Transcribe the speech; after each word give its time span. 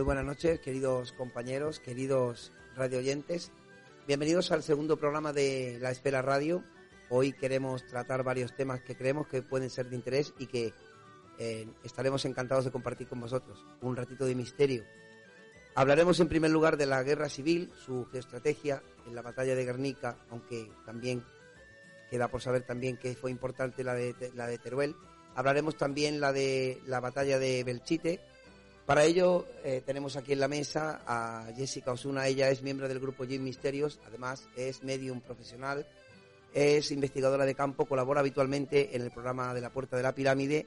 Muy 0.00 0.06
buenas 0.06 0.24
noches, 0.24 0.60
queridos 0.60 1.12
compañeros, 1.12 1.78
queridos 1.78 2.52
radioyentes. 2.74 3.52
Bienvenidos 4.06 4.50
al 4.50 4.62
segundo 4.62 4.96
programa 4.96 5.34
de 5.34 5.76
La 5.78 5.90
Espera 5.90 6.22
Radio. 6.22 6.64
Hoy 7.10 7.34
queremos 7.34 7.86
tratar 7.86 8.22
varios 8.22 8.56
temas 8.56 8.80
que 8.80 8.96
creemos 8.96 9.26
que 9.26 9.42
pueden 9.42 9.68
ser 9.68 9.90
de 9.90 9.96
interés 9.96 10.32
y 10.38 10.46
que 10.46 10.72
eh, 11.38 11.68
estaremos 11.84 12.24
encantados 12.24 12.64
de 12.64 12.70
compartir 12.70 13.08
con 13.08 13.20
vosotros. 13.20 13.62
Un 13.82 13.94
ratito 13.94 14.24
de 14.24 14.34
misterio. 14.34 14.84
Hablaremos 15.74 16.18
en 16.20 16.28
primer 16.28 16.50
lugar 16.50 16.78
de 16.78 16.86
la 16.86 17.02
guerra 17.02 17.28
civil, 17.28 17.70
su 17.84 18.06
geoestrategia 18.06 18.82
en 19.06 19.14
la 19.14 19.20
batalla 19.20 19.54
de 19.54 19.66
Guernica, 19.66 20.16
aunque 20.30 20.72
también 20.86 21.22
queda 22.08 22.28
por 22.28 22.40
saber 22.40 22.62
también 22.62 22.96
que 22.96 23.14
fue 23.16 23.30
importante 23.30 23.84
la 23.84 23.92
de, 23.92 24.32
la 24.34 24.46
de 24.46 24.56
Teruel. 24.56 24.96
Hablaremos 25.34 25.76
también 25.76 26.22
la 26.22 26.32
de 26.32 26.80
la 26.86 27.00
batalla 27.00 27.38
de 27.38 27.62
Belchite, 27.64 28.29
para 28.86 29.04
ello 29.04 29.46
eh, 29.64 29.82
tenemos 29.84 30.16
aquí 30.16 30.32
en 30.32 30.40
la 30.40 30.48
mesa 30.48 31.02
a 31.06 31.52
Jessica 31.56 31.92
Osuna, 31.92 32.26
ella 32.26 32.48
es 32.50 32.62
miembro 32.62 32.88
del 32.88 33.00
grupo 33.00 33.24
Jim 33.24 33.42
Misterios, 33.42 34.00
además 34.06 34.48
es 34.56 34.82
medium 34.82 35.20
profesional, 35.20 35.86
es 36.52 36.90
investigadora 36.90 37.44
de 37.44 37.54
campo, 37.54 37.86
colabora 37.86 38.20
habitualmente 38.20 38.96
en 38.96 39.02
el 39.02 39.10
programa 39.10 39.54
de 39.54 39.60
la 39.60 39.70
Puerta 39.70 39.96
de 39.96 40.02
la 40.02 40.14
Pirámide 40.14 40.66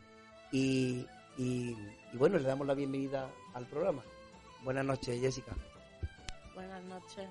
y, 0.52 1.06
y, 1.38 1.76
y 2.14 2.18
bueno, 2.18 2.38
le 2.38 2.48
damos 2.48 2.66
la 2.66 2.74
bienvenida 2.74 3.30
al 3.54 3.66
programa. 3.66 4.04
Buenas 4.64 4.86
noches, 4.86 5.20
Jessica. 5.20 5.52
Buenas 6.54 6.84
noches. 6.86 7.28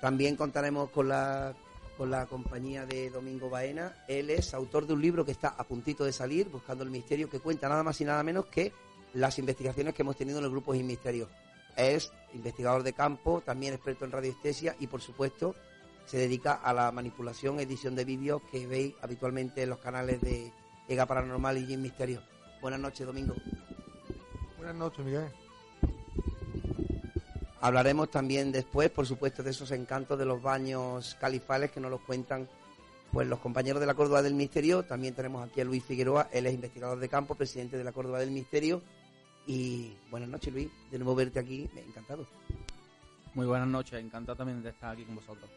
También 0.00 0.36
contaremos 0.36 0.90
con 0.90 1.08
la 1.08 1.52
con 2.00 2.10
la 2.10 2.24
compañía 2.24 2.86
de 2.86 3.10
Domingo 3.10 3.50
Baena. 3.50 3.94
Él 4.08 4.30
es 4.30 4.54
autor 4.54 4.86
de 4.86 4.94
un 4.94 5.02
libro 5.02 5.22
que 5.22 5.32
está 5.32 5.48
a 5.48 5.64
puntito 5.64 6.02
de 6.02 6.14
salir, 6.14 6.48
Buscando 6.48 6.82
el 6.82 6.88
Misterio, 6.88 7.28
que 7.28 7.40
cuenta 7.40 7.68
nada 7.68 7.82
más 7.82 8.00
y 8.00 8.06
nada 8.06 8.22
menos 8.22 8.46
que 8.46 8.72
las 9.12 9.38
investigaciones 9.38 9.92
que 9.92 10.00
hemos 10.00 10.16
tenido 10.16 10.38
en 10.38 10.46
el 10.46 10.50
grupo 10.50 10.72
Sin 10.72 10.86
Misterio. 10.86 11.28
Es 11.76 12.10
investigador 12.32 12.84
de 12.84 12.94
campo, 12.94 13.42
también 13.42 13.74
experto 13.74 14.06
en 14.06 14.12
radiestesia 14.12 14.74
y, 14.80 14.86
por 14.86 15.02
supuesto, 15.02 15.54
se 16.06 16.16
dedica 16.16 16.54
a 16.54 16.72
la 16.72 16.90
manipulación, 16.90 17.60
edición 17.60 17.94
de 17.94 18.06
vídeos 18.06 18.40
que 18.50 18.66
veis 18.66 18.94
habitualmente 19.02 19.62
en 19.62 19.68
los 19.68 19.78
canales 19.80 20.22
de 20.22 20.54
EGA 20.88 21.04
Paranormal 21.04 21.58
y 21.58 21.66
Jim 21.66 21.82
Misterio. 21.82 22.22
Buenas 22.62 22.80
noches, 22.80 23.06
Domingo. 23.06 23.34
Buenas 24.56 24.74
noches, 24.74 25.04
Miguel. 25.04 25.28
Hablaremos 27.60 28.10
también 28.10 28.52
después, 28.52 28.90
por 28.90 29.06
supuesto, 29.06 29.42
de 29.42 29.50
esos 29.50 29.70
encantos 29.70 30.18
de 30.18 30.24
los 30.24 30.40
baños 30.40 31.16
califales 31.20 31.70
que 31.70 31.80
nos 31.80 31.90
los 31.90 32.00
cuentan 32.00 32.48
pues 33.12 33.26
los 33.26 33.40
compañeros 33.40 33.80
de 33.80 33.86
la 33.86 33.94
Córdoba 33.94 34.22
del 34.22 34.34
Misterio. 34.34 34.84
También 34.84 35.14
tenemos 35.14 35.46
aquí 35.46 35.60
a 35.60 35.64
Luis 35.64 35.84
Figueroa, 35.84 36.28
él 36.32 36.46
es 36.46 36.54
investigador 36.54 36.98
de 36.98 37.08
campo, 37.08 37.34
presidente 37.34 37.76
de 37.76 37.84
la 37.84 37.92
Córdoba 37.92 38.20
del 38.20 38.30
Misterio. 38.30 38.82
Y 39.46 39.94
buenas 40.10 40.28
noches, 40.28 40.52
Luis. 40.52 40.70
De 40.90 40.98
nuevo 40.98 41.14
verte 41.14 41.38
aquí, 41.38 41.68
me 41.74 41.82
encantado. 41.82 42.26
Muy 43.34 43.46
buenas 43.46 43.68
noches, 43.68 44.00
encantado 44.00 44.36
también 44.36 44.62
de 44.62 44.70
estar 44.70 44.92
aquí 44.92 45.04
con 45.04 45.16
vosotros. 45.16 45.50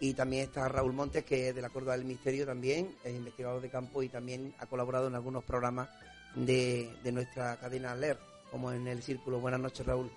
Y 0.00 0.14
también 0.14 0.44
está 0.44 0.66
Raúl 0.68 0.92
Montes, 0.92 1.24
que 1.24 1.50
es 1.50 1.54
de 1.54 1.62
la 1.62 1.68
Córdoba 1.68 1.96
del 1.96 2.06
Misterio 2.06 2.46
también, 2.46 2.96
es 3.04 3.14
investigador 3.14 3.60
de 3.60 3.68
campo 3.68 4.02
y 4.02 4.08
también 4.08 4.54
ha 4.58 4.66
colaborado 4.66 5.06
en 5.06 5.14
algunos 5.14 5.44
programas 5.44 5.88
de, 6.34 6.90
de 7.04 7.12
nuestra 7.12 7.56
cadena 7.58 7.94
LER, 7.94 8.18
como 8.50 8.72
en 8.72 8.88
el 8.88 9.02
Círculo. 9.02 9.40
Buenas 9.40 9.60
noches, 9.60 9.86
Raúl. 9.86 10.10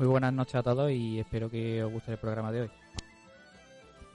Muy 0.00 0.08
buenas 0.08 0.32
noches 0.32 0.54
a 0.54 0.62
todos 0.62 0.90
y 0.90 1.20
espero 1.20 1.50
que 1.50 1.84
os 1.84 1.92
guste 1.92 2.12
el 2.12 2.16
programa 2.16 2.50
de 2.50 2.62
hoy. 2.62 2.70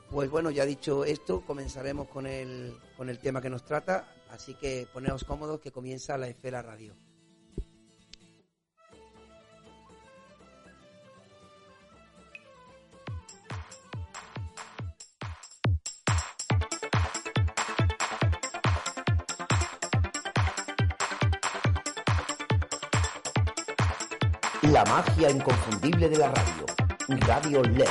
Pues 0.10 0.32
bueno, 0.32 0.50
ya 0.50 0.66
dicho 0.66 1.06
esto, 1.06 1.42
comenzaremos 1.46 2.08
con 2.08 2.26
el, 2.26 2.74
con 2.98 3.08
el 3.08 3.20
tema 3.20 3.40
que 3.40 3.52
nos 3.52 3.64
trata, 3.64 4.12
así 4.32 4.56
que 4.56 4.88
poneos 4.92 5.24
cómodos 5.24 5.60
que 5.60 5.70
comienza 5.70 6.18
la 6.18 6.28
Esfera 6.28 6.64
Radio. 6.64 6.96
Inconfundible 25.30 26.08
de 26.08 26.18
la 26.18 26.28
radio. 26.28 26.66
Radio 27.26 27.64
LED. 27.64 27.88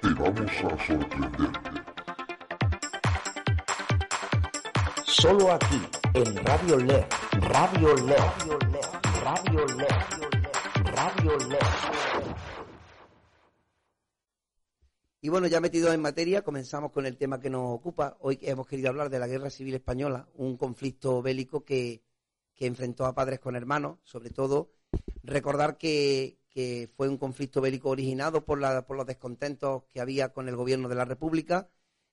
Te 0.00 0.08
vamos 0.14 0.50
a 0.50 0.86
sorprender. 0.86 1.50
Solo 5.04 5.52
aquí, 5.52 5.82
en 6.14 6.36
Radio 6.44 6.78
LED. 6.78 7.04
Radio 7.40 7.94
LED. 7.96 8.16
Radio 8.46 8.70
LED. 8.70 9.06
Radio 9.24 9.66
LED. 9.76 9.96
Radio 10.94 11.38
LED. 11.48 12.25
Y 15.26 15.28
bueno, 15.28 15.48
ya 15.48 15.60
metidos 15.60 15.92
en 15.92 16.00
materia, 16.00 16.42
comenzamos 16.42 16.92
con 16.92 17.04
el 17.04 17.16
tema 17.16 17.40
que 17.40 17.50
nos 17.50 17.74
ocupa. 17.74 18.16
Hoy 18.20 18.38
hemos 18.42 18.64
querido 18.68 18.90
hablar 18.90 19.10
de 19.10 19.18
la 19.18 19.26
Guerra 19.26 19.50
Civil 19.50 19.74
Española, 19.74 20.28
un 20.34 20.56
conflicto 20.56 21.20
bélico 21.20 21.64
que, 21.64 22.04
que 22.54 22.64
enfrentó 22.64 23.06
a 23.06 23.12
padres 23.16 23.40
con 23.40 23.56
hermanos, 23.56 23.98
sobre 24.04 24.30
todo 24.30 24.70
recordar 25.24 25.78
que, 25.78 26.38
que 26.48 26.88
fue 26.96 27.08
un 27.08 27.18
conflicto 27.18 27.60
bélico 27.60 27.90
originado 27.90 28.44
por, 28.44 28.60
la, 28.60 28.86
por 28.86 28.96
los 28.96 29.04
descontentos 29.04 29.82
que 29.92 30.00
había 30.00 30.28
con 30.28 30.48
el 30.48 30.54
gobierno 30.54 30.88
de 30.88 30.94
la 30.94 31.04
República, 31.04 31.68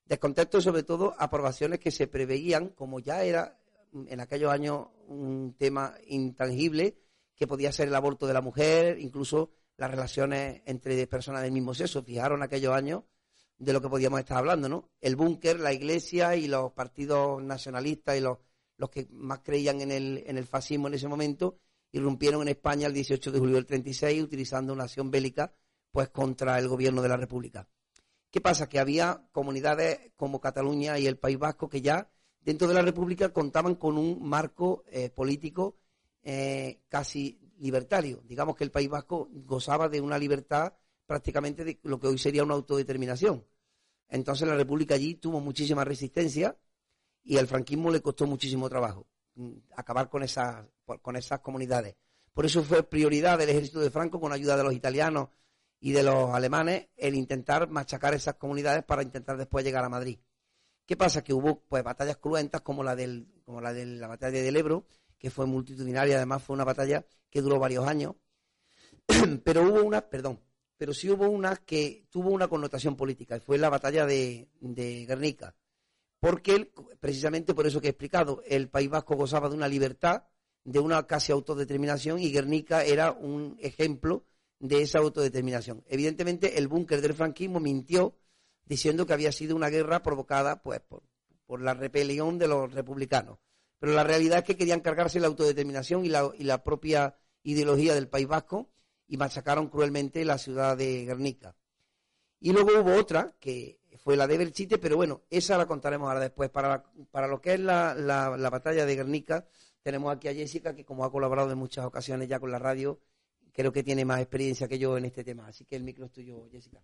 descontentos 0.06 0.64
sobre 0.64 0.82
todo 0.82 1.14
aprobaciones 1.20 1.78
que 1.78 1.92
se 1.92 2.08
preveían, 2.08 2.70
como 2.70 3.00
ya 3.00 3.24
era 3.24 3.60
en 3.94 4.22
aquellos 4.22 4.52
años 4.52 4.88
un 5.08 5.54
tema 5.56 5.94
intangible, 6.08 6.98
que 7.36 7.46
podía 7.46 7.72
ser 7.72 7.90
el 7.90 7.96
aborto 7.96 8.26
de 8.26 8.34
la 8.34 8.42
mujer, 8.42 8.98
incluso 9.00 9.52
las 9.78 9.92
relaciones 9.92 10.62
entre 10.66 11.06
personas 11.08 11.42
del 11.42 11.52
mismo 11.52 11.74
sexo. 11.74 12.04
Fijaron 12.04 12.44
aquellos 12.44 12.74
años 12.74 13.04
de 13.58 13.74
lo 13.74 13.82
que 13.82 13.90
podíamos 13.90 14.20
estar 14.20 14.38
hablando, 14.38 14.70
¿no? 14.70 14.90
El 15.02 15.16
búnker, 15.16 15.60
la 15.60 15.74
iglesia 15.74 16.36
y 16.36 16.48
los 16.48 16.72
partidos 16.74 17.42
nacionalistas 17.44 18.18
y 18.18 18.22
los, 18.22 18.40
los 18.78 18.90
que 18.90 19.08
más 19.12 19.40
creían 19.40 19.82
en 19.82 19.92
el, 19.92 20.24
en 20.26 20.38
el 20.38 20.46
fascismo 20.46 20.88
en 20.88 20.96
ese 20.96 21.08
momento 21.08 21.60
irrumpieron 21.92 22.42
en 22.42 22.50
España 22.50 22.88
el 22.88 22.94
18 22.94 23.32
de 23.32 23.40
julio 23.40 23.56
del 23.56 23.66
36 23.66 24.24
utilizando 24.24 24.74
una 24.74 24.84
acción 24.84 25.12
bélica 25.12 25.54
pues 25.92 26.10
contra 26.10 26.58
el 26.58 26.68
gobierno 26.68 27.02
de 27.02 27.10
la 27.10 27.18
República. 27.18 27.68
¿Qué 28.32 28.42
pasa? 28.42 28.68
Que 28.68 28.80
había 28.80 29.28
comunidades 29.32 30.12
como 30.16 30.42
Cataluña 30.42 30.98
y 30.98 31.06
el 31.06 31.20
País 31.20 31.38
Vasco 31.38 31.70
que 31.70 31.82
ya 31.82 32.10
dentro 32.42 32.68
de 32.68 32.74
la 32.74 32.82
República 32.82 33.30
contaban 33.30 33.76
con 33.76 34.00
un 34.00 34.28
marco 34.28 34.84
eh, 34.88 35.12
político 35.12 35.78
eh, 36.24 36.82
casi 36.90 37.43
libertario. 37.58 38.22
Digamos 38.26 38.56
que 38.56 38.64
el 38.64 38.72
País 38.72 38.90
Vasco 38.90 39.30
gozaba 39.32 39.90
de 39.90 40.02
una 40.02 40.18
libertad 40.18 40.74
prácticamente 41.06 41.64
de 41.64 41.80
lo 41.84 42.00
que 42.00 42.08
hoy 42.08 42.18
sería 42.18 42.44
una 42.44 42.56
autodeterminación. 42.56 43.46
Entonces 44.10 44.48
la 44.48 44.56
República 44.56 44.96
allí 44.96 45.16
tuvo 45.16 45.40
muchísima 45.40 45.84
resistencia 45.84 46.58
y 47.24 47.38
al 47.38 47.48
franquismo 47.48 47.92
le 47.92 48.02
costó 48.02 48.28
muchísimo 48.28 48.70
trabajo 48.70 49.08
mm, 49.36 49.52
acabar 49.76 50.10
con 50.10 50.24
esas, 50.24 50.66
con 51.02 51.16
esas 51.16 51.40
comunidades. 51.40 51.96
Por 52.34 52.46
eso 52.46 52.64
fue 52.64 52.84
prioridad 52.84 53.38
del 53.38 53.50
ejército 53.50 53.80
de 53.80 53.92
Franco, 53.92 54.20
con 54.20 54.34
ayuda 54.34 54.58
de 54.58 54.64
los 54.64 54.74
italianos 54.74 55.30
y 55.80 55.92
de 55.92 56.04
los 56.04 56.34
alemanes, 56.34 56.88
el 56.96 57.16
intentar 57.16 57.70
machacar 57.70 58.14
esas 58.14 58.36
comunidades 58.36 58.84
para 58.84 59.04
intentar 59.04 59.38
después 59.38 59.64
llegar 59.64 59.84
a 59.84 59.90
Madrid. 59.90 60.18
¿Qué 60.86 60.98
pasa? 60.98 61.24
Que 61.24 61.34
hubo 61.34 61.62
pues 61.62 61.84
batallas 61.84 62.18
cruentas 62.18 62.62
como 62.62 62.84
la, 62.84 62.96
del, 62.96 63.28
como 63.46 63.62
la 63.62 63.74
de 63.74 63.86
la 63.86 64.08
batalla 64.08 64.42
del 64.42 64.56
Ebro, 64.56 64.86
que 65.24 65.30
fue 65.30 65.46
multitudinaria, 65.46 66.18
además 66.18 66.44
fue 66.44 66.54
una 66.54 66.66
batalla 66.66 67.06
que 67.30 67.42
duró 67.42 67.58
varios 67.58 67.88
años, 67.88 68.16
pero 69.46 69.64
hubo 69.64 69.82
una, 69.82 70.02
perdón, 70.02 70.42
pero 70.76 70.94
sí 70.94 71.10
hubo 71.10 71.30
una 71.30 71.56
que 71.56 72.06
tuvo 72.10 72.32
una 72.32 72.50
connotación 72.50 72.98
política, 72.98 73.38
y 73.38 73.40
fue 73.40 73.58
la 73.58 73.70
batalla 73.70 74.06
de, 74.06 74.50
de 74.60 75.06
Guernica. 75.06 75.56
Porque, 76.20 76.74
precisamente 77.00 77.54
por 77.54 77.66
eso 77.66 77.80
que 77.80 77.88
he 77.88 77.92
explicado, 77.92 78.44
el 78.46 78.68
País 78.68 78.90
Vasco 78.90 79.16
gozaba 79.16 79.48
de 79.48 79.56
una 79.56 79.70
libertad, 79.70 80.24
de 80.66 80.80
una 80.80 81.08
casi 81.08 81.32
autodeterminación, 81.32 82.20
y 82.20 82.30
Guernica 82.30 82.84
era 82.84 83.14
un 83.14 83.56
ejemplo 83.62 84.26
de 84.60 84.82
esa 84.82 85.00
autodeterminación. 85.00 85.86
Evidentemente, 85.88 86.58
el 86.58 86.68
búnker 86.68 87.00
del 87.00 87.14
franquismo 87.14 87.62
mintió 87.62 88.18
diciendo 88.66 89.06
que 89.06 89.14
había 89.14 89.32
sido 89.32 89.56
una 89.56 89.70
guerra 89.70 90.04
provocada 90.04 90.62
pues, 90.62 90.82
por, 90.82 91.04
por 91.46 91.62
la 91.62 91.74
rebelión 91.74 92.38
de 92.38 92.50
los 92.50 92.74
republicanos. 92.74 93.40
Pero 93.84 93.96
la 93.96 94.06
realidad 94.06 94.38
es 94.38 94.44
que 94.46 94.56
querían 94.56 94.80
cargarse 94.80 95.20
la 95.20 95.28
autodeterminación 95.28 96.06
y 96.06 96.08
la, 96.08 96.64
propia 96.64 97.18
ideología 97.44 97.94
del 97.94 98.08
País 98.08 98.26
Vasco 98.26 98.70
y 99.10 99.18
machacaron 99.18 99.68
cruelmente 99.68 100.24
la 100.24 100.38
ciudad 100.38 100.78
de 100.78 101.04
Guernica. 101.04 101.54
Y 102.40 102.54
luego 102.54 102.80
hubo 102.80 102.96
otra, 102.96 103.36
que 103.42 103.82
fue 103.98 104.16
la 104.16 104.26
de 104.26 104.38
Belchite, 104.38 104.78
pero 104.78 104.96
bueno, 104.96 105.24
esa 105.30 105.58
la 105.58 105.66
contaremos 105.66 106.08
ahora 106.08 106.22
después. 106.22 106.50
Para, 106.50 106.82
para 107.12 107.28
lo 107.28 107.42
que 107.42 107.56
es 107.56 107.60
la, 107.60 107.94
la, 107.94 108.38
la 108.38 108.50
batalla 108.50 108.86
de 108.86 108.96
Guernica, 108.96 109.46
tenemos 109.82 110.16
aquí 110.16 110.30
a 110.30 110.34
Jessica, 110.34 110.74
que 110.74 110.86
como 110.86 111.04
ha 111.04 111.12
colaborado 111.12 111.52
en 111.52 111.58
muchas 111.58 111.84
ocasiones 111.84 112.30
ya 112.30 112.40
con 112.40 112.52
la 112.52 112.60
radio, 112.60 113.02
creo 113.52 113.74
que 113.74 113.84
tiene 113.84 114.06
más 114.06 114.22
experiencia 114.22 114.70
que 114.70 114.80
yo 114.80 114.98
en 114.98 115.04
este 115.04 115.26
tema. 115.26 115.48
Así 115.48 115.66
que 115.66 115.76
el 115.76 115.84
micro 115.84 116.06
es 116.06 116.14
tuyo, 116.14 116.48
Jessica. 116.50 116.82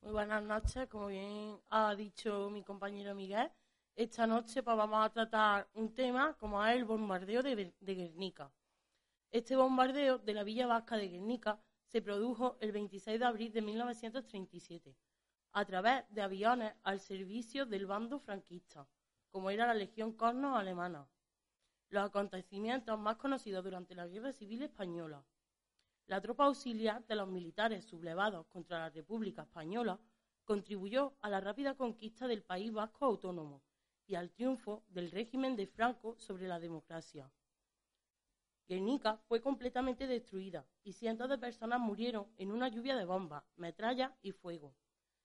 Muy 0.00 0.12
buenas 0.12 0.42
noches, 0.42 0.88
como 0.88 1.08
bien 1.08 1.58
ha 1.68 1.94
dicho 1.94 2.48
mi 2.48 2.64
compañero 2.64 3.14
Miguel. 3.14 3.50
Esta 3.94 4.26
noche 4.26 4.62
pues, 4.62 4.74
vamos 4.74 5.04
a 5.04 5.10
tratar 5.10 5.68
un 5.74 5.92
tema 5.94 6.34
como 6.38 6.64
es 6.64 6.76
el 6.76 6.86
bombardeo 6.86 7.42
de, 7.42 7.74
Guernica. 7.80 8.50
Este 9.30 9.54
bombardeo 9.54 10.16
de 10.16 10.32
la 10.32 10.44
Villa 10.44 10.66
Vasca 10.66 10.96
de 10.96 11.08
Guernica 11.08 11.60
se 11.88 12.00
produjo 12.00 12.56
el 12.60 12.72
26 12.72 13.20
de 13.20 13.24
abril 13.26 13.52
de 13.52 13.60
1937 13.60 14.96
a 15.52 15.64
través 15.66 16.04
de 16.08 16.22
aviones 16.22 16.72
al 16.84 17.00
servicio 17.00 17.66
del 17.66 17.84
bando 17.84 18.18
franquista, 18.18 18.88
como 19.30 19.50
era 19.50 19.66
la 19.66 19.74
Legión 19.74 20.12
Cornos 20.14 20.58
alemana. 20.58 21.06
Los 21.90 22.06
acontecimientos 22.06 22.98
más 22.98 23.16
conocidos 23.16 23.62
durante 23.62 23.94
la 23.94 24.06
Guerra 24.06 24.32
Civil 24.32 24.62
Española. 24.62 25.22
La 26.06 26.22
tropa 26.22 26.46
auxiliar 26.46 27.06
de 27.06 27.16
los 27.16 27.28
militares 27.28 27.84
sublevados 27.84 28.46
contra 28.46 28.78
la 28.78 28.88
República 28.88 29.42
Española 29.42 30.00
contribuyó 30.44 31.14
a 31.20 31.28
la 31.28 31.42
rápida 31.42 31.74
conquista 31.74 32.26
del 32.26 32.42
País 32.42 32.72
Vasco 32.72 33.04
autónomo 33.04 33.62
y 34.06 34.14
al 34.14 34.30
triunfo 34.30 34.84
del 34.88 35.10
régimen 35.10 35.56
de 35.56 35.66
Franco 35.66 36.16
sobre 36.18 36.48
la 36.48 36.58
democracia. 36.58 37.30
Guernica 38.68 39.18
fue 39.28 39.40
completamente 39.40 40.06
destruida 40.06 40.66
y 40.82 40.92
cientos 40.92 41.28
de 41.28 41.38
personas 41.38 41.80
murieron 41.80 42.26
en 42.38 42.52
una 42.52 42.68
lluvia 42.68 42.96
de 42.96 43.04
bombas, 43.04 43.44
metrallas 43.56 44.12
y 44.22 44.32
fuego. 44.32 44.74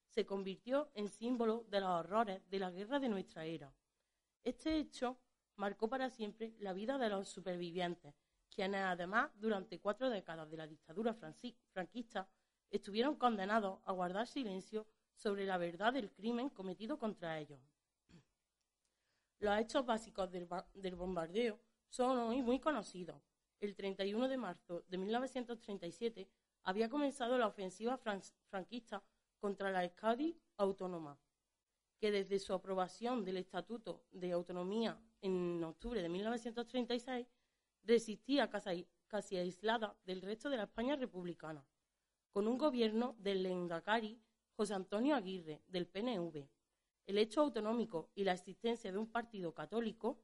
Se 0.09 0.25
convirtió 0.25 0.89
en 0.93 1.09
símbolo 1.09 1.65
de 1.69 1.79
los 1.79 1.89
horrores 1.89 2.41
de 2.49 2.59
la 2.59 2.71
guerra 2.71 2.99
de 2.99 3.09
nuestra 3.09 3.45
era. 3.45 3.73
Este 4.43 4.77
hecho 4.77 5.19
marcó 5.55 5.87
para 5.87 6.09
siempre 6.09 6.55
la 6.59 6.73
vida 6.73 6.97
de 6.97 7.09
los 7.09 7.29
supervivientes, 7.29 8.15
quienes 8.53 8.81
además 8.81 9.31
durante 9.35 9.79
cuatro 9.79 10.09
décadas 10.09 10.49
de 10.49 10.57
la 10.57 10.67
dictadura 10.67 11.13
franquista 11.13 12.27
estuvieron 12.69 13.15
condenados 13.15 13.79
a 13.85 13.91
guardar 13.91 14.27
silencio 14.27 14.87
sobre 15.15 15.45
la 15.45 15.57
verdad 15.57 15.93
del 15.93 16.11
crimen 16.11 16.49
cometido 16.49 16.97
contra 16.97 17.39
ellos. 17.39 17.59
Los 19.39 19.57
hechos 19.59 19.85
básicos 19.85 20.31
del, 20.31 20.47
del 20.73 20.95
bombardeo 20.95 21.59
son 21.89 22.17
hoy 22.17 22.41
muy 22.41 22.59
conocidos. 22.59 23.21
El 23.59 23.75
31 23.75 24.27
de 24.27 24.37
marzo 24.37 24.83
de 24.87 24.97
1937 24.97 26.29
había 26.63 26.89
comenzado 26.89 27.37
la 27.37 27.47
ofensiva 27.47 27.97
franquista 28.49 29.03
contra 29.39 29.71
la 29.71 29.83
Euskadi 29.83 30.39
autónoma, 30.57 31.19
que 31.99 32.11
desde 32.11 32.39
su 32.39 32.53
aprobación 32.53 33.23
del 33.23 33.37
Estatuto 33.37 34.03
de 34.11 34.31
Autonomía 34.31 34.99
en 35.21 35.63
octubre 35.63 36.01
de 36.01 36.09
1936 36.09 37.27
resistía 37.83 38.49
casi, 38.49 39.37
aislada 39.37 39.95
del 40.03 40.21
resto 40.21 40.49
de 40.49 40.57
la 40.57 40.63
España 40.63 40.95
republicana, 40.95 41.65
con 42.31 42.47
un 42.47 42.57
gobierno 42.57 43.15
del 43.19 43.43
Lendakari 43.43 44.21
José 44.55 44.73
Antonio 44.73 45.15
Aguirre, 45.15 45.61
del 45.67 45.87
PNV. 45.87 46.49
El 47.07 47.17
hecho 47.17 47.41
autonómico 47.41 48.11
y 48.13 48.25
la 48.25 48.33
existencia 48.33 48.91
de 48.91 48.97
un 48.97 49.09
partido 49.09 49.53
católico 49.53 50.19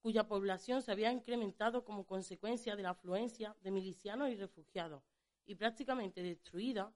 cuya 0.00 0.26
población 0.26 0.82
se 0.82 0.90
había 0.90 1.12
incrementado 1.12 1.84
como 1.84 2.04
consecuencia 2.04 2.74
de 2.74 2.82
la 2.82 2.90
afluencia 2.90 3.56
de 3.60 3.70
milicianos 3.70 4.28
y 4.30 4.34
refugiados, 4.34 5.04
y 5.46 5.54
prácticamente 5.54 6.20
destruida, 6.20 6.92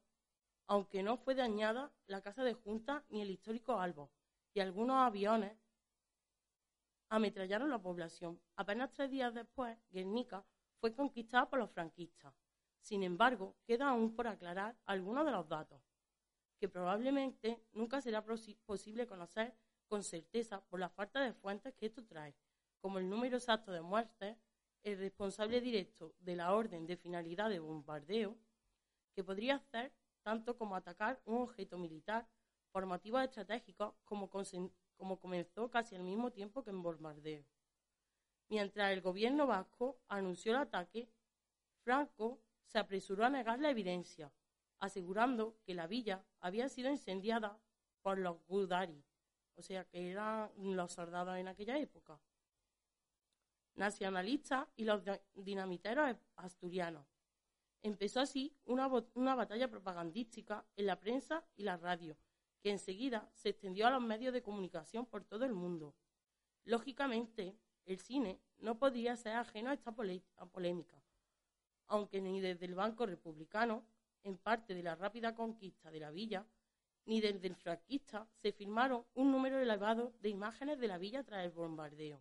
aunque 0.67 1.05
no 1.05 1.17
fue 1.17 1.37
dañada 1.37 1.93
la 2.07 2.21
casa 2.21 2.43
de 2.43 2.55
Junta 2.55 3.05
ni 3.09 3.23
el 3.23 3.31
histórico 3.31 3.79
Albo, 3.79 4.11
y 4.53 4.59
algunos 4.59 4.97
aviones 4.97 5.57
ametrallaron 7.09 7.71
la 7.71 7.81
población. 7.81 8.41
Apenas 8.57 8.91
tres 8.91 9.13
días 9.13 9.33
después, 9.33 9.79
Guernica 9.91 10.45
fue 10.81 10.93
conquistada 10.93 11.49
por 11.49 11.61
los 11.61 11.71
franquistas. 11.71 12.35
Sin 12.81 13.05
embargo, 13.05 13.57
queda 13.65 13.91
aún 13.91 14.17
por 14.17 14.27
aclarar 14.27 14.77
algunos 14.85 15.25
de 15.25 15.31
los 15.31 15.49
datos, 15.49 15.81
que 16.59 16.69
probablemente 16.69 17.61
nunca 17.73 18.01
será 18.01 18.25
posible 18.25 19.07
conocer 19.07 19.55
con 19.89 20.03
certeza 20.03 20.61
por 20.67 20.81
la 20.81 20.89
falta 20.89 21.21
de 21.21 21.33
fuentes 21.33 21.75
que 21.75 21.87
esto 21.87 22.05
trae 22.05 22.35
como 22.87 22.99
el 23.01 23.11
número 23.11 23.37
exacto 23.37 23.73
de 23.73 23.81
muertes, 23.81 24.37
el 24.85 24.99
responsable 24.99 25.61
directo 25.61 26.15
de 26.21 26.37
la 26.37 26.55
orden 26.55 26.87
de 26.87 26.97
finalidad 26.97 27.51
de 27.51 27.59
bombardeo, 27.59 28.37
que 29.13 29.25
podría 29.25 29.57
hacer 29.57 29.93
tanto 30.23 30.57
como 30.57 30.77
atacar 30.77 31.21
un 31.25 31.39
objeto 31.39 31.79
militar 31.79 32.29
por 32.71 32.87
motivos 32.87 33.25
estratégicos 33.25 33.95
como, 34.05 34.31
como 34.31 35.19
comenzó 35.19 35.69
casi 35.69 35.97
al 35.97 36.05
mismo 36.05 36.31
tiempo 36.31 36.63
que 36.63 36.71
en 36.71 36.81
bombardeo. 36.81 37.45
Mientras 38.49 38.93
el 38.93 39.01
gobierno 39.01 39.49
vasco 39.49 39.99
anunció 40.07 40.53
el 40.53 40.59
ataque, 40.59 41.09
Franco 41.83 42.41
se 42.67 42.79
apresuró 42.79 43.25
a 43.25 43.31
negar 43.31 43.59
la 43.59 43.71
evidencia, 43.71 44.33
asegurando 44.79 45.59
que 45.65 45.75
la 45.75 45.87
villa 45.87 46.25
había 46.41 46.69
sido 46.69 46.91
incendiada 46.91 47.59
por 48.03 48.19
los 48.19 48.39
Gudari, 48.47 49.05
o 49.55 49.63
sea 49.63 49.85
que 49.85 50.11
eran 50.11 50.51
los 50.57 50.93
soldados 50.93 51.37
en 51.39 51.49
aquella 51.49 51.79
época 51.79 52.21
nacionalistas 53.77 54.67
y 54.77 54.85
los 54.85 55.03
dinamiteros 55.35 56.17
asturianos. 56.37 57.07
Empezó 57.83 58.21
así 58.21 58.57
una, 58.65 58.89
una, 59.15 59.35
batalla 59.35 59.69
propagandística 59.69 60.65
en 60.77 60.87
la 60.87 60.99
prensa 60.99 61.45
y 61.55 61.63
la 61.63 61.77
radio, 61.77 62.17
que 62.61 62.71
enseguida 62.71 63.31
se 63.35 63.51
extendió 63.51 63.87
a 63.87 63.91
los 63.91 64.03
medios 64.03 64.33
de 64.33 64.43
comunicación 64.43 65.07
por 65.07 65.25
todo 65.25 65.45
el 65.45 65.53
mundo. 65.53 65.95
Lógicamente, 66.65 67.57
el 67.85 67.99
cine 67.99 68.41
no 68.59 68.79
podía 68.79 69.15
ser 69.15 69.37
ajeno 69.37 69.71
a 69.71 69.75
esta 69.75 69.93
polémica, 69.93 71.01
aunque 71.87 72.21
ni 72.21 72.41
desde 72.41 72.67
el 72.67 72.75
Banco 72.75 73.07
Republicano, 73.07 73.87
en 74.27 74.39
parte 74.39 74.75
de 74.75 74.83
la 74.83 74.97
rápida 74.97 75.35
conquista 75.35 75.91
de 75.91 76.01
la 76.01 76.11
villa, 76.11 76.45
ni 77.05 77.21
desde 77.21 77.47
el 77.47 77.55
franquista 77.55 78.27
se 78.43 78.53
firmaron 78.53 79.05
un 79.15 79.31
número 79.31 79.61
elevado 79.61 80.13
de 80.21 80.29
imágenes 80.29 80.81
de 80.81 80.89
la 80.89 80.99
villa 80.99 81.23
tras 81.23 81.45
el 81.45 81.53
bombardeo. 81.53 82.21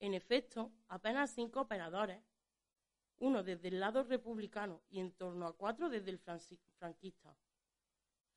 En 0.00 0.14
efecto, 0.14 0.72
apenas 0.88 1.30
cinco 1.30 1.60
operadores, 1.60 2.20
uno 3.18 3.44
desde 3.44 3.68
el 3.68 3.78
lado 3.78 4.02
republicano 4.02 4.82
y 4.90 4.98
en 4.98 5.12
torno 5.12 5.46
a 5.46 5.56
cuatro 5.56 5.88
desde 5.88 6.10
el 6.10 6.18
franquista, 6.18 7.36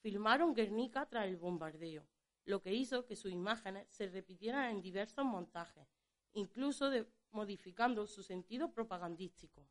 filmaron 0.01 0.53
Guernica 0.53 1.07
tras 1.07 1.25
el 1.25 1.37
bombardeo, 1.37 2.07
lo 2.45 2.61
que 2.61 2.73
hizo 2.73 3.05
que 3.05 3.15
sus 3.15 3.31
imágenes 3.31 3.87
se 3.89 4.07
repitieran 4.07 4.69
en 4.69 4.81
diversos 4.81 5.25
montajes, 5.25 5.87
incluso 6.33 6.91
modificando 7.31 8.05
su 8.05 8.21
sentido 8.21 8.71
propagandístico. 8.71 9.67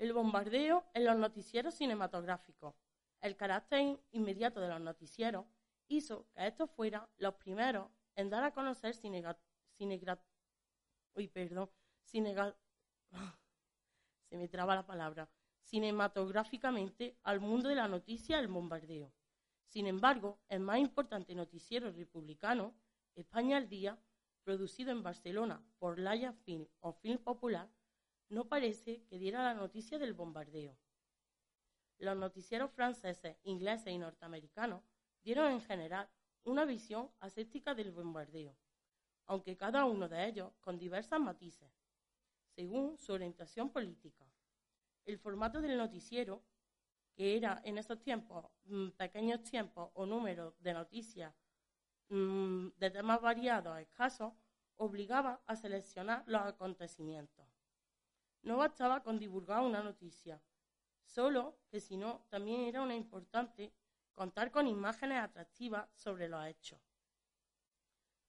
El 0.00 0.14
bombardeo 0.14 0.86
en 0.94 1.04
los 1.04 1.14
noticieros 1.18 1.74
cinematográficos. 1.74 2.74
El 3.20 3.36
carácter 3.36 4.00
inmediato 4.12 4.58
de 4.58 4.68
los 4.68 4.80
noticieros 4.80 5.44
hizo 5.88 6.26
que 6.32 6.46
estos 6.46 6.70
fueran 6.70 7.06
los 7.18 7.34
primeros 7.34 7.90
en 8.14 8.30
dar 8.30 8.42
a 8.42 8.54
conocer 8.54 8.94
Uy, 11.14 11.28
perdón. 11.28 11.68
Se 14.30 14.38
me 14.38 14.48
traba 14.48 14.74
la 14.74 14.86
palabra. 14.86 15.28
Cinematográficamente 15.60 17.18
al 17.22 17.40
mundo 17.40 17.68
de 17.68 17.74
la 17.74 17.86
noticia 17.86 18.38
el 18.38 18.48
bombardeo. 18.48 19.12
Sin 19.66 19.86
embargo, 19.86 20.40
el 20.48 20.60
más 20.60 20.78
importante 20.78 21.34
noticiero 21.34 21.92
republicano, 21.92 22.74
España 23.16 23.58
al 23.58 23.68
Día, 23.68 23.98
producido 24.44 24.92
en 24.92 25.02
Barcelona 25.02 25.62
por 25.78 25.98
Laia 25.98 26.32
Film 26.32 26.66
o 26.80 26.94
Film 26.94 27.18
Popular, 27.18 27.68
no 28.30 28.48
parece 28.48 29.04
que 29.04 29.18
diera 29.18 29.44
la 29.44 29.54
noticia 29.54 29.98
del 29.98 30.14
bombardeo. 30.14 30.76
Los 31.98 32.16
noticieros 32.16 32.70
franceses, 32.70 33.36
ingleses 33.42 33.92
y 33.92 33.98
norteamericanos 33.98 34.82
dieron 35.22 35.52
en 35.52 35.60
general 35.60 36.08
una 36.44 36.64
visión 36.64 37.10
aséptica 37.20 37.74
del 37.74 37.92
bombardeo 37.92 38.56
aunque 39.30 39.56
cada 39.56 39.84
uno 39.84 40.08
de 40.08 40.26
ellos 40.26 40.52
con 40.60 40.76
diversas 40.76 41.20
matices. 41.20 41.70
según 42.56 42.98
su 42.98 43.12
orientación 43.12 43.70
política. 43.70 44.26
El 45.04 45.18
formato 45.18 45.60
del 45.60 45.78
noticiero, 45.78 46.42
que 47.14 47.36
era 47.36 47.60
en 47.64 47.78
esos 47.78 48.00
tiempos 48.00 48.50
mm, 48.64 48.88
pequeños 48.90 49.44
tiempos 49.44 49.90
o 49.94 50.04
números 50.04 50.52
de 50.58 50.72
noticias 50.74 51.32
mm, 52.08 52.70
de 52.76 52.90
temas 52.90 53.20
variados, 53.20 53.78
escasos, 53.78 54.32
obligaba 54.74 55.40
a 55.46 55.54
seleccionar 55.54 56.24
los 56.26 56.42
acontecimientos. 56.42 57.46
No 58.42 58.56
bastaba 58.56 59.02
con 59.02 59.18
divulgar 59.18 59.62
una 59.62 59.82
noticia, 59.82 60.40
solo 61.04 61.58
que 61.70 61.80
si 61.80 61.96
no, 61.96 62.24
también 62.28 62.62
era 62.62 62.82
una 62.82 62.94
importante 62.94 63.72
contar 64.14 64.50
con 64.50 64.66
imágenes 64.66 65.18
atractivas 65.18 65.88
sobre 65.94 66.28
los 66.28 66.44
hechos. 66.46 66.80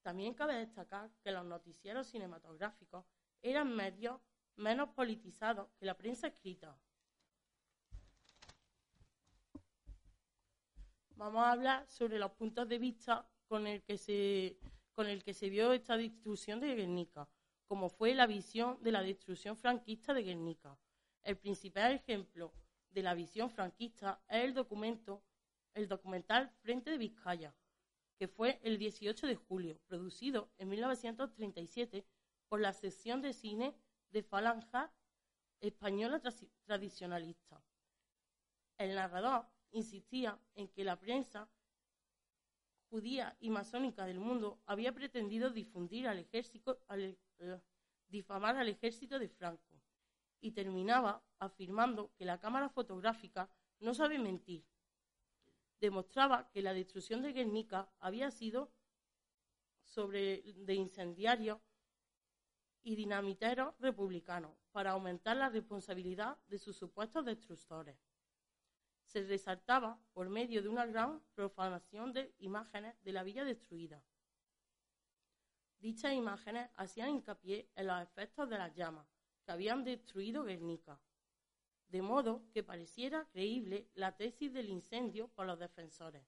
También 0.02 0.34
cabe 0.34 0.56
destacar 0.56 1.12
que 1.24 1.32
los 1.32 1.46
noticieros 1.46 2.08
cinematográficos 2.08 3.06
eran 3.42 3.76
medios 3.76 4.20
menos 4.56 4.90
politizados 4.90 5.70
que 5.78 5.86
la 5.86 5.98
prensa 5.98 6.28
escrita. 6.28 6.78
Vamos 11.16 11.44
a 11.44 11.52
hablar 11.52 11.88
sobre 11.88 12.18
los 12.18 12.32
puntos 12.32 12.68
de 12.68 12.80
vista 12.80 13.28
con 13.48 13.68
el 13.68 13.84
que 13.84 13.98
se, 13.98 14.58
con 14.94 15.08
el 15.08 15.24
que 15.24 15.34
se 15.34 15.50
vio 15.50 15.72
esta 15.74 15.96
destrucción 15.96 16.60
de 16.60 16.76
Guernica, 16.76 17.28
como 17.72 17.88
fue 17.88 18.14
la 18.14 18.28
visión 18.28 18.78
de 18.84 18.92
la 18.92 19.02
destrucción 19.02 19.56
franquista 19.56 20.14
de 20.14 20.24
Guernica. 20.24 20.78
El 21.24 21.38
principal 21.38 21.94
ejemplo 21.94 22.52
de 22.90 23.02
la 23.02 23.14
visión 23.14 23.50
franquista 23.50 24.22
es 24.28 24.44
el 24.44 25.88
documental 25.88 26.52
Frente 26.64 26.90
de 26.90 26.98
Vizcaya, 26.98 27.56
que 28.18 28.28
fue 28.28 28.60
el 28.64 28.78
18 28.78 29.26
de 29.26 29.38
julio, 29.38 29.80
producido 29.88 30.52
en 30.58 30.68
1937 30.68 32.06
por 32.50 32.60
la 32.60 32.74
sección 32.74 33.22
de 33.22 33.32
cine 33.32 33.74
de 34.10 34.22
Falanja 34.22 34.92
Española 35.62 36.22
Tradicionalista. 36.66 37.64
El 38.78 38.96
narrador 38.96 39.48
insistía 39.72 40.38
en 40.56 40.68
que 40.68 40.84
la 40.84 41.00
prensa 41.00 41.48
judía 42.92 43.38
y 43.40 43.50
masónica 43.50 44.06
del 44.06 44.20
mundo 44.20 44.60
había 44.66 44.94
pretendido 44.94 45.50
difundir 45.50 46.10
al 46.10 46.20
ejército, 46.20 46.84
al, 46.90 47.18
eh, 47.40 47.60
difamar 48.10 48.58
al 48.58 48.68
ejército 48.68 49.18
de 49.18 49.30
Franco 49.30 49.82
y 50.42 50.52
terminaba 50.52 51.24
afirmando 51.40 52.12
que 52.18 52.26
la 52.26 52.38
cámara 52.38 52.68
fotográfica 52.70 53.50
no 53.80 53.94
sabe 53.94 54.20
mentir. 54.20 54.66
Demostraba 55.80 56.50
que 56.52 56.62
la 56.62 56.74
destrucción 56.74 57.22
de 57.22 57.32
Guernica 57.32 57.90
había 58.00 58.30
sido 58.30 58.74
sobre 59.84 60.44
de 60.44 60.76
incendiarios 60.76 61.60
y 62.84 62.96
dinamiteros 62.96 63.74
republicanos 63.80 64.52
para 64.72 64.92
aumentar 64.92 65.38
la 65.38 65.50
responsabilidad 65.50 66.38
de 66.48 66.58
sus 66.60 66.76
supuestos 66.76 67.24
destructores 67.26 67.98
se 69.12 69.24
resaltaba 69.24 70.00
por 70.14 70.30
medio 70.30 70.62
de 70.62 70.70
una 70.70 70.86
gran 70.86 71.22
profanación 71.36 72.14
de 72.14 72.34
imágenes 72.40 72.96
de 73.04 73.12
la 73.12 73.24
villa 73.24 73.44
destruida. 73.44 74.02
Dichas 75.80 76.14
imágenes 76.14 76.70
hacían 76.76 77.10
hincapié 77.10 77.70
en 77.76 77.88
los 77.88 78.02
efectos 78.02 78.50
de 78.50 78.58
las 78.58 78.74
llamas 78.74 79.06
que 79.44 79.52
habían 79.52 79.84
destruido 79.84 80.46
Guernica, 80.46 80.98
de 81.90 82.02
modo 82.02 82.46
que 82.54 82.64
pareciera 82.64 83.28
creíble 83.34 83.90
la 83.96 84.16
tesis 84.16 84.54
del 84.54 84.70
incendio 84.70 85.28
por 85.28 85.46
los 85.46 85.60
defensores, 85.60 86.26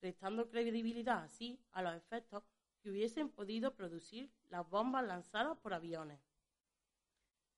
restando 0.00 0.48
credibilidad 0.48 1.24
así 1.24 1.60
a 1.72 1.82
los 1.82 1.94
efectos 1.94 2.42
que 2.80 2.90
hubiesen 2.90 3.28
podido 3.28 3.74
producir 3.74 4.32
las 4.48 4.66
bombas 4.70 5.04
lanzadas 5.04 5.58
por 5.58 5.74
aviones. 5.74 6.20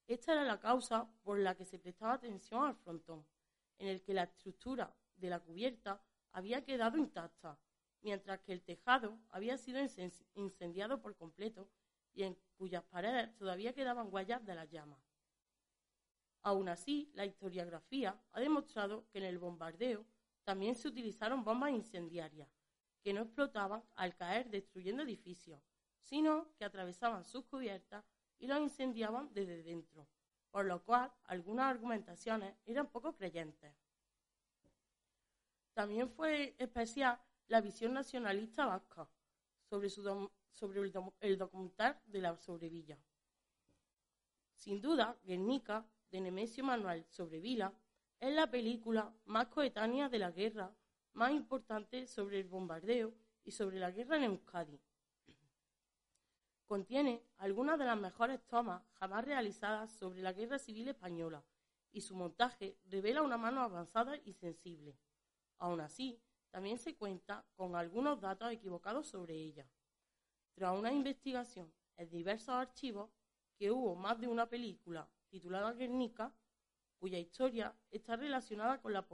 Esta 0.09 0.33
era 0.33 0.43
la 0.43 0.59
causa 0.59 1.09
por 1.23 1.39
la 1.39 1.55
que 1.55 1.65
se 1.65 1.79
prestaba 1.79 2.15
atención 2.15 2.65
al 2.65 2.77
frontón, 2.77 3.25
en 3.79 3.89
el 3.89 4.03
que 4.03 4.15
la 4.15 4.25
estructura 4.25 4.95
de 5.17 5.31
la 5.31 5.41
cubierta 5.41 6.03
había 6.33 6.65
quedado 6.65 6.99
intacta, 6.99 7.59
mientras 8.03 8.41
que 8.41 8.53
el 8.53 8.63
tejado 8.63 9.19
había 9.31 9.59
sido 9.59 9.81
incendiado 10.35 11.01
por 11.01 11.17
completo 11.17 11.69
y 12.13 12.23
en 12.23 12.39
cuyas 12.57 12.85
paredes 12.85 13.35
todavía 13.37 13.73
quedaban 13.73 14.09
huellas 14.13 14.45
de 14.45 14.55
las 14.55 14.71
llamas. 14.71 15.01
Aún 16.43 16.69
así, 16.69 17.11
la 17.15 17.27
historiografía 17.27 18.21
ha 18.33 18.41
demostrado 18.41 19.09
que 19.11 19.19
en 19.19 19.25
el 19.25 19.39
bombardeo 19.39 20.07
también 20.45 20.77
se 20.77 20.87
utilizaron 20.87 21.43
bombas 21.43 21.73
incendiarias, 21.73 22.49
que 23.03 23.13
no 23.13 23.23
explotaban 23.23 23.83
al 23.97 24.15
caer 24.15 24.49
destruyendo 24.49 25.03
edificios, 25.03 25.61
sino 25.99 26.55
que 26.57 26.65
atravesaban 26.65 27.25
sus 27.25 27.45
cubiertas 27.47 28.05
y 28.39 28.47
los 28.47 28.61
incendiaban 28.61 29.33
desde 29.33 29.63
dentro, 29.63 30.07
por 30.51 30.65
lo 30.65 30.83
cual 30.85 31.13
algunas 31.25 31.67
argumentaciones 31.67 32.55
eran 32.65 32.89
poco 32.89 33.15
creyentes. 33.15 33.75
También 35.75 36.09
fue 36.11 36.55
especial 36.59 37.21
la 37.49 37.61
visión 37.61 37.93
nacionalista 37.93 38.67
vasca 38.67 39.09
sobre, 39.69 39.89
el, 41.21 41.39
documental 41.39 42.01
de 42.07 42.21
la 42.21 42.37
sobrevilla. 42.39 42.99
Sin 44.55 44.81
duda, 44.81 45.17
Guernica, 45.25 45.87
de 46.11 46.21
Nemesio 46.21 46.65
Manuel 46.65 47.05
Sobrevila, 47.11 47.73
es 48.19 48.35
la 48.35 48.51
película 48.51 49.13
más 49.27 49.49
coetánea 49.49 50.09
de 50.09 50.19
la 50.19 50.31
guerra, 50.31 50.75
más 51.13 51.33
importante 51.33 52.07
sobre 52.07 52.41
el 52.41 52.49
bombardeo 52.49 53.13
y 53.45 53.51
sobre 53.51 53.79
la 53.79 53.91
guerra 53.91 54.17
en 54.17 54.25
Euskadi. 54.25 54.81
Contiene 56.67 57.23
algunas 57.39 57.79
de 57.79 57.85
las 57.85 57.97
mejores 57.97 58.45
tomas 58.49 58.83
jamás 58.95 59.25
realizadas 59.25 59.89
sobre 59.93 60.21
la 60.21 60.33
Guerra 60.33 60.59
Civil 60.59 60.89
Española 60.89 61.45
y 61.93 62.01
su 62.01 62.17
montaje 62.17 62.77
revela 62.87 63.23
una 63.23 63.37
mano 63.37 63.61
avanzada 63.61 64.17
y 64.25 64.33
sensible. 64.33 64.99
Aún 65.59 65.81
así, 65.81 66.21
también 66.51 66.79
se 66.79 66.97
cuenta 66.97 67.47
con 67.55 67.77
algunos 67.77 68.21
datos 68.21 68.51
equivocados 68.51 69.07
sobre 69.07 69.35
ella. 69.35 69.71
Tras 70.55 70.77
una 70.77 70.93
investigación 70.93 71.73
en 71.97 72.11
diversos 72.11 72.55
archivos, 72.55 73.11
que 73.57 73.71
hubo 73.71 73.95
más 73.95 74.21
de 74.21 74.27
una 74.27 74.49
película 74.49 75.09
titulada 75.29 75.73
Guernica, 75.73 76.35
cuya 76.99 77.19
historia 77.19 77.75
está 77.91 78.17
relacionada 78.17 78.83
con 78.83 78.93
la 78.93 79.07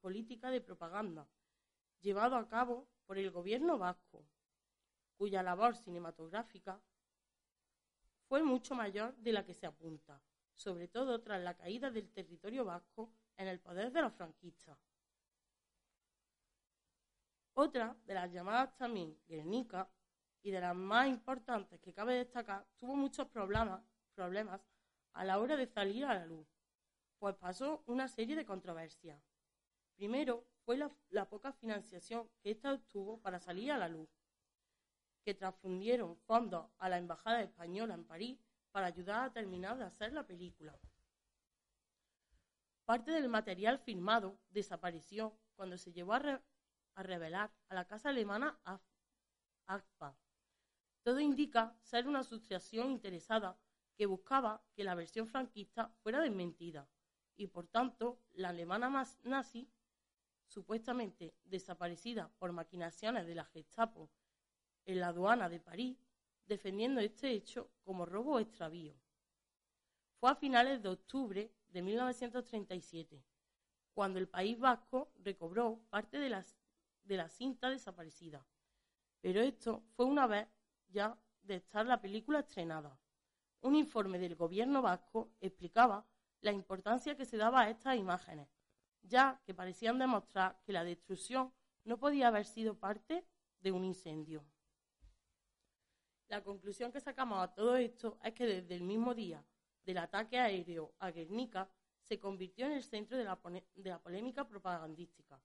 política 0.00 0.50
de 0.50 0.60
propaganda 0.60 1.28
llevada 2.00 2.38
a 2.38 2.48
cabo 2.48 2.88
por 3.06 3.16
el 3.16 3.30
gobierno 3.30 3.78
vasco, 3.78 4.26
cuya 5.16 5.42
labor 5.42 5.76
cinematográfica 5.76 6.80
fue 8.28 8.42
mucho 8.42 8.74
mayor 8.74 9.14
de 9.16 9.32
la 9.32 9.44
que 9.44 9.54
se 9.54 9.66
apunta, 9.66 10.20
sobre 10.54 10.88
todo 10.88 11.20
tras 11.20 11.40
la 11.42 11.54
caída 11.54 11.90
del 11.90 12.10
territorio 12.10 12.64
vasco 12.64 13.12
en 13.36 13.48
el 13.48 13.60
poder 13.60 13.92
de 13.92 14.02
los 14.02 14.12
franquistas. 14.12 14.78
Otra 17.54 17.96
de 18.04 18.14
las 18.14 18.30
llamadas 18.32 18.76
también 18.76 19.18
Guernica 19.26 19.88
y 20.42 20.50
de 20.50 20.60
las 20.60 20.76
más 20.76 21.08
importantes 21.08 21.80
que 21.80 21.94
cabe 21.94 22.14
destacar, 22.14 22.66
tuvo 22.76 22.94
muchos 22.94 23.28
problemas, 23.28 23.82
problemas 24.14 24.60
a 25.12 25.24
la 25.24 25.38
hora 25.38 25.56
de 25.56 25.66
salir 25.66 26.04
a 26.04 26.14
la 26.14 26.26
luz, 26.26 26.46
pues 27.18 27.34
pasó 27.36 27.82
una 27.86 28.08
serie 28.08 28.36
de 28.36 28.44
controversias. 28.44 29.20
Primero 29.94 30.46
fue 30.64 30.76
la, 30.76 30.90
la 31.08 31.28
poca 31.28 31.52
financiación 31.52 32.28
que 32.42 32.50
ésta 32.50 32.74
obtuvo 32.74 33.20
para 33.22 33.40
salir 33.40 33.72
a 33.72 33.78
la 33.78 33.88
luz 33.88 34.10
que 35.26 35.34
transfundieron 35.34 36.16
fondos 36.18 36.70
a 36.78 36.88
la 36.88 36.98
Embajada 36.98 37.42
Española 37.42 37.94
en 37.94 38.04
París 38.04 38.38
para 38.70 38.86
ayudar 38.86 39.24
a 39.24 39.32
terminar 39.32 39.76
de 39.76 39.82
hacer 39.82 40.12
la 40.12 40.24
película. 40.24 40.78
Parte 42.84 43.10
del 43.10 43.28
material 43.28 43.80
filmado 43.80 44.38
desapareció 44.50 45.36
cuando 45.56 45.78
se 45.78 45.92
llevó 45.92 46.14
a, 46.14 46.40
revelar 46.94 47.52
a 47.68 47.74
la 47.74 47.88
casa 47.88 48.10
alemana 48.10 48.56
AFPA. 49.66 50.16
Todo 51.02 51.18
indica 51.18 51.76
ser 51.82 52.06
una 52.06 52.20
asociación 52.20 52.92
interesada 52.92 53.58
que 53.96 54.06
buscaba 54.06 54.62
que 54.76 54.84
la 54.84 54.94
versión 54.94 55.26
franquista 55.26 55.88
fuera 56.04 56.20
desmentida 56.20 56.88
y 57.34 57.48
por 57.48 57.66
tanto 57.66 58.22
la 58.30 58.50
alemana 58.50 58.88
más 58.90 59.18
nazi, 59.24 59.68
supuestamente 60.46 61.34
desaparecida 61.42 62.30
por 62.38 62.52
maquinaciones 62.52 63.26
de 63.26 63.34
la 63.34 63.44
Gestapo 63.44 64.08
en 64.86 65.00
la 65.00 65.08
aduana 65.08 65.48
de 65.48 65.60
París, 65.60 65.98
defendiendo 66.46 67.00
este 67.00 67.30
hecho 67.30 67.70
como 67.84 68.06
robo 68.06 68.38
extravío. 68.38 68.94
Fue 70.18 70.30
a 70.30 70.34
finales 70.34 70.82
de 70.82 70.88
octubre 70.88 71.52
de 71.68 71.82
1937, 71.82 73.22
cuando 73.92 74.18
el 74.18 74.28
País 74.28 74.58
Vasco 74.58 75.10
recobró 75.18 75.80
parte 75.90 76.18
de, 76.18 76.44
de 77.04 77.16
la 77.16 77.28
cinta 77.28 77.68
desaparecida. 77.68 78.46
Pero 79.20 79.40
esto 79.40 79.82
fue 79.94 80.06
una 80.06 80.26
vez 80.26 80.48
ya 80.88 81.18
de 81.42 81.56
estar 81.56 81.84
la 81.84 82.00
película 82.00 82.40
estrenada. 82.40 82.98
Un 83.60 83.74
informe 83.74 84.18
del 84.18 84.36
gobierno 84.36 84.82
vasco 84.82 85.32
explicaba 85.40 86.06
la 86.40 86.52
importancia 86.52 87.16
que 87.16 87.24
se 87.24 87.36
daba 87.36 87.62
a 87.62 87.70
estas 87.70 87.96
imágenes, 87.96 88.48
ya 89.02 89.40
que 89.44 89.54
parecían 89.54 89.98
demostrar 89.98 90.60
que 90.64 90.72
la 90.72 90.84
destrucción 90.84 91.52
no 91.84 91.98
podía 91.98 92.28
haber 92.28 92.44
sido 92.44 92.78
parte 92.78 93.26
de 93.60 93.72
un 93.72 93.84
incendio. 93.84 94.44
La 96.28 96.42
conclusión 96.42 96.90
que 96.90 97.00
sacamos 97.00 97.38
a 97.38 97.54
todo 97.54 97.76
esto 97.76 98.18
es 98.24 98.32
que 98.34 98.46
desde 98.46 98.74
el 98.74 98.82
mismo 98.82 99.14
día 99.14 99.44
del 99.84 99.98
ataque 99.98 100.38
aéreo 100.38 100.92
a 100.98 101.12
Guernica 101.12 101.70
se 102.02 102.18
convirtió 102.18 102.66
en 102.66 102.72
el 102.72 102.82
centro 102.82 103.16
de 103.16 103.24
la, 103.24 104.00
polémica 104.00 104.46
propagandística. 104.46 105.40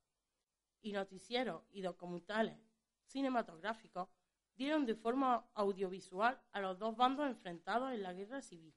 Y 0.82 0.92
noticieros 0.92 1.64
y 1.72 1.82
documentales 1.82 2.58
cinematográficos 3.06 4.10
dieron 4.56 4.86
de 4.86 4.96
forma 4.96 5.48
audiovisual 5.54 6.42
a 6.52 6.60
los 6.62 6.80
dos 6.80 6.96
bandos 6.96 7.28
enfrentados 7.28 7.94
en 7.94 8.02
la 8.02 8.14
guerra 8.14 8.42
civil. 8.42 8.74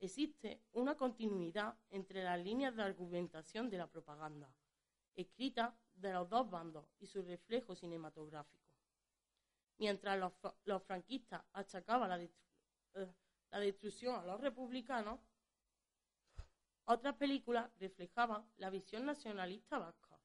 Existe 0.00 0.60
una 0.72 0.96
continuidad 0.96 1.78
entre 1.90 2.24
las 2.24 2.42
líneas 2.42 2.74
de 2.74 2.82
argumentación 2.82 3.70
de 3.70 3.78
la 3.78 3.86
propaganda, 3.86 4.52
escrita 5.14 5.76
de 5.94 6.12
los 6.12 6.28
dos 6.28 6.50
bandos 6.50 6.84
y 6.98 7.06
su 7.06 7.22
reflejo 7.22 7.76
cinematográfico. 7.76 8.63
Mientras 9.78 10.18
los, 10.64 10.82
franquistas 10.84 11.42
achacaban 11.52 12.08
la, 12.08 12.22
eh, 12.22 13.14
la 13.50 13.58
destrucción 13.58 14.16
a 14.16 14.24
los 14.24 14.40
republicanos, 14.40 15.20
otras 16.86 17.16
películas 17.16 17.70
reflejaban 17.78 18.48
la 18.56 18.70
visión 18.70 19.06
nacionalista 19.06 19.78
vasca. 19.78 20.20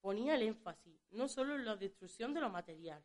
Ponía 0.00 0.34
el 0.34 0.42
énfasis 0.42 1.00
no 1.12 1.28
solo 1.28 1.54
en 1.54 1.64
la 1.64 1.76
destrucción 1.76 2.34
de 2.34 2.40
lo 2.40 2.50
material, 2.50 3.02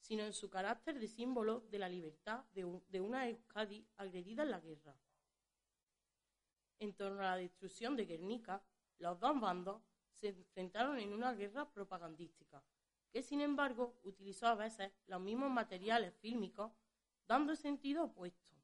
sino 0.00 0.22
en 0.22 0.32
su 0.32 0.48
carácter 0.48 0.98
de 0.98 1.08
símbolo 1.08 1.60
de 1.70 1.78
la 1.78 1.88
libertad 1.88 2.44
de, 2.52 2.64
una 3.00 3.28
Euskadi 3.28 3.86
agredida 3.96 4.42
en 4.42 4.50
la 4.50 4.60
guerra. 4.60 4.94
En 6.78 6.94
torno 6.94 7.20
a 7.20 7.30
la 7.30 7.36
destrucción 7.36 7.96
de 7.96 8.06
Guernica, 8.06 8.62
los 8.98 9.18
dos 9.18 9.40
bandos 9.40 9.82
se 10.12 10.28
enfrentaron 10.28 10.98
en 10.98 11.12
una 11.12 11.34
guerra 11.34 11.68
propagandística, 11.70 12.62
que 13.10 13.22
sin 13.22 13.40
embargo 13.40 13.98
utilizó 14.02 14.46
a 14.46 14.54
veces 14.54 14.92
los 15.06 15.20
mismos 15.20 15.50
materiales 15.50 16.14
fílmicos, 16.14 16.72
dando 17.26 17.54
sentido 17.56 18.04
opuesto. 18.04 18.54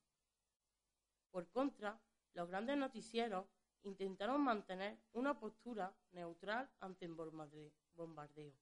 Por 1.31 1.49
contra, 1.51 2.01
los 2.35 2.49
grandes 2.49 2.77
noticieros 2.77 3.47
intentaron 3.83 4.41
mantener 4.41 4.99
una 5.13 5.39
postura 5.39 5.95
neutral 6.13 6.71
ante 6.81 7.05
el 7.05 7.15
bombardeo, 7.15 8.55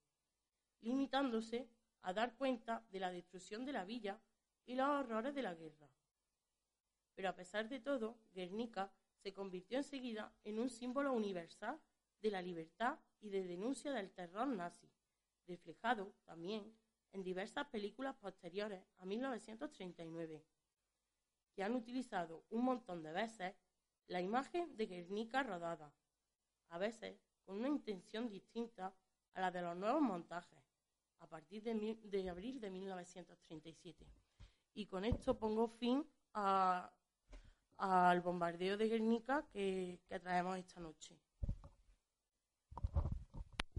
limitándose 0.80 1.68
a 2.02 2.12
dar 2.12 2.36
cuenta 2.36 2.84
de 2.90 3.00
la 3.00 3.10
destrucción 3.10 3.64
de 3.64 3.72
la 3.72 3.84
villa 3.84 4.20
y 4.66 4.74
los 4.74 4.88
horrores 4.88 5.34
de 5.34 5.42
la 5.42 5.54
guerra. 5.54 5.88
Pero 7.14 7.28
a 7.28 7.36
pesar 7.36 7.68
de 7.68 7.80
todo, 7.80 8.18
Guernica 8.32 8.92
se 9.18 9.32
convirtió 9.32 9.78
enseguida 9.78 10.34
en 10.44 10.58
un 10.58 10.70
símbolo 10.70 11.12
universal 11.12 11.80
de 12.20 12.30
la 12.30 12.42
libertad 12.42 12.98
y 13.20 13.28
de 13.28 13.44
denuncia 13.44 13.92
del 13.92 14.10
terror 14.10 14.48
nazi, 14.48 14.90
reflejado 15.52 16.14
también 16.24 16.74
en 17.12 17.22
diversas 17.22 17.66
películas 17.66 18.16
posteriores 18.16 18.82
a 18.98 19.04
1939, 19.04 20.42
que 21.54 21.62
han 21.62 21.74
utilizado 21.74 22.44
un 22.48 22.64
montón 22.64 23.02
de 23.02 23.12
veces 23.12 23.54
la 24.06 24.22
imagen 24.22 24.74
de 24.76 24.86
Guernica 24.86 25.42
rodada, 25.42 25.92
a 26.70 26.78
veces 26.78 27.18
con 27.44 27.58
una 27.58 27.68
intención 27.68 28.30
distinta 28.30 28.94
a 29.34 29.40
la 29.40 29.50
de 29.50 29.60
los 29.60 29.76
nuevos 29.76 30.00
montajes, 30.00 30.58
a 31.18 31.26
partir 31.26 31.62
de, 31.62 32.30
abril 32.30 32.58
de 32.60 32.70
1937. 32.70 34.06
Y 34.74 34.86
con 34.86 35.04
esto 35.04 35.38
pongo 35.38 35.68
fin 35.68 36.06
al 36.32 38.20
bombardeo 38.22 38.78
de 38.78 38.88
Guernica 38.88 39.46
que, 39.52 40.00
traemos 40.22 40.56
esta 40.56 40.80
noche. 40.80 41.20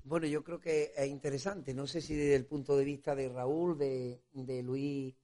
Bueno, 0.04 0.28
yo 0.28 0.44
creo 0.44 0.60
que 0.60 0.92
es 0.96 1.08
interesante. 1.08 1.74
No 1.74 1.88
sé 1.88 2.02
si 2.02 2.16
desde 2.16 2.36
el 2.36 2.46
punto 2.46 2.76
de 2.76 2.84
vista 2.84 3.16
de 3.16 3.30
Raúl, 3.30 3.78
de, 3.78 4.22
de 4.34 4.62
Luis, 4.62 5.16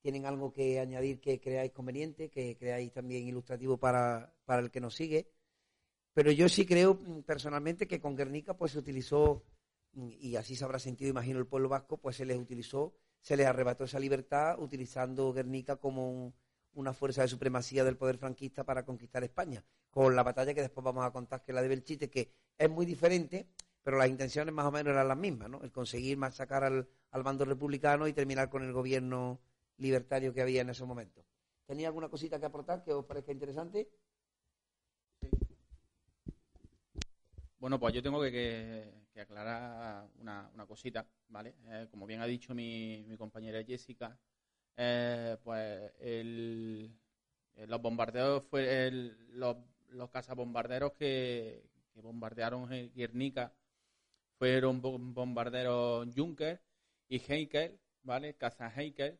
tienen 0.00 0.26
algo 0.26 0.52
que 0.52 0.78
añadir 0.78 1.20
que 1.20 1.40
creáis 1.40 1.72
conveniente, 1.72 2.28
que 2.30 2.56
creáis 2.56 2.92
también 2.92 3.26
ilustrativo 3.26 3.78
para, 3.78 4.34
para 4.44 4.62
el 4.62 4.70
que 4.70 4.80
nos 4.80 4.94
sigue. 4.94 5.30
Pero 6.14 6.30
yo 6.32 6.48
sí 6.48 6.66
creo 6.66 6.94
mm, 6.94 7.22
personalmente 7.22 7.86
que 7.88 8.00
con 8.00 8.16
Guernica 8.16 8.56
pues 8.56 8.72
se 8.72 8.78
utilizó 8.78 9.44
y 9.94 10.36
así 10.36 10.56
se 10.56 10.64
habrá 10.64 10.78
sentido, 10.78 11.10
imagino, 11.10 11.38
el 11.38 11.46
pueblo 11.46 11.68
vasco, 11.70 11.96
pues 11.98 12.16
se 12.16 12.26
les 12.26 12.38
utilizó, 12.38 12.94
se 13.20 13.36
les 13.36 13.46
arrebató 13.46 13.84
esa 13.84 13.98
libertad 13.98 14.58
utilizando 14.60 15.32
Guernica 15.32 15.76
como 15.76 16.34
una 16.74 16.92
fuerza 16.92 17.22
de 17.22 17.28
supremacía 17.28 17.84
del 17.84 17.96
poder 17.96 18.18
franquista 18.18 18.64
para 18.64 18.84
conquistar 18.84 19.24
España, 19.24 19.64
con 19.90 20.14
la 20.14 20.22
batalla 20.22 20.52
que 20.52 20.60
después 20.60 20.84
vamos 20.84 21.04
a 21.04 21.10
contar, 21.10 21.42
que 21.42 21.52
es 21.52 21.54
la 21.54 21.62
de 21.62 21.68
Belchite, 21.68 22.10
que 22.10 22.30
es 22.58 22.70
muy 22.70 22.84
diferente, 22.84 23.48
pero 23.86 23.98
las 23.98 24.08
intenciones 24.08 24.52
más 24.52 24.66
o 24.66 24.72
menos 24.72 24.90
eran 24.90 25.06
las 25.06 25.16
mismas, 25.16 25.48
¿no? 25.48 25.62
El 25.62 25.70
conseguir 25.70 26.18
machacar 26.18 26.64
al, 26.64 26.88
al 27.12 27.22
bando 27.22 27.44
republicano 27.44 28.08
y 28.08 28.12
terminar 28.12 28.50
con 28.50 28.64
el 28.64 28.72
gobierno 28.72 29.38
libertario 29.76 30.34
que 30.34 30.42
había 30.42 30.62
en 30.62 30.70
ese 30.70 30.84
momento. 30.84 31.24
¿Tenía 31.66 31.86
alguna 31.86 32.08
cosita 32.08 32.40
que 32.40 32.46
aportar 32.46 32.82
que 32.82 32.92
os 32.92 33.04
parezca 33.04 33.30
interesante? 33.30 33.88
Bueno, 37.60 37.78
pues 37.78 37.94
yo 37.94 38.02
tengo 38.02 38.20
que, 38.22 38.92
aclarar 39.20 40.08
una, 40.18 40.50
cosita, 40.66 41.06
¿vale? 41.28 41.54
Eh, 41.66 41.86
como 41.88 42.06
bien 42.06 42.20
ha 42.20 42.26
dicho 42.26 42.56
mi, 42.56 43.06
compañera 43.16 43.62
Jessica, 43.62 44.18
eh, 44.76 45.36
pues 45.44 45.92
el, 46.00 46.92
eh, 47.54 47.68
los 47.68 47.80
bombardeos 47.80 48.42
fue 48.50 48.90
los, 49.30 49.58
los 49.90 50.10
cazabombarderos 50.10 50.94
que, 50.94 51.62
que 51.94 52.00
bombardearon 52.00 52.68
Guernica 52.92 53.52
fueron 54.38 54.80
bombarderos 54.80 56.08
Juncker 56.14 56.60
y 57.08 57.20
Heikel, 57.20 57.78
¿vale? 58.02 58.34
Caza 58.34 58.72
Heikel, 58.74 59.18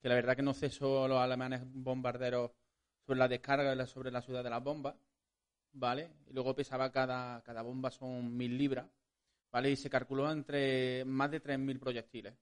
que 0.00 0.08
la 0.08 0.14
verdad 0.14 0.36
que 0.36 0.42
no 0.42 0.54
cesó 0.54 1.08
los 1.08 1.18
alemanes 1.18 1.62
bombarderos 1.64 2.50
sobre 3.06 3.18
la 3.18 3.28
descarga 3.28 3.86
sobre 3.86 4.10
la 4.10 4.22
ciudad 4.22 4.44
de 4.44 4.50
las 4.50 4.62
bombas 4.62 4.94
¿vale? 5.72 6.10
Y 6.28 6.32
luego 6.32 6.54
pesaba 6.54 6.90
cada, 6.90 7.42
cada 7.42 7.62
bomba 7.62 7.90
son 7.90 8.36
mil 8.36 8.56
libras, 8.56 8.86
¿vale? 9.50 9.70
Y 9.70 9.76
se 9.76 9.90
calculó 9.90 10.30
entre 10.30 11.04
más 11.04 11.30
de 11.30 11.42
3.000 11.42 11.78
proyectiles. 11.78 12.34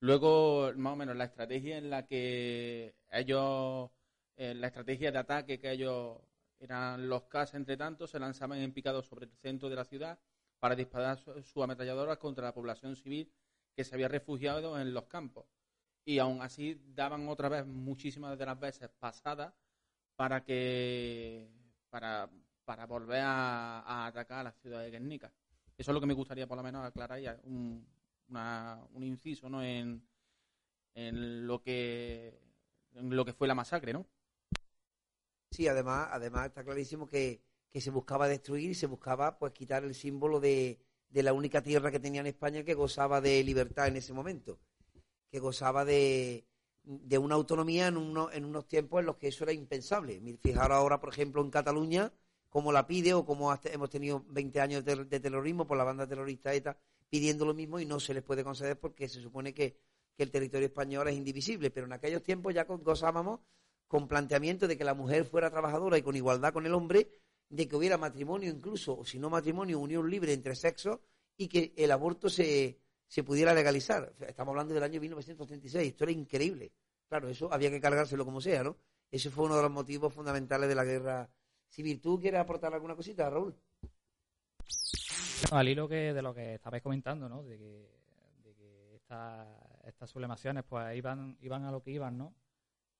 Luego, 0.00 0.72
más 0.76 0.92
o 0.92 0.96
menos, 0.96 1.16
la 1.16 1.24
estrategia 1.24 1.78
en 1.78 1.90
la 1.90 2.06
que 2.06 2.94
ellos, 3.10 3.90
eh, 4.36 4.54
la 4.54 4.68
estrategia 4.68 5.10
de 5.12 5.18
ataque 5.18 5.58
que 5.58 5.72
ellos 5.72 6.18
eran 6.58 7.08
los 7.08 7.24
CAS, 7.24 7.54
entre 7.54 7.76
tanto, 7.76 8.06
se 8.06 8.18
lanzaban 8.18 8.58
en 8.60 8.72
picado 8.72 9.02
sobre 9.02 9.26
el 9.26 9.32
centro 9.36 9.68
de 9.68 9.76
la 9.76 9.84
ciudad 9.84 10.18
para 10.58 10.74
disparar 10.74 11.18
sus 11.18 11.62
ametralladoras 11.62 12.18
contra 12.18 12.44
la 12.44 12.54
población 12.54 12.96
civil 12.96 13.30
que 13.74 13.84
se 13.84 13.94
había 13.94 14.08
refugiado 14.08 14.80
en 14.80 14.94
los 14.94 15.04
campos. 15.04 15.46
Y 16.04 16.18
aún 16.18 16.40
así 16.40 16.80
daban 16.94 17.28
otra 17.28 17.48
vez 17.48 17.66
muchísimas 17.66 18.38
de 18.38 18.46
las 18.46 18.58
veces 18.58 18.88
pasadas 18.98 19.52
para 20.16 20.44
que 20.44 21.48
para 21.90 22.30
para 22.66 22.84
volver 22.84 23.22
a, 23.22 24.06
atacar 24.06 24.40
a 24.40 24.42
la 24.42 24.52
ciudad 24.52 24.82
de 24.82 24.90
Guernica. 24.90 25.32
Eso 25.78 25.90
es 25.90 25.94
lo 25.94 26.00
que 26.00 26.06
me 26.06 26.14
gustaría 26.14 26.48
por 26.48 26.56
lo 26.58 26.64
menos 26.64 26.84
aclarar 26.84 27.20
ya, 27.20 27.38
un, 27.44 27.86
un 28.28 29.02
inciso 29.02 29.48
¿no? 29.48 29.62
en, 29.62 30.04
en, 30.94 31.46
lo 31.46 31.62
que, 31.62 32.38
en 32.94 33.14
lo 33.14 33.24
que 33.24 33.32
fue 33.32 33.46
la 33.46 33.54
masacre, 33.54 33.92
¿no? 33.92 34.04
Sí, 35.52 35.68
además, 35.68 36.08
además 36.10 36.46
está 36.46 36.64
clarísimo 36.64 37.06
que, 37.06 37.40
que 37.76 37.82
se 37.82 37.90
buscaba 37.90 38.26
destruir 38.26 38.70
y 38.70 38.74
se 38.74 38.86
buscaba 38.86 39.38
pues 39.38 39.52
quitar 39.52 39.84
el 39.84 39.94
símbolo 39.94 40.40
de, 40.40 40.78
de 41.10 41.22
la 41.22 41.34
única 41.34 41.62
tierra 41.62 41.90
que 41.90 42.00
tenía 42.00 42.22
en 42.22 42.26
España 42.26 42.64
que 42.64 42.72
gozaba 42.72 43.20
de 43.20 43.44
libertad 43.44 43.86
en 43.86 43.96
ese 43.96 44.14
momento, 44.14 44.58
que 45.30 45.40
gozaba 45.40 45.84
de, 45.84 46.46
de 46.84 47.18
una 47.18 47.34
autonomía 47.34 47.88
en, 47.88 47.98
uno, 47.98 48.32
en 48.32 48.46
unos 48.46 48.66
tiempos 48.66 49.00
en 49.00 49.04
los 49.04 49.16
que 49.16 49.28
eso 49.28 49.44
era 49.44 49.52
impensable. 49.52 50.18
Fijaros 50.42 50.74
ahora, 50.74 50.98
por 50.98 51.10
ejemplo, 51.10 51.42
en 51.42 51.50
Cataluña, 51.50 52.10
como 52.48 52.72
la 52.72 52.86
pide 52.86 53.12
o 53.12 53.26
como 53.26 53.54
hemos 53.64 53.90
tenido 53.90 54.24
20 54.26 54.58
años 54.58 54.82
de, 54.82 55.20
terrorismo 55.20 55.66
por 55.66 55.76
la 55.76 55.84
banda 55.84 56.06
terrorista 56.06 56.54
ETA 56.54 56.78
pidiendo 57.10 57.44
lo 57.44 57.52
mismo 57.52 57.78
y 57.78 57.84
no 57.84 58.00
se 58.00 58.14
les 58.14 58.22
puede 58.22 58.42
conceder 58.42 58.80
porque 58.80 59.06
se 59.06 59.20
supone 59.20 59.52
que, 59.52 59.76
el 60.16 60.30
territorio 60.30 60.68
español 60.68 61.08
es 61.08 61.14
indivisible. 61.14 61.70
Pero 61.70 61.84
en 61.84 61.92
aquellos 61.92 62.22
tiempos 62.22 62.54
ya 62.54 62.64
gozábamos 62.64 63.40
con 63.86 64.08
planteamiento 64.08 64.66
de 64.66 64.78
que 64.78 64.84
la 64.84 64.94
mujer 64.94 65.26
fuera 65.26 65.50
trabajadora 65.50 65.98
y 65.98 66.02
con 66.02 66.16
igualdad 66.16 66.54
con 66.54 66.64
el 66.64 66.72
hombre, 66.72 67.10
de 67.48 67.68
que 67.68 67.76
hubiera 67.76 67.98
matrimonio 67.98 68.50
incluso, 68.50 68.98
o 68.98 69.04
si 69.04 69.18
no 69.18 69.30
matrimonio, 69.30 69.78
unión 69.80 70.10
libre 70.10 70.32
entre 70.32 70.54
sexos 70.54 70.98
y 71.36 71.48
que 71.48 71.72
el 71.76 71.90
aborto 71.90 72.28
se, 72.28 72.78
se 73.06 73.22
pudiera 73.22 73.54
legalizar. 73.54 74.12
Estamos 74.20 74.52
hablando 74.52 74.74
del 74.74 74.82
año 74.82 75.00
1936, 75.00 75.88
esto 75.88 76.04
era 76.04 76.12
increíble. 76.12 76.72
Claro, 77.08 77.28
eso 77.28 77.52
había 77.52 77.70
que 77.70 77.80
cargárselo 77.80 78.24
como 78.24 78.40
sea, 78.40 78.64
¿no? 78.64 78.76
Ese 79.10 79.30
fue 79.30 79.44
uno 79.44 79.56
de 79.56 79.62
los 79.62 79.70
motivos 79.70 80.12
fundamentales 80.12 80.68
de 80.68 80.74
la 80.74 80.84
guerra 80.84 81.30
si 81.68 81.82
Virtud 81.82 82.20
quiere 82.20 82.38
aportar 82.38 82.72
alguna 82.72 82.96
cosita, 82.96 83.28
Raúl. 83.28 83.54
al 85.50 85.68
hilo 85.68 85.88
que, 85.88 86.14
de 86.14 86.22
lo 86.22 86.34
que 86.34 86.54
estabais 86.54 86.82
comentando, 86.82 87.28
¿no? 87.28 87.42
De 87.42 87.58
que, 87.58 87.96
estas 89.84 90.10
sublemaciones 90.10 90.64
pues 90.64 90.96
iban, 90.96 91.36
iban 91.40 91.64
a 91.64 91.70
lo 91.70 91.80
que 91.80 91.92
iban, 91.92 92.18
¿no? 92.18 92.34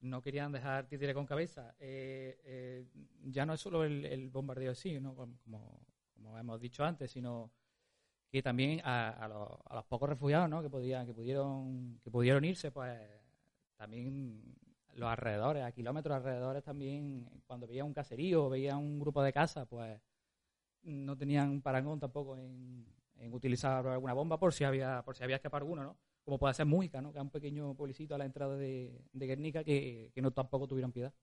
No 0.01 0.21
querían 0.23 0.53
dejar 0.53 0.87
títere 0.87 1.15
con 1.15 1.27
cabeza. 1.27 1.75
Eh, 1.79 2.41
eh, 2.45 2.87
ya 3.25 3.47
no 3.47 3.55
es 3.55 3.61
solo 3.61 3.85
el, 3.85 4.31
bombardeo 4.31 4.75
sí, 4.75 5.01
¿no? 5.01 5.15
Como, 5.15 5.39
como, 6.15 6.39
hemos 6.39 6.61
dicho 6.61 6.85
antes, 6.85 7.11
sino 7.11 7.51
que 8.29 8.43
también 8.43 8.81
a, 8.85 9.27
los, 9.29 9.49
a, 9.65 9.75
los, 9.75 9.85
pocos 9.87 10.09
refugiados, 10.09 10.49
¿no? 10.49 10.63
Que 10.63 10.71
podían, 10.71 11.07
que 11.07 11.15
pudieron, 11.15 11.99
que 12.03 12.11
pudieron 12.11 12.45
irse, 12.45 12.71
pues 12.71 12.99
también 13.77 14.57
los 14.95 15.09
alrededores, 15.09 15.63
a 15.63 15.73
kilómetros 15.73 16.17
alrededores 16.17 16.63
también, 16.63 17.29
cuando 17.47 17.67
veía 17.67 17.85
un 17.85 17.93
caserío 17.95 18.47
o 18.47 18.51
veía 18.51 18.77
un 18.77 18.99
grupo 18.99 19.23
de 19.23 19.33
casas, 19.33 19.67
pues 19.69 20.01
no 20.83 21.17
tenían 21.17 21.61
parangón 21.63 22.01
tampoco 22.01 22.37
en, 22.37 22.87
en 23.19 23.33
utilizar 23.33 23.87
alguna 23.87 24.15
bomba 24.15 24.39
por 24.39 24.53
si 24.53 24.65
había 24.65 25.03
por 25.03 25.17
si 25.17 25.25
había 25.25 25.37
escapado 25.37 25.63
alguno, 25.63 25.83
¿no? 25.85 25.97
Como 26.27 26.39
puede 26.39 26.55
ser 26.55 26.67
Mújica, 26.67 27.01
¿no? 27.01 27.13
Que 27.13 27.19
es 27.19 27.23
un 27.23 27.31
pequeño 27.31 27.75
pueblecito 27.77 28.17
a 28.17 28.19
la 28.19 28.25
entrada 28.25 28.57
de, 28.57 29.01
de 29.13 29.27
Guernica 29.27 29.63
que, 29.63 30.11
que 30.13 30.21
no 30.21 30.33
tampoco 30.33 30.67
tuvieron 30.67 30.91
piedad. 30.91 31.15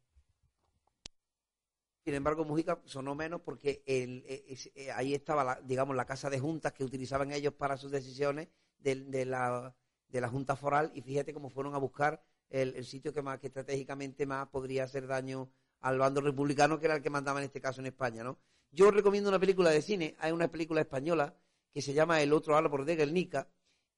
Sin 2.06 2.14
embargo, 2.14 2.46
Mujica 2.46 2.82
sonó 2.86 3.14
menos 3.14 3.42
porque 3.42 3.84
el, 3.86 4.24
eh, 4.26 4.58
eh, 4.76 4.92
ahí 4.92 5.14
estaba, 5.14 5.44
la, 5.44 5.62
digamos, 5.62 5.94
la 5.98 6.06
casa 6.06 6.30
de 6.30 6.40
juntas 6.40 6.72
que 6.72 6.86
utilizaban 6.86 7.34
ellos 7.34 7.54
para 7.54 7.76
sus 7.76 7.92
decisiones 7.92 8.48
de, 8.78 9.26
la, 9.26 9.76
de 10.08 10.22
la 10.22 10.30
Junta 10.30 10.56
Foral 10.56 10.90
y 10.96 11.02
fíjate 11.02 11.34
cómo 11.34 11.50
fueron 11.50 11.76
a 11.76 11.80
buscar 11.80 12.24
el, 12.50 12.86
sitio 12.86 13.14
que 13.14 13.22
más 13.22 13.40
que 13.40 13.48
estratégicamente 13.48 14.26
más 14.26 14.48
podría 14.48 14.86
hacer 14.86 15.06
daño 15.06 15.52
al 15.82 16.00
bando 16.00 16.22
republicano, 16.22 16.80
que 16.80 16.86
era 16.86 16.96
el 16.96 17.02
que 17.02 17.10
mandaba 17.10 17.40
en 17.40 17.46
este 17.46 17.60
caso 17.60 17.82
en 17.82 17.88
España, 17.88 18.24
¿no? 18.24 18.40
Yo 18.72 18.90
recomiendo 18.90 19.30
una 19.30 19.40
película 19.40 19.70
de 19.70 19.82
cine, 19.82 20.16
hay 20.20 20.32
una 20.32 20.50
película 20.50 20.80
española 20.80 21.36
que 21.74 21.82
se 21.82 21.94
llama 21.94 22.22
El 22.22 22.32
otro 22.32 22.56
árbol 22.56 22.86
de 22.86 22.96
Guernica 22.96 23.50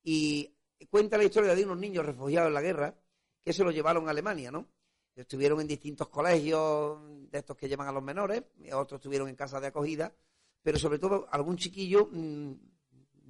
y 0.03 0.54
cuenta 0.89 1.17
la 1.17 1.23
historia 1.23 1.55
de 1.55 1.63
unos 1.63 1.77
niños 1.77 2.05
refugiados 2.05 2.47
en 2.47 2.53
la 2.53 2.61
guerra 2.61 2.95
que 3.43 3.53
se 3.53 3.63
los 3.63 3.73
llevaron 3.73 4.07
a 4.07 4.11
Alemania, 4.11 4.51
¿no? 4.51 4.67
Estuvieron 5.15 5.61
en 5.61 5.67
distintos 5.67 6.09
colegios 6.09 6.99
de 7.31 7.39
estos 7.39 7.55
que 7.55 7.69
llevan 7.69 7.87
a 7.87 7.91
los 7.91 8.03
menores, 8.03 8.43
otros 8.73 8.99
estuvieron 8.99 9.29
en 9.29 9.35
casas 9.35 9.61
de 9.61 9.67
acogida, 9.67 10.13
pero 10.61 10.77
sobre 10.77 10.99
todo 10.99 11.27
algún 11.31 11.57
chiquillo, 11.57 12.09
mm, 12.11 12.53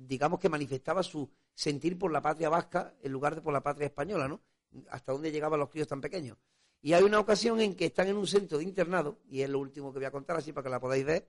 digamos 0.08 0.40
que 0.40 0.50
manifestaba 0.50 1.04
su 1.04 1.30
sentir 1.54 1.98
por 1.98 2.12
la 2.12 2.22
patria 2.22 2.50
vasca 2.50 2.96
en 3.02 3.12
lugar 3.12 3.36
de 3.36 3.42
por 3.42 3.54
la 3.54 3.62
patria 3.62 3.88
española, 3.88 4.28
¿no? 4.28 4.42
Hasta 4.90 5.12
dónde 5.12 5.32
llegaban 5.32 5.60
los 5.60 5.70
críos 5.70 5.88
tan 5.88 6.02
pequeños. 6.02 6.38
Y 6.82 6.94
hay 6.94 7.04
una 7.04 7.20
ocasión 7.20 7.60
en 7.62 7.76
que 7.76 7.86
están 7.86 8.08
en 8.08 8.18
un 8.18 8.28
centro 8.28 8.58
de 8.58 8.64
internado, 8.64 9.20
y 9.28 9.42
es 9.42 9.50
lo 9.50 9.60
último 9.60 9.92
que 9.92 10.00
voy 10.00 10.06
a 10.06 10.12
contar 10.12 10.38
así 10.38 10.54
para 10.54 10.64
que 10.64 10.70
la 10.70 10.80
podáis 10.80 11.06
ver, 11.06 11.28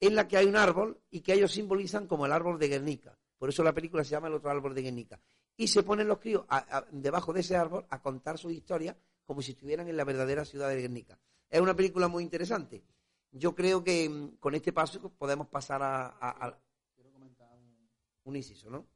en 0.00 0.14
la 0.14 0.26
que 0.26 0.36
hay 0.36 0.46
un 0.46 0.56
árbol 0.56 1.00
y 1.10 1.20
que 1.20 1.34
ellos 1.34 1.52
simbolizan 1.52 2.06
como 2.06 2.26
el 2.26 2.32
árbol 2.32 2.58
de 2.58 2.68
Guernica. 2.68 3.18
Por 3.38 3.48
eso 3.48 3.62
la 3.62 3.72
película 3.72 4.04
se 4.04 4.10
llama 4.10 4.28
El 4.28 4.34
otro 4.34 4.50
árbol 4.50 4.74
de 4.74 4.82
Guernica. 4.82 5.20
Y 5.56 5.68
se 5.68 5.82
ponen 5.82 6.08
los 6.08 6.18
críos 6.18 6.44
a- 6.48 6.78
a- 6.78 6.86
debajo 6.90 7.32
de 7.32 7.40
ese 7.40 7.56
árbol 7.56 7.86
a 7.90 8.00
contar 8.00 8.38
sus 8.38 8.52
historias 8.52 8.96
como 9.24 9.42
si 9.42 9.52
estuvieran 9.52 9.88
en 9.88 9.96
la 9.96 10.04
verdadera 10.04 10.44
ciudad 10.44 10.68
de 10.68 10.80
Guernica. 10.80 11.18
Es 11.48 11.60
una 11.60 11.74
película 11.76 12.08
muy 12.08 12.22
interesante. 12.24 12.82
Yo 13.32 13.54
creo 13.54 13.84
que 13.84 14.08
mm, 14.08 14.36
con 14.38 14.54
este 14.54 14.72
paso 14.72 15.10
podemos 15.18 15.48
pasar 15.48 15.82
a, 15.82 16.06
a- 16.06 16.46
a- 16.46 16.58
un 18.24 18.36
inciso, 18.36 18.70
¿no? 18.70 18.86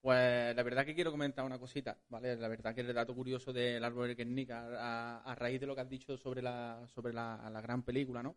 Pues 0.00 0.54
la 0.54 0.62
verdad 0.62 0.84
que 0.86 0.94
quiero 0.94 1.10
comentar 1.10 1.44
una 1.44 1.58
cosita, 1.58 1.98
¿vale? 2.08 2.36
La 2.36 2.46
verdad 2.48 2.74
que 2.74 2.82
el 2.82 2.94
dato 2.94 3.14
curioso 3.14 3.52
del 3.52 3.82
árbol 3.82 4.06
de 4.08 4.14
Guernica, 4.14 5.20
a, 5.24 5.34
raíz 5.34 5.60
de 5.60 5.66
lo 5.66 5.74
que 5.74 5.80
has 5.80 5.88
dicho 5.88 6.16
sobre 6.16 6.42
la, 6.42 6.86
sobre 6.94 7.12
la, 7.12 7.50
la 7.50 7.60
gran 7.60 7.82
película, 7.82 8.22
¿no? 8.22 8.36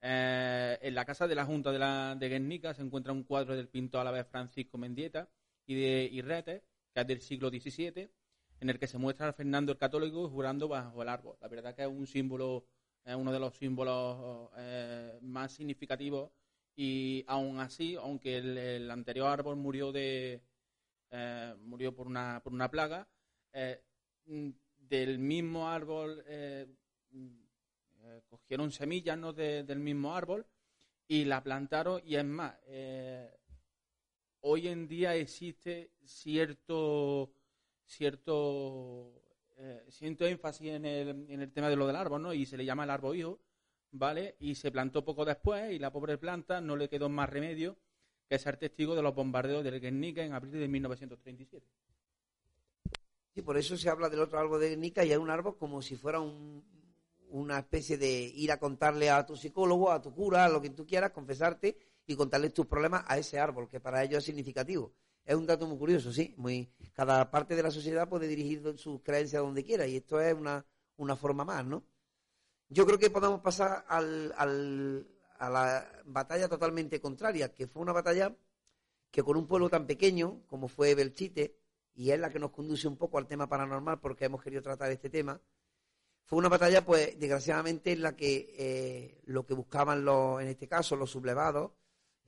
Eh, 0.00 0.78
en 0.80 0.94
la 0.94 1.04
casa 1.04 1.28
de 1.28 1.34
la 1.34 1.44
Junta 1.44 1.70
de, 1.70 1.78
la, 1.78 2.14
de 2.18 2.28
Guernica 2.28 2.72
se 2.74 2.82
encuentra 2.82 3.12
un 3.12 3.24
cuadro 3.24 3.54
del 3.54 3.68
pintor 3.68 4.00
a 4.00 4.04
la 4.04 4.10
vez 4.10 4.26
Francisco 4.26 4.78
Mendieta 4.78 5.28
y 5.66 5.74
de 5.74 6.08
Irrete, 6.12 6.62
que 6.92 7.00
es 7.00 7.06
del 7.06 7.20
siglo 7.20 7.50
XVII, 7.50 8.10
en 8.60 8.70
el 8.70 8.78
que 8.78 8.86
se 8.86 8.98
muestra 8.98 9.28
a 9.28 9.32
Fernando 9.32 9.72
el 9.72 9.78
Católico 9.78 10.28
jurando 10.28 10.68
bajo 10.68 11.02
el 11.02 11.08
árbol. 11.08 11.36
La 11.40 11.48
verdad 11.48 11.74
que 11.74 11.82
es 11.82 11.88
un 11.88 12.06
símbolo, 12.06 12.64
es 13.04 13.14
uno 13.14 13.32
de 13.32 13.40
los 13.40 13.54
símbolos 13.56 14.50
eh, 14.56 15.18
más 15.22 15.52
significativos 15.52 16.30
y 16.76 17.24
aún 17.26 17.58
así, 17.58 17.96
aunque 17.96 18.38
el, 18.38 18.90
anterior 18.90 19.28
árbol 19.28 19.56
murió 19.56 19.92
de 19.92 20.40
eh, 21.10 21.54
murió 21.60 21.94
por 21.94 22.06
una 22.06 22.40
por 22.42 22.52
una 22.54 22.70
plaga 22.70 23.06
eh, 23.52 23.82
mm, 24.26 24.50
del 24.78 25.18
mismo 25.18 25.68
árbol 25.68 26.24
mm, 27.10 27.28
cogieron 28.28 28.70
semillas 28.72 29.18
¿no? 29.18 29.32
de- 29.32 29.64
del 29.64 29.78
mismo 29.80 30.14
árbol 30.14 30.46
y 31.08 31.24
la 31.24 31.42
plantaron 31.42 32.00
y 32.04 32.16
es 32.16 32.24
más 32.24 32.54
hoy 34.42 34.68
en 34.68 34.86
día 34.86 35.14
existe 35.16 35.90
cierto 36.04 37.32
cierto 37.86 39.12
eh, 39.56 39.84
cierto 39.90 40.26
énfasis 40.26 40.68
en 40.72 40.84
el, 40.84 41.08
en 41.30 41.40
el 41.40 41.52
tema 41.52 41.68
de 41.68 41.76
lo 41.76 41.86
del 41.86 41.96
árbol 41.96 42.22
¿no? 42.22 42.32
y 42.32 42.46
se 42.46 42.56
le 42.56 42.64
llama 42.64 42.84
el 42.84 42.90
árbol 42.90 43.16
hijo 43.16 43.40
¿vale? 43.92 44.36
Y 44.40 44.54
se 44.54 44.70
plantó 44.70 45.04
poco 45.04 45.24
después 45.24 45.72
y 45.72 45.78
la 45.78 45.92
pobre 45.92 46.16
planta 46.18 46.60
no 46.60 46.76
le 46.76 46.88
quedó 46.88 47.08
más 47.08 47.28
remedio 47.28 47.76
que 48.28 48.38
ser 48.38 48.56
testigo 48.56 48.94
de 48.94 49.02
los 49.02 49.14
bombardeos 49.14 49.62
del 49.62 49.78
Guernica 49.80 50.24
en 50.24 50.32
abril 50.32 50.52
de 50.52 50.68
1937. 50.68 51.66
Sí, 53.34 53.42
por 53.42 53.56
eso 53.58 53.76
se 53.76 53.90
habla 53.90 54.08
del 54.08 54.20
otro 54.20 54.38
árbol 54.38 54.60
de 54.60 54.70
Guernica 54.70 55.04
y 55.04 55.10
hay 55.12 55.18
un 55.18 55.28
árbol 55.30 55.58
como 55.58 55.82
si 55.82 55.96
fuera 55.96 56.20
un- 56.20 56.64
una 57.28 57.58
especie 57.58 57.96
de 57.98 58.30
ir 58.34 58.52
a 58.52 58.58
contarle 58.58 59.10
a 59.10 59.24
tu 59.24 59.36
psicólogo, 59.36 59.90
a 59.90 60.00
tu 60.02 60.14
cura, 60.14 60.44
a 60.44 60.48
lo 60.48 60.60
que 60.60 60.70
tú 60.70 60.86
quieras, 60.86 61.12
confesarte 61.12 61.76
y 62.12 62.16
contarle 62.16 62.50
tus 62.50 62.66
problemas 62.66 63.04
a 63.06 63.18
ese 63.18 63.38
árbol, 63.38 63.68
que 63.68 63.80
para 63.80 64.02
ellos 64.02 64.18
es 64.18 64.24
significativo. 64.24 64.92
Es 65.24 65.34
un 65.36 65.46
dato 65.46 65.66
muy 65.66 65.78
curioso, 65.78 66.12
sí. 66.12 66.34
Muy, 66.36 66.72
cada 66.92 67.30
parte 67.30 67.54
de 67.56 67.62
la 67.62 67.70
sociedad 67.70 68.08
puede 68.08 68.26
dirigir 68.28 68.76
sus 68.76 69.02
creencias 69.02 69.42
donde 69.42 69.64
quiera 69.64 69.86
y 69.86 69.96
esto 69.96 70.20
es 70.20 70.34
una, 70.34 70.64
una 70.96 71.16
forma 71.16 71.44
más, 71.44 71.64
¿no? 71.64 71.84
Yo 72.68 72.86
creo 72.86 72.98
que 72.98 73.10
podemos 73.10 73.40
pasar 73.40 73.84
al, 73.88 74.32
al- 74.36 75.06
a 75.38 75.50
la 75.50 76.02
batalla 76.04 76.48
totalmente 76.48 77.00
contraria, 77.00 77.52
que 77.52 77.66
fue 77.66 77.82
una 77.82 77.92
batalla 77.92 78.34
que 79.10 79.22
con 79.22 79.36
un 79.36 79.46
pueblo 79.46 79.68
tan 79.68 79.86
pequeño 79.86 80.42
como 80.46 80.68
fue 80.68 80.94
Belchite, 80.94 81.56
y 81.94 82.10
es 82.10 82.18
la 82.18 82.30
que 82.30 82.38
nos 82.38 82.50
conduce 82.50 82.88
un 82.88 82.96
poco 82.96 83.18
al 83.18 83.26
tema 83.26 83.46
paranormal 83.48 84.00
porque 84.00 84.24
hemos 84.24 84.42
querido 84.42 84.62
tratar 84.62 84.90
este 84.90 85.10
tema, 85.10 85.40
fue 86.24 86.38
una 86.38 86.48
batalla, 86.48 86.84
pues, 86.84 87.18
desgraciadamente, 87.18 87.92
en 87.92 88.00
la 88.00 88.16
que 88.16 88.54
eh, 88.56 89.20
lo 89.26 89.44
que 89.44 89.52
buscaban 89.52 90.04
los, 90.04 90.40
en 90.40 90.48
este 90.48 90.66
caso, 90.66 90.96
los 90.96 91.10
sublevados, 91.10 91.72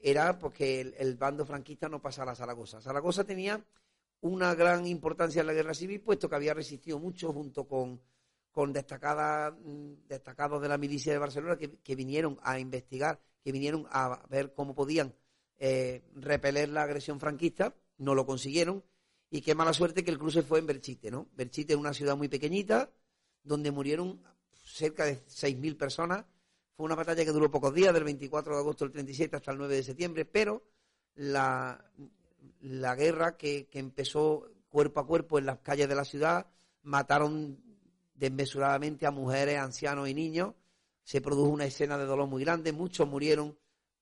era 0.06 0.38
porque 0.38 0.82
el, 0.98 1.16
bando 1.16 1.46
franquista 1.46 1.88
no 1.88 2.02
pasara 2.02 2.32
a 2.32 2.34
Zaragoza. 2.34 2.82
Zaragoza 2.82 3.24
tenía 3.24 3.64
una 4.20 4.54
gran 4.54 4.86
importancia 4.86 5.40
en 5.40 5.46
la 5.46 5.54
guerra 5.54 5.72
civil, 5.72 6.02
puesto 6.02 6.28
que 6.28 6.36
había 6.36 6.52
resistido 6.52 6.98
mucho 6.98 7.32
junto 7.32 7.66
con, 7.66 8.02
con 8.52 8.70
destacadas, 8.70 9.54
mm, 9.64 10.06
destacados 10.06 10.60
de 10.60 10.68
la 10.68 10.76
milicia 10.76 11.10
de 11.10 11.18
Barcelona 11.18 11.56
que, 11.56 11.78
que 11.78 11.94
vinieron 11.94 12.38
a 12.42 12.58
investigar, 12.58 13.18
que 13.42 13.50
vinieron 13.50 13.86
a 13.90 14.20
ver 14.28 14.52
cómo 14.52 14.74
podían 14.74 15.14
eh, 15.56 16.02
repeler 16.16 16.68
la 16.68 16.82
agresión 16.82 17.18
franquista, 17.18 17.74
no 17.96 18.14
lo 18.14 18.26
consiguieron, 18.26 18.84
y 19.30 19.40
qué 19.40 19.54
mala 19.54 19.72
suerte 19.72 20.04
que 20.04 20.10
el 20.10 20.18
cruce 20.18 20.42
fue 20.42 20.58
en 20.58 20.66
Berchite, 20.66 21.10
¿no? 21.10 21.28
Berchite 21.34 21.72
es 21.72 21.78
una 21.78 21.94
ciudad 21.94 22.14
muy 22.14 22.28
pequeñita, 22.28 22.90
donde 23.42 23.70
murieron 23.70 24.22
cerca 24.52 25.06
de 25.06 25.24
6.000 25.26 25.78
personas. 25.78 26.26
Fue 26.76 26.87
una 26.87 26.94
batalla 26.94 27.24
que 27.24 27.30
duró 27.30 27.50
pocos 27.50 27.72
días, 27.72 27.94
del 27.94 28.04
24 28.04 28.54
de 28.54 28.60
agosto 28.60 28.84
del 28.84 28.92
37 28.92 29.37
hasta 29.37 29.52
el 29.52 29.58
9 29.58 29.76
de 29.76 29.82
septiembre, 29.82 30.24
pero 30.24 30.62
la, 31.14 31.84
la 32.60 32.94
guerra 32.96 33.37
que, 33.37 33.68
que 33.68 33.78
empezó 33.78 34.50
cuerpo 34.68 35.00
a 35.00 35.06
cuerpo 35.06 35.38
en 35.38 35.46
las 35.46 35.58
calles 35.60 35.88
de 35.88 35.94
la 35.94 36.04
ciudad, 36.04 36.46
mataron 36.82 37.62
desmesuradamente 38.14 39.06
a 39.06 39.12
mujeres, 39.12 39.58
ancianos 39.58 40.08
y 40.08 40.14
niños, 40.14 40.54
se 41.04 41.20
produjo 41.20 41.48
una 41.48 41.66
escena 41.66 41.96
de 41.96 42.06
dolor 42.06 42.26
muy 42.26 42.42
grande, 42.42 42.72
muchos 42.72 43.08
murieron 43.08 43.56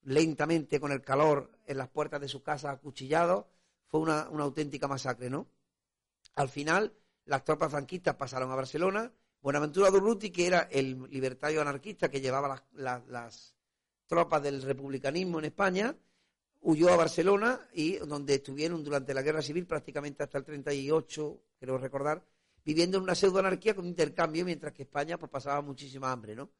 lentamente 0.05 0.81
con 0.81 0.93
el 0.93 1.03
calor 1.03 1.51
en 1.67 1.79
las 1.79 1.89
puertas 1.89 2.21
de 2.21 2.29
sus 2.29 2.43
casas 2.43 2.73
acuchillados, 2.75 3.47
fue 3.87 4.01
una, 4.01 4.29
una 4.31 4.45
auténtica 4.45 4.89
masacre, 4.89 5.29
¿no? 5.29 5.47
Al 6.35 6.49
final, 6.49 6.95
las 7.27 7.45
tropas 7.45 7.71
franquistas 7.71 8.17
pasaron 8.17 8.51
a 8.51 8.57
Barcelona, 8.57 9.13
Buenaventura 9.43 9.91
Durruti, 9.91 10.31
que 10.31 10.47
era 10.47 10.69
el 10.71 11.03
libertario 11.11 11.61
anarquista 11.61 12.09
que 12.09 12.21
llevaba 12.21 12.65
las, 12.75 13.57
tropas 14.07 14.41
del 14.41 14.63
republicanismo 14.63 15.41
en 15.41 15.47
España, 15.47 15.97
huyó 16.61 16.93
a 16.93 16.97
Barcelona 16.97 17.69
y 17.73 17.97
donde 17.97 18.35
estuvieron 18.35 18.85
durante 18.85 19.13
la 19.13 19.23
guerra 19.23 19.43
civil 19.43 19.67
prácticamente 19.67 20.23
hasta 20.23 20.39
el 20.39 20.45
38, 20.45 21.41
creo 21.59 21.77
recordar, 21.77 22.25
viviendo 22.65 22.99
en 22.99 23.03
una 23.03 23.17
pseudoanarquía 23.17 23.75
con 23.75 23.85
intercambio, 23.85 24.45
mientras 24.45 24.73
que 24.73 24.85
España 24.85 25.19
pues 25.19 25.33
pasaba 25.33 25.61
muchísima 25.61 26.13
hambre, 26.13 26.37
¿no? 26.37 26.51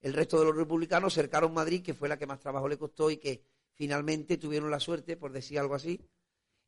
El 0.00 0.14
resto 0.14 0.38
de 0.38 0.46
los 0.46 0.56
republicanos 0.56 1.12
cercaron 1.12 1.52
Madrid, 1.52 1.82
que 1.82 1.92
fue 1.92 2.08
la 2.08 2.16
que 2.16 2.26
más 2.26 2.40
trabajo 2.40 2.68
le 2.68 2.78
costó 2.78 3.10
y 3.10 3.18
que 3.18 3.44
finalmente 3.74 4.38
tuvieron 4.38 4.70
la 4.70 4.80
suerte, 4.80 5.18
por 5.18 5.30
decir 5.30 5.58
algo 5.58 5.74
así, 5.74 6.00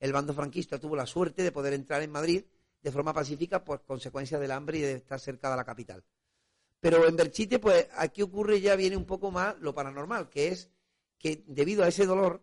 el 0.00 0.12
bando 0.12 0.35
franquista 0.35 0.78
tuvo 0.78 0.96
la 0.96 1.06
suerte 1.06 1.42
de 1.42 1.52
poder 1.52 1.72
entrar 1.72 2.02
en 2.02 2.11
Madrid 2.11 2.44
de 2.82 2.90
forma 2.90 3.12
pacífica 3.12 3.64
por 3.64 3.84
consecuencia 3.84 4.38
del 4.38 4.50
hambre 4.50 4.78
y 4.78 4.82
de 4.82 4.92
estar 4.94 5.20
cerca 5.20 5.50
de 5.50 5.56
la 5.56 5.64
capital. 5.64 6.02
Pero 6.80 7.06
en 7.06 7.16
Berchite, 7.16 7.58
pues 7.60 7.86
aquí 7.96 8.22
ocurre 8.22 8.60
ya 8.60 8.74
viene 8.74 8.96
un 8.96 9.04
poco 9.04 9.30
más 9.30 9.54
lo 9.60 9.72
paranormal, 9.72 10.28
que 10.28 10.48
es 10.48 10.68
que 11.18 11.44
debido 11.46 11.84
a 11.84 11.88
ese 11.88 12.06
dolor, 12.06 12.42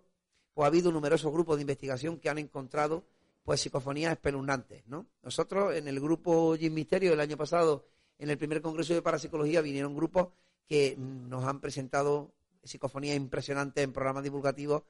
pues 0.53 0.63
ha 0.63 0.67
habido 0.67 0.91
numerosos 0.91 1.31
grupos 1.33 1.57
de 1.57 1.63
investigación 1.63 2.17
que 2.17 2.29
han 2.29 2.37
encontrado 2.37 3.05
pues 3.43 3.61
psicofonías 3.61 4.13
espeluznantes, 4.13 4.85
¿no? 4.87 5.07
Nosotros 5.23 5.75
en 5.75 5.87
el 5.87 5.99
grupo 5.99 6.55
Jim 6.55 6.73
Misterio 6.73 7.13
el 7.13 7.19
año 7.19 7.35
pasado, 7.35 7.87
en 8.17 8.29
el 8.29 8.37
primer 8.37 8.61
congreso 8.61 8.93
de 8.93 9.01
parapsicología, 9.01 9.61
vinieron 9.61 9.95
grupos 9.95 10.29
que 10.67 10.95
nos 10.97 11.43
han 11.45 11.59
presentado 11.59 12.31
psicofonías 12.63 13.17
impresionantes 13.17 13.83
en 13.83 13.91
programas 13.91 14.23
divulgativos, 14.23 14.83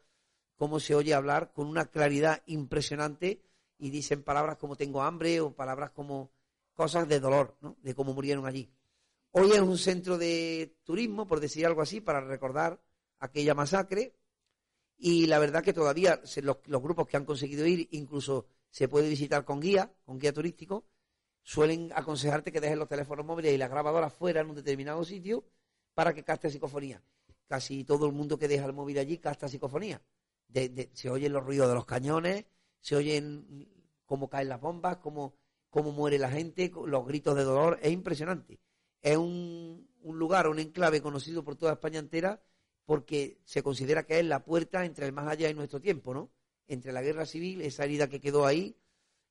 cómo 0.58 0.80
se 0.80 0.94
oye 0.94 1.14
hablar 1.14 1.54
con 1.54 1.68
una 1.68 1.86
claridad 1.86 2.44
impresionante 2.48 3.42
y 3.80 3.90
dicen 3.90 4.24
palabras 4.24 4.58
como 4.58 4.76
tengo 4.76 5.02
hambre 5.02 5.42
o 5.42 5.56
palabras 5.56 5.90
como, 5.92 6.32
cosas 6.80 7.10
de 7.10 7.20
dolor, 7.20 7.58
¿no? 7.60 7.76
De 7.82 7.94
cómo 7.94 8.14
murieron 8.14 8.46
allí. 8.46 8.72
Hoy 9.32 9.52
es 9.52 9.60
un 9.60 9.78
centro 9.78 10.18
de 10.18 10.78
turismo, 10.86 11.28
por 11.28 11.42
decir 11.42 11.66
algo 11.66 11.82
así, 11.82 12.00
para 12.00 12.22
recordar 12.22 12.82
aquella 13.20 13.54
masacre. 13.54 14.16
Y 14.98 15.28
la 15.28 15.40
verdad 15.40 15.62
que 15.62 15.74
todavía 15.74 16.22
los, 16.42 16.58
los 16.66 16.82
grupos 16.82 17.06
que 17.08 17.18
han 17.18 17.26
conseguido 17.26 17.66
ir, 17.66 17.88
incluso 17.92 18.48
se 18.70 18.88
puede 18.88 19.10
visitar 19.10 19.44
con 19.44 19.60
guía, 19.60 19.92
con 20.06 20.20
guía 20.20 20.32
turístico, 20.32 20.86
suelen 21.42 21.92
aconsejarte 21.94 22.52
que 22.52 22.62
dejes 22.62 22.78
los 22.78 22.88
teléfonos 22.88 23.26
móviles 23.26 23.54
y 23.54 23.58
las 23.58 23.70
grabadoras 23.70 24.14
fuera 24.14 24.42
en 24.42 24.50
un 24.50 24.56
determinado 24.56 25.04
sitio 25.04 25.44
para 25.94 26.14
que 26.14 26.24
capte 26.24 26.50
psicofonía. 26.50 27.02
Casi 27.48 27.84
todo 27.84 28.06
el 28.06 28.14
mundo 28.14 28.38
que 28.40 28.48
deja 28.48 28.66
el 28.66 28.74
móvil 28.74 29.00
allí 29.00 29.18
capta 29.18 29.50
psicofonía. 29.50 30.02
De- 30.48 30.90
se 30.94 31.10
oyen 31.10 31.34
los 31.34 31.44
ruidos 31.44 31.68
de 31.68 31.76
los 31.76 31.86
cañones, 31.86 32.46
se 32.82 32.96
oyen 32.96 33.68
cómo 34.06 34.30
caen 34.30 34.50
las 34.50 34.62
bombas, 34.62 34.98
cómo, 34.98 35.36
cómo 35.70 35.92
muere 35.92 36.18
la 36.18 36.30
gente, 36.30 36.72
los 36.86 37.06
gritos 37.06 37.36
de 37.36 37.44
dolor. 37.44 37.80
Es 37.82 37.92
impresionante. 37.92 38.60
Es 39.02 39.18
un, 39.18 39.88
un 40.02 40.20
lugar, 40.20 40.48
un 40.48 40.60
enclave 40.60 41.02
conocido 41.02 41.44
por 41.44 41.56
toda 41.56 41.74
España 41.74 42.00
entera 42.00 42.42
porque 42.86 43.40
se 43.46 43.62
considera 43.62 44.04
que 44.04 44.20
es 44.20 44.26
la 44.26 44.44
puerta 44.44 44.84
entre 44.84 45.06
el 45.06 45.14
más 45.14 45.28
allá 45.28 45.50
y 45.50 45.54
nuestro 45.54 45.80
tiempo, 45.80 46.14
¿no? 46.14 46.32
Entre 46.68 46.92
la 46.92 47.02
guerra 47.02 47.26
civil, 47.26 47.62
esa 47.62 47.84
herida 47.84 48.10
que 48.10 48.20
quedó 48.20 48.46
ahí 48.46 48.76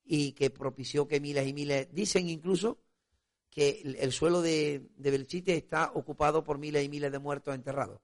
y 0.05 0.33
que 0.33 0.51
propició 0.51 1.09
que 1.09 1.21
miles 1.21 1.47
y 1.47 1.53
miles, 1.53 1.89
dicen 1.93 2.29
incluso 2.29 2.79
que 3.51 3.81
el, 3.85 3.97
el 3.97 4.13
suelo 4.13 4.43
de, 4.43 4.89
de 4.97 5.11
Belchite 5.11 5.57
está 5.57 5.91
ocupado 5.93 6.45
por 6.45 6.59
miles 6.59 6.85
y 6.85 6.89
miles 6.89 7.11
de 7.11 7.19
muertos 7.19 7.55
enterrados. 7.55 8.01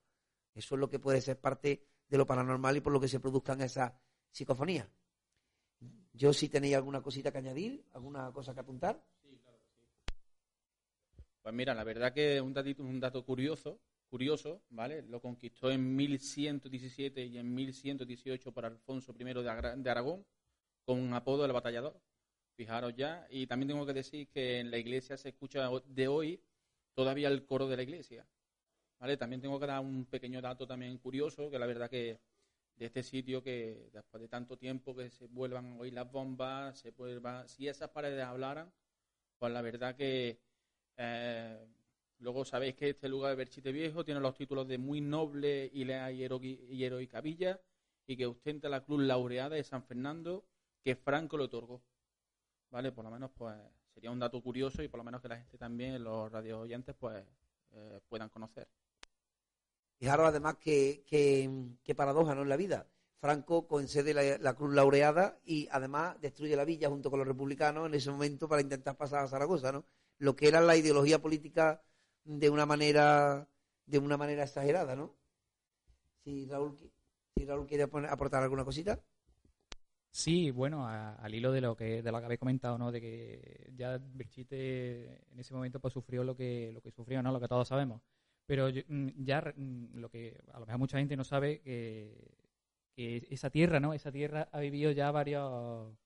Eso 0.54 0.74
es 0.74 0.80
lo 0.80 0.90
que 0.90 0.98
puede 0.98 1.20
ser 1.20 1.38
parte 1.38 1.84
de 2.08 2.18
lo 2.18 2.26
paranormal 2.26 2.76
y 2.76 2.80
por 2.80 2.92
lo 2.92 3.00
que 3.00 3.08
se 3.08 3.20
produzcan 3.20 3.60
esas 3.60 3.92
psicofonías. 4.30 4.88
Yo 6.14 6.32
si 6.32 6.48
tenéis 6.48 6.76
alguna 6.76 7.02
cosita 7.02 7.32
que 7.32 7.38
añadir, 7.38 7.84
alguna 7.92 8.30
cosa 8.32 8.54
que 8.54 8.60
apuntar. 8.60 9.02
Pues 11.42 11.54
mira, 11.54 11.74
la 11.74 11.84
verdad 11.84 12.14
que 12.14 12.40
un 12.40 12.54
dato 13.00 13.24
curioso, 13.24 13.80
curioso, 14.08 14.62
¿vale? 14.70 15.02
Lo 15.02 15.20
conquistó 15.20 15.72
en 15.72 15.96
1117 15.96 17.26
y 17.26 17.36
en 17.36 17.52
1118 17.52 18.52
por 18.52 18.64
Alfonso 18.64 19.12
I 19.18 19.24
de, 19.24 19.90
Aragón, 19.90 20.24
con 20.84 21.00
un 21.00 21.12
apodo 21.14 21.42
del 21.42 21.52
batallador. 21.52 22.00
Fijaros 22.54 22.94
ya. 22.94 23.26
Y 23.28 23.48
también 23.48 23.70
tengo 23.70 23.84
que 23.84 23.92
decir 23.92 24.28
que 24.28 24.60
en 24.60 24.70
la 24.70 24.78
iglesia 24.78 25.16
se 25.16 25.30
escucha 25.30 25.68
de 25.86 26.06
hoy 26.06 26.40
todavía 26.94 27.26
el 27.26 27.44
coro 27.44 27.66
de 27.66 27.76
la 27.76 27.82
iglesia. 27.82 28.24
¿Vale? 29.00 29.16
También 29.16 29.40
tengo 29.42 29.58
que 29.58 29.66
dar 29.66 29.80
un 29.80 30.06
pequeño 30.06 30.40
dato 30.40 30.64
también 30.64 30.96
curioso, 30.98 31.50
que 31.50 31.58
la 31.58 31.66
verdad 31.66 31.90
que 31.90 32.20
de 32.76 32.86
este 32.86 33.02
sitio 33.02 33.42
que 33.42 33.90
después 33.92 34.20
de 34.22 34.28
tanto 34.28 34.56
tiempo 34.56 34.94
que 34.96 35.10
se 35.10 35.26
vuelvan 35.26 35.74
a 35.74 35.76
oír 35.80 35.92
las 35.94 36.10
bombas, 36.10 36.78
se 36.78 36.90
vuelva, 36.90 37.46
si 37.48 37.68
esas 37.68 37.90
paredes 37.90 38.24
hablaran, 38.24 38.72
pues 39.38 39.52
la 39.52 39.62
verdad 39.62 39.96
que 39.96 40.40
eh, 40.96 41.66
luego 42.18 42.44
sabéis 42.44 42.74
que 42.76 42.90
este 42.90 43.08
lugar 43.08 43.30
de 43.30 43.36
Berchite 43.36 43.72
Viejo 43.72 44.04
tiene 44.04 44.20
los 44.20 44.36
títulos 44.36 44.66
de 44.68 44.78
muy 44.78 45.00
noble 45.00 45.70
y 45.72 45.84
heroica- 45.84 46.46
y 46.72 46.84
heroica 46.84 47.20
villa 47.20 47.60
y 48.06 48.16
que 48.16 48.26
ostenta 48.26 48.68
la 48.68 48.84
cruz 48.84 49.02
laureada 49.02 49.56
de 49.56 49.64
San 49.64 49.82
Fernando 49.84 50.44
que 50.82 50.96
Franco 50.96 51.36
le 51.38 51.44
otorgó. 51.44 51.82
¿Vale? 52.70 52.92
Por 52.92 53.04
lo 53.04 53.10
menos 53.10 53.30
pues 53.36 53.56
sería 53.94 54.10
un 54.10 54.18
dato 54.18 54.42
curioso 54.42 54.82
y 54.82 54.88
por 54.88 54.98
lo 54.98 55.04
menos 55.04 55.22
que 55.22 55.28
la 55.28 55.38
gente 55.38 55.56
también, 55.58 56.02
los 56.04 56.30
radio 56.30 56.60
oyentes, 56.60 56.94
pues 56.98 57.24
eh, 57.72 58.00
puedan 58.08 58.28
conocer. 58.28 58.68
Fijaros 59.98 60.28
además 60.28 60.56
que, 60.56 61.04
que, 61.06 61.48
que 61.82 61.94
paradoja, 61.94 62.34
¿no? 62.34 62.42
En 62.42 62.48
la 62.48 62.56
vida. 62.56 62.86
Franco 63.24 63.66
concede 63.66 64.12
la, 64.12 64.54
cruz 64.54 64.74
laureada 64.74 65.38
y 65.46 65.66
además 65.70 66.20
destruye 66.20 66.54
la 66.56 66.66
villa 66.66 66.90
junto 66.90 67.10
con 67.10 67.20
los 67.20 67.26
republicanos 67.26 67.86
en 67.86 67.94
ese 67.94 68.10
momento 68.10 68.46
para 68.46 68.60
intentar 68.60 68.98
pasar 68.98 69.24
a 69.24 69.28
Zaragoza, 69.28 69.72
¿no? 69.72 69.86
Lo 70.18 70.36
que 70.36 70.46
era 70.46 70.60
la 70.60 70.76
ideología 70.76 71.22
política 71.22 71.82
de 72.24 72.50
una 72.50 72.66
manera 72.66 73.48
de 73.86 73.98
una 73.98 74.18
manera 74.18 74.42
exagerada, 74.42 74.94
¿no? 74.94 75.14
Si 76.22 76.44
Raúl, 76.44 76.76
si 77.34 77.46
Raúl 77.46 77.66
quiere 77.66 77.84
aportar 77.84 78.42
alguna 78.42 78.62
cosita. 78.62 79.00
Sí, 80.10 80.50
bueno, 80.50 80.86
al 80.86 81.34
hilo 81.34 81.50
de 81.50 81.62
lo 81.62 81.74
que 81.76 82.02
de 82.02 82.12
lo 82.12 82.18
que 82.18 82.26
habéis 82.26 82.40
comentado, 82.40 82.76
¿no? 82.76 82.92
De 82.92 83.00
que 83.00 83.72
ya 83.74 83.96
Birchite 83.96 85.30
en 85.32 85.40
ese 85.40 85.54
momento 85.54 85.80
pues 85.80 85.94
sufrió 85.94 86.24
lo 86.24 86.36
que 86.36 86.72
lo 86.74 86.82
que 86.82 86.90
sufrió, 86.90 87.22
¿no? 87.22 87.32
Lo 87.32 87.40
que 87.40 87.48
todos 87.48 87.68
sabemos. 87.68 88.02
Pero 88.46 88.68
mm, 88.68 89.24
ya 89.24 89.40
mm, 89.56 89.96
lo 89.98 90.10
que 90.10 90.40
a 90.52 90.58
lo 90.60 90.66
mejor 90.66 90.78
mucha 90.78 90.98
gente 90.98 91.16
no 91.16 91.24
sabe 91.24 91.60
que, 91.60 92.36
que 92.94 93.26
esa 93.30 93.50
tierra, 93.50 93.80
¿no? 93.80 93.94
Esa 93.94 94.12
tierra 94.12 94.48
ha 94.52 94.60
vivido 94.60 94.92
ya 94.92 95.10
varios 95.10 95.96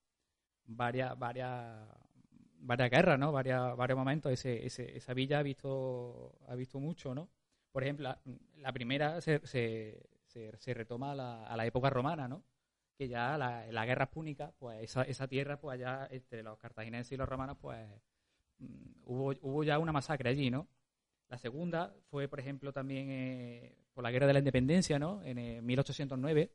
varias 0.66 1.18
varias 1.18 1.88
varias 2.60 2.90
guerras, 2.90 3.18
¿no? 3.18 3.32
Varias, 3.32 3.76
varios 3.76 3.98
momentos. 3.98 4.32
Ese, 4.32 4.66
ese, 4.66 4.96
esa 4.96 5.14
villa 5.14 5.38
ha 5.40 5.42
visto 5.42 6.38
ha 6.48 6.54
visto 6.54 6.80
mucho, 6.80 7.14
¿no? 7.14 7.28
Por 7.72 7.84
ejemplo, 7.84 8.04
la, 8.04 8.20
la 8.56 8.72
primera 8.72 9.20
se, 9.20 9.46
se, 9.46 10.00
se, 10.26 10.74
retoma 10.74 11.12
a 11.12 11.14
la, 11.14 11.46
a 11.46 11.56
la 11.56 11.66
época 11.66 11.90
romana, 11.90 12.26
¿no? 12.28 12.42
que 12.98 13.08
ya 13.08 13.38
la, 13.38 13.66
en 13.66 13.74
las 13.74 13.86
guerras 13.86 14.08
púnicas, 14.08 14.52
pues 14.58 14.82
esa, 14.82 15.02
esa 15.04 15.28
tierra, 15.28 15.60
pues 15.60 15.74
allá 15.74 16.08
entre 16.10 16.42
los 16.42 16.58
cartagineses 16.58 17.12
y 17.12 17.16
los 17.16 17.28
romanos, 17.28 17.56
pues 17.60 17.78
mm, 18.58 19.02
hubo, 19.04 19.32
hubo 19.42 19.64
ya 19.64 19.78
una 19.78 19.92
masacre 19.92 20.30
allí, 20.30 20.50
¿no? 20.50 20.68
La 21.28 21.38
segunda 21.38 21.94
fue, 22.10 22.26
por 22.26 22.40
ejemplo, 22.40 22.72
también 22.72 23.10
eh, 23.10 23.76
por 23.92 24.02
la 24.02 24.10
guerra 24.10 24.26
de 24.26 24.32
la 24.32 24.38
independencia, 24.38 24.98
¿no? 24.98 25.22
En 25.24 25.38
eh, 25.38 25.60
1809, 25.60 26.50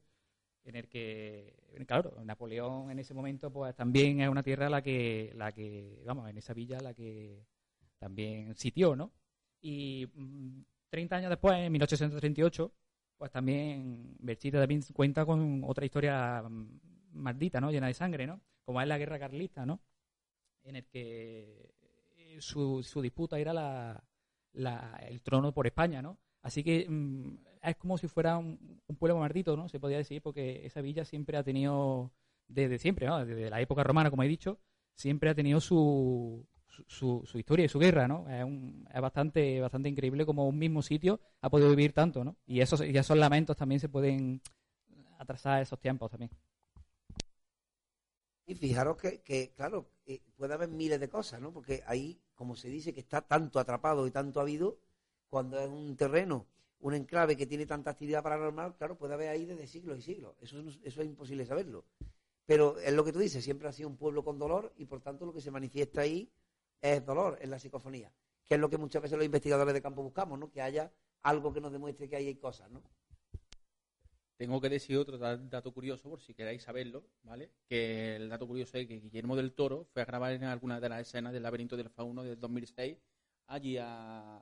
en 0.65 0.75
el 0.75 0.87
que, 0.87 1.53
claro, 1.85 2.15
Napoleón 2.23 2.89
en 2.89 2.99
ese 2.99 3.13
momento, 3.13 3.51
pues 3.51 3.75
también 3.75 4.21
es 4.21 4.29
una 4.29 4.41
tierra 4.43 4.69
la 4.69 4.81
que, 4.81 5.31
la 5.35 5.51
que, 5.51 6.01
vamos, 6.05 6.29
en 6.29 6.37
esa 6.37 6.53
villa 6.53 6.79
la 6.79 6.93
que 6.93 7.45
también 7.99 8.55
sitió, 8.55 8.95
¿no? 8.95 9.11
Y 9.61 10.07
mm, 10.13 10.63
30 10.89 11.15
años 11.17 11.29
después, 11.29 11.55
en 11.55 11.71
1838, 11.71 12.73
pues 13.17 13.31
también 13.31 14.15
Berchita 14.19 14.59
también 14.59 14.81
cuenta 14.93 15.25
con 15.25 15.63
otra 15.65 15.85
historia 15.85 16.41
mm, 16.41 16.79
maldita, 17.13 17.61
¿no? 17.61 17.71
Llena 17.71 17.87
de 17.87 17.93
sangre, 17.93 18.25
¿no? 18.25 18.41
Como 18.65 18.81
es 18.81 18.87
la 18.87 18.97
guerra 18.97 19.19
carlista, 19.19 19.65
¿no? 19.65 19.81
En 20.63 20.77
el 20.77 20.85
que 20.85 21.73
eh, 22.17 22.37
su, 22.41 22.81
su 22.83 23.01
disputa 23.01 23.37
era 23.37 23.53
la, 23.53 24.03
la- 24.53 24.99
el 25.07 25.21
trono 25.21 25.53
por 25.53 25.67
España, 25.67 26.01
¿no? 26.01 26.17
Así 26.41 26.63
que 26.63 26.87
mm, 26.89 27.37
es 27.61 27.75
como 27.77 27.97
si 27.97 28.07
fuera 28.07 28.37
un, 28.37 28.81
pueblo 28.99 29.19
maldito, 29.19 29.55
¿no? 29.57 29.69
Se 29.69 29.79
podría 29.79 29.97
decir, 29.99 30.21
porque 30.21 30.65
esa 30.65 30.81
villa 30.81 31.05
siempre 31.05 31.37
ha 31.37 31.43
tenido, 31.43 32.11
desde 32.47 32.77
siempre, 32.79 33.07
¿no? 33.07 33.25
Desde 33.25 33.49
la 33.49 33.61
época 33.61 33.83
romana, 33.83 34.09
como 34.09 34.23
he 34.23 34.27
dicho, 34.27 34.59
siempre 34.95 35.29
ha 35.29 35.35
tenido 35.35 35.59
su, 35.61 36.45
su- 36.87 37.23
su 37.25 37.37
historia 37.39 37.65
y 37.65 37.69
su 37.69 37.79
guerra, 37.79 38.07
¿no? 38.07 38.29
Es, 38.29 38.43
un- 38.43 38.87
es 38.93 39.01
bastante, 39.01 39.59
bastante 39.61 39.89
increíble 39.89 40.25
como 40.25 40.47
un 40.47 40.57
mismo 40.57 40.81
sitio 40.81 41.19
ha 41.41 41.49
podido 41.49 41.69
vivir 41.69 41.93
tanto, 41.93 42.23
¿no? 42.23 42.37
Y 42.45 42.59
esos, 42.61 42.81
y 42.85 42.97
esos 42.97 43.17
lamentos 43.17 43.57
también 43.57 43.79
se 43.79 43.89
pueden 43.89 44.41
atrasar 45.19 45.61
esos 45.61 45.79
tiempos 45.79 46.11
también. 46.11 46.31
Y 48.45 48.55
fijaros 48.55 48.95
que, 48.97 49.21
que, 49.21 49.51
claro, 49.53 49.89
eh, 50.05 50.21
puede 50.35 50.53
haber 50.53 50.69
miles 50.69 50.99
de 50.99 51.09
cosas, 51.09 51.41
¿no? 51.41 51.51
Porque 51.53 51.83
ahí, 51.85 52.19
como 52.35 52.55
se 52.55 52.69
dice, 52.69 52.93
que 52.93 52.99
está 52.99 53.21
tanto 53.21 53.59
atrapado 53.59 54.05
y 54.07 54.11
tanto 54.11 54.39
habido, 54.41 54.79
cuando 55.29 55.59
es 55.59 55.69
un 55.69 55.95
terreno, 55.95 56.47
un 56.79 56.93
enclave 56.93 57.37
que 57.37 57.47
tiene 57.47 57.65
tanta 57.65 57.91
actividad 57.91 58.21
paranormal, 58.21 58.75
claro, 58.75 58.97
puede 58.97 59.13
haber 59.13 59.29
ahí 59.29 59.45
desde 59.45 59.67
siglos 59.67 59.97
y 59.99 60.01
siglos. 60.01 60.35
Eso, 60.41 60.59
eso 60.83 61.01
es 61.01 61.07
imposible 61.07 61.45
saberlo. 61.45 61.85
Pero 62.45 62.77
es 62.79 62.93
lo 62.93 63.05
que 63.05 63.13
tú 63.13 63.19
dices, 63.19 63.43
siempre 63.43 63.69
ha 63.69 63.71
sido 63.71 63.87
un 63.87 63.97
pueblo 63.97 64.23
con 64.23 64.37
dolor 64.37 64.73
y 64.77 64.85
por 64.85 65.01
tanto 65.01 65.25
lo 65.25 65.33
que 65.33 65.39
se 65.39 65.49
manifiesta 65.49 66.01
ahí 66.01 66.29
es 66.81 67.05
dolor 67.05 67.37
en 67.41 67.49
la 67.49 67.57
psicofonía, 67.57 68.11
que 68.43 68.55
es 68.55 68.59
lo 68.59 68.69
que 68.69 68.77
muchas 68.77 69.01
veces 69.01 69.17
los 69.17 69.25
investigadores 69.25 69.73
de 69.73 69.81
campo 69.81 70.03
buscamos, 70.03 70.37
¿no? 70.37 70.51
Que 70.51 70.61
haya 70.61 70.91
algo 71.21 71.53
que 71.53 71.61
nos 71.61 71.71
demuestre 71.71 72.09
que 72.09 72.17
ahí 72.17 72.27
hay 72.27 72.35
cosas, 72.35 72.69
¿no? 72.69 72.83
Tengo 74.43 74.59
que 74.59 74.67
decir 74.67 74.97
otro 74.97 75.17
da- 75.17 75.37
dato 75.37 75.71
curioso, 75.71 76.09
por 76.09 76.19
si 76.19 76.33
queréis 76.33 76.63
saberlo, 76.63 77.05
¿vale? 77.23 77.49
Que 77.65 78.17
el 78.17 78.27
dato 78.27 78.45
curioso 78.45 78.77
es 78.77 78.85
que 78.85 78.99
Guillermo 78.99 79.37
del 79.37 79.53
Toro 79.53 79.85
fue 79.93 80.01
a 80.01 80.05
grabar 80.05 80.33
en 80.33 80.43
alguna 80.43 80.81
de 80.81 80.89
las 80.89 80.99
escenas 80.99 81.31
del 81.31 81.43
laberinto 81.43 81.77
del 81.77 81.89
fauno 81.89 82.23
del 82.23 82.37
2006 82.37 82.97
allí 83.47 83.77
a, 83.79 84.41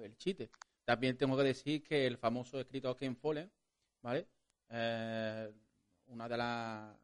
Belchite. 0.00 0.48
También 0.86 1.18
tengo 1.18 1.36
que 1.36 1.42
decir 1.42 1.82
que 1.82 2.06
el 2.06 2.16
famoso 2.16 2.58
escritor 2.58 2.96
Ken 2.96 3.14
Follett, 3.14 3.52
¿vale? 4.00 4.26
Eh, 4.70 5.52
una 6.06 6.30
de, 6.30 6.36
las 6.38 6.96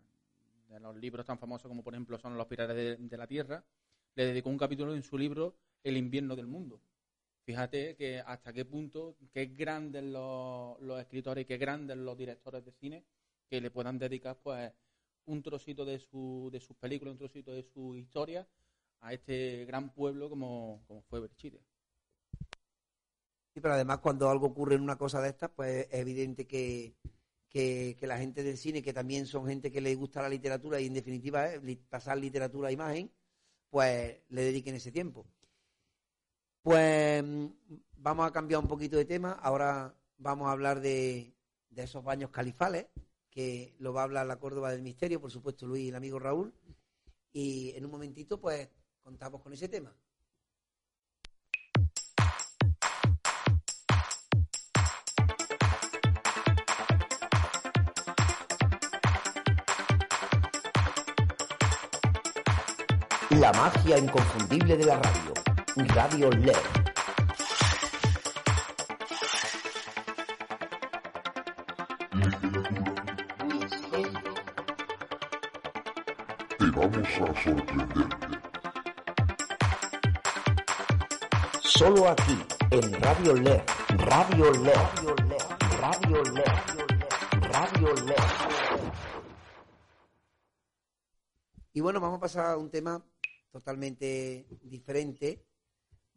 de 0.71 0.81
los 0.81 0.97
libros 0.97 1.27
tan 1.27 1.38
famosos 1.38 1.68
como 1.68 1.85
por 1.85 1.92
ejemplo 1.92 2.18
son 2.18 2.38
Los 2.38 2.49
de, 2.49 2.97
de 2.97 3.16
la 3.18 3.27
Tierra, 3.27 3.62
le 4.14 4.25
dedicó 4.25 4.49
un 4.49 4.57
capítulo 4.57 4.95
en 4.95 5.03
su 5.03 5.18
libro 5.18 5.55
El 5.85 5.99
invierno 5.99 6.35
del 6.35 6.47
mundo. 6.47 6.81
Fíjate 7.44 7.96
que 7.96 8.20
hasta 8.20 8.52
qué 8.52 8.64
punto, 8.64 9.16
qué 9.33 9.46
grandes 9.46 10.02
los, 10.05 10.78
escritores 11.00 11.42
y 11.42 11.46
qué 11.46 11.57
grandes 11.59 11.96
los 11.96 12.16
directores 12.16 12.64
de 12.64 12.72
cine 12.72 13.05
que 13.50 13.61
le 13.61 13.70
puedan 13.70 13.98
dedicar 13.98 14.38
pues 14.42 14.72
un 15.26 15.42
trocito 15.42 15.85
de, 15.85 15.98
su, 15.98 16.48
de 16.52 16.61
sus 16.61 16.76
películas, 16.76 17.12
un 17.12 17.18
trocito 17.18 17.52
de 17.52 17.62
su 17.64 17.96
historia 17.96 18.46
a 19.00 19.12
este 19.12 19.64
gran 19.66 19.90
pueblo 19.92 20.28
como, 20.31 20.85
como 20.87 21.02
fue 21.02 21.20
Berchite. 21.20 21.61
Sí, 23.55 23.61
pero 23.61 23.74
además 23.74 23.98
cuando 23.98 24.31
algo 24.31 24.46
ocurre 24.46 24.76
en 24.76 24.83
una 24.83 24.96
cosa 24.96 25.20
de 25.20 25.28
estas, 25.31 25.50
pues 25.50 25.87
es 25.90 26.00
evidente 26.00 26.46
que, 26.46 26.94
que, 27.50 27.96
que 27.98 28.07
la 28.07 28.18
gente 28.18 28.42
del 28.42 28.57
cine, 28.57 28.83
que 28.83 28.92
también 28.94 29.26
son 29.26 29.46
gente 29.46 29.70
que 29.70 29.81
le 29.83 29.94
gusta 29.94 30.22
la 30.22 30.28
literatura 30.31 30.81
y 30.81 30.87
en 30.87 30.94
definitiva 30.94 31.48
li- 31.57 31.76
pasar 31.76 32.16
literatura 32.18 32.68
a 32.68 32.72
imagen, 32.72 33.12
pues 33.70 34.22
le 34.31 34.42
dediquen 34.42 34.76
ese 34.76 34.92
tiempo. 34.92 35.26
Pues 36.62 37.25
mm, 37.25 37.46
vamos 37.98 38.27
a 38.27 38.33
cambiar 38.33 38.61
un 38.61 38.68
poquito 38.68 38.96
de 38.96 39.05
tema. 39.05 39.33
Ahora 39.33 39.94
vamos 40.18 40.48
a 40.48 40.53
hablar 40.53 40.81
de, 40.81 41.35
de 41.70 41.83
esos 41.83 42.05
baños 42.05 42.31
califales, 42.31 42.87
que 43.31 43.75
lo 43.79 43.92
va 43.92 44.03
a 44.03 44.05
hablar 44.05 44.27
la 44.27 44.38
Córdoba 44.38 44.70
del 44.70 44.83
Misterio, 44.83 45.20
por 45.20 45.31
supuesto 45.31 45.66
Luis 45.66 45.85
y 45.85 45.88
el 45.88 45.96
amigo 45.96 46.18
Raúl. 46.18 46.55
Y 47.33 47.72
en 47.75 47.85
un 47.85 47.90
momentito, 47.90 48.40
pues 48.40 48.68
contamos 49.03 49.40
con 49.42 49.53
ese 49.53 49.68
tema. 49.68 49.92
La 63.31 63.51
magia 63.55 63.98
inconfundible 63.98 64.77
de 64.77 64.85
la 64.85 65.01
radio. 65.01 65.41
Radio 65.75 66.29
LED. 66.29 66.53
Te 76.59 76.71
vamos 76.73 77.09
a 77.09 77.43
sorprender. 77.43 78.09
Solo 81.63 82.11
aquí, 82.11 82.39
en 82.71 82.93
Radio 83.01 83.35
LED. 83.35 83.63
Radio 83.97 84.53
LED. 84.53 84.75
Radio 85.81 86.23
LED. 86.23 86.45
Radio 87.51 87.93
LED. 87.95 87.95
Radio 87.95 87.95
LED. 87.95 88.17
Y 91.73 91.81
bueno, 91.81 91.99
vamos 91.99 92.19
a 92.19 92.21
pasar 92.21 92.47
a 92.51 92.57
un 92.59 92.69
tema 92.69 93.03
totalmente 93.51 94.47
diferente. 94.61 95.47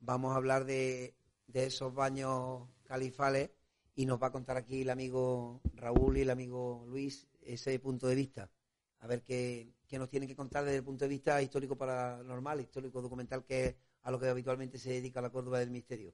Vamos 0.06 0.34
a 0.34 0.36
hablar 0.36 0.66
de, 0.66 1.16
de 1.48 1.66
esos 1.66 1.92
baños 1.92 2.70
califales 2.84 3.50
y 3.96 4.06
nos 4.06 4.22
va 4.22 4.28
a 4.28 4.32
contar 4.32 4.56
aquí 4.56 4.84
el 4.84 4.92
amigo 4.92 5.62
Raúl 5.74 6.18
y 6.18 6.22
el 6.22 6.30
amigo 6.30 6.86
Luis 6.88 7.28
ese 7.42 7.80
punto 7.80 8.06
de 8.06 8.14
vista. 8.14 8.52
A 9.00 9.08
ver 9.08 9.24
qué, 9.24 9.74
qué 9.88 9.98
nos 9.98 10.08
tienen 10.08 10.30
que 10.30 10.36
contar 10.36 10.64
desde 10.64 10.78
el 10.78 10.84
punto 10.84 11.06
de 11.06 11.10
vista 11.10 11.42
histórico 11.42 11.76
paranormal, 11.76 12.62
histórico 12.62 13.02
documental, 13.02 13.44
que 13.46 13.66
es 13.66 13.76
a 14.04 14.12
lo 14.12 14.20
que 14.20 14.28
habitualmente 14.28 14.78
se 14.78 14.92
dedica 14.92 15.22
la 15.22 15.32
Córdoba 15.32 15.58
del 15.58 15.72
Misterio. 15.72 16.14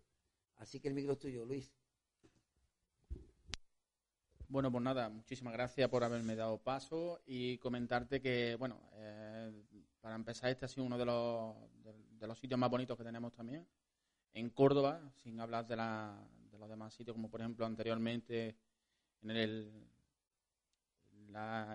Así 0.56 0.80
que 0.80 0.88
el 0.88 0.94
micro 0.94 1.12
es 1.12 1.20
tuyo, 1.20 1.44
Luis. 1.44 1.74
Bueno, 4.48 4.72
pues 4.72 4.84
nada, 4.86 5.10
muchísimas 5.10 5.52
gracias 5.52 5.90
por 5.90 6.06
haberme 6.06 6.38
dado 6.38 6.58
paso 6.60 7.20
y 7.26 7.58
comentarte 7.58 8.22
que, 8.22 8.56
bueno, 8.56 8.80
eh, 8.94 9.52
para 10.00 10.16
empezar, 10.16 10.50
este 10.50 10.64
ha 10.64 10.70
sido 10.70 10.86
uno 10.86 10.98
de 10.98 11.06
los, 11.06 11.56
de 12.22 12.28
los 12.28 12.40
sitios 12.40 12.60
más 12.60 12.70
bonitos 12.70 12.96
que 12.96 13.04
tenemos 13.04 13.34
también 13.34 13.68
en 14.34 14.50
Córdoba, 14.52 15.02
sin 15.24 15.40
hablar 15.40 15.68
de, 15.68 15.76
la, 15.76 16.24
de 16.52 16.60
los 16.60 16.70
demás 16.70 16.94
sitios, 16.94 17.16
como 17.16 17.30
por 17.30 17.42
ejemplo 17.42 17.66
anteriormente 17.66 18.56
en 19.24 19.32
el, 19.32 19.88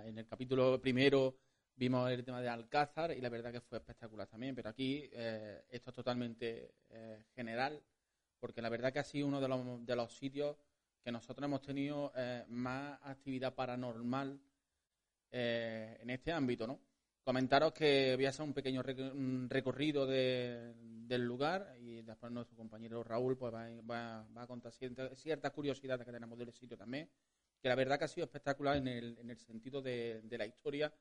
en 0.04 0.18
el 0.18 0.26
capítulo 0.26 0.80
primero 0.80 1.36
vimos 1.74 2.10
el 2.10 2.24
tema 2.24 2.40
de 2.40 2.48
Alcázar 2.48 3.10
y 3.10 3.20
la 3.20 3.28
verdad 3.28 3.52
que 3.52 3.60
fue 3.60 3.78
espectacular 3.78 4.28
también, 4.28 4.54
pero 4.54 4.70
aquí 4.70 5.10
eh, 5.12 5.64
esto 5.68 5.90
es 5.90 5.96
totalmente 5.96 6.74
eh, 6.90 7.24
general, 7.34 7.82
porque 8.38 8.62
la 8.62 8.68
verdad 8.68 8.92
que 8.92 9.00
ha 9.00 9.04
sido 9.04 9.26
uno 9.26 9.40
de 9.40 9.48
los, 9.48 9.84
de 9.84 9.96
los 9.96 10.16
sitios 10.16 10.56
que 11.02 11.10
nosotros 11.10 11.44
hemos 11.44 11.60
tenido 11.60 12.12
eh, 12.16 12.44
más 12.48 12.98
actividad 13.02 13.54
paranormal 13.54 14.40
en 15.38 16.08
este 16.08 16.32
ámbito, 16.32 16.66
¿no? 16.66 16.80
Comentaros 17.26 17.72
que 17.72 18.14
voy 18.14 18.24
a 18.26 18.28
hacer 18.28 18.44
un 18.44 18.54
pequeño 18.54 18.84
recorrido 18.84 20.06
de- 20.06 20.74
del 20.78 21.22
lugar 21.24 21.74
y 21.80 22.00
después 22.02 22.30
nuestro 22.30 22.56
compañero 22.56 23.02
Raúl 23.02 23.36
pues 23.36 23.52
va, 23.52 23.68
va- 23.82 24.24
va 24.28 24.42
a 24.42 24.46
contar 24.46 24.70
cierta- 24.72 25.12
ciertas 25.16 25.50
curiosidades 25.50 26.06
que 26.06 26.12
tenemos 26.12 26.38
del 26.38 26.52
sitio 26.52 26.76
también, 26.78 27.10
que 27.60 27.68
la 27.68 27.74
verdad 27.74 27.98
que 27.98 28.04
ha 28.04 28.08
sido 28.08 28.26
espectacular 28.26 28.76
en 28.76 28.86
el, 28.86 29.18
en 29.18 29.28
el 29.30 29.38
sentido 29.38 29.82
de, 29.82 30.22
la 30.38 30.46
historia, 30.46 30.94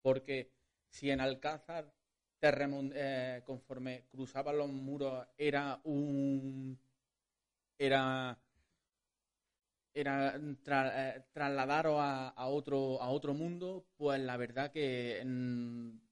porque 0.00 0.52
si 0.88 1.10
en 1.10 1.20
Alcázar 1.20 1.92
eh, 2.40 3.42
conforme 3.44 4.04
cruzaban 4.12 4.56
los 4.56 4.68
muros 4.68 5.26
era 5.36 5.80
un 5.82 6.78
era 7.76 8.38
era 9.94 10.36
eh, 10.36 11.24
trasladaros 11.32 11.96
a, 12.00 12.46
otro 12.48 13.00
a 13.00 13.08
otro 13.10 13.32
mundo, 13.34 13.86
pues 13.96 14.20
la 14.20 14.36
verdad 14.36 14.72
que 14.72 15.20
en, 15.20 16.02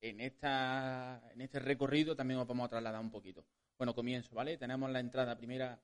en 0.00 0.20
esta 0.20 1.22
en 1.32 1.40
este 1.40 1.58
recorrido 1.58 2.14
también 2.14 2.40
os 2.40 2.46
vamos 2.46 2.66
a 2.66 2.70
trasladar 2.70 3.00
un 3.00 3.10
poquito. 3.10 3.44
Bueno, 3.78 3.94
comienzo, 3.94 4.34
¿vale? 4.34 4.58
Tenemos 4.58 4.90
la 4.90 5.00
entrada 5.00 5.36
primera 5.36 5.80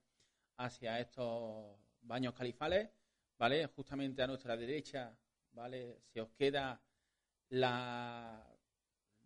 hacia 0.59 1.01
estos 1.01 1.79
baños 2.03 2.35
califales, 2.35 2.91
¿vale? 3.39 3.67
Justamente 3.69 4.23
a 4.23 4.27
nuestra 4.27 4.57
derecha, 4.57 5.17
¿vale? 5.53 6.03
Se 6.13 6.21
os 6.21 6.31
queda 6.33 6.81
la 7.49 8.45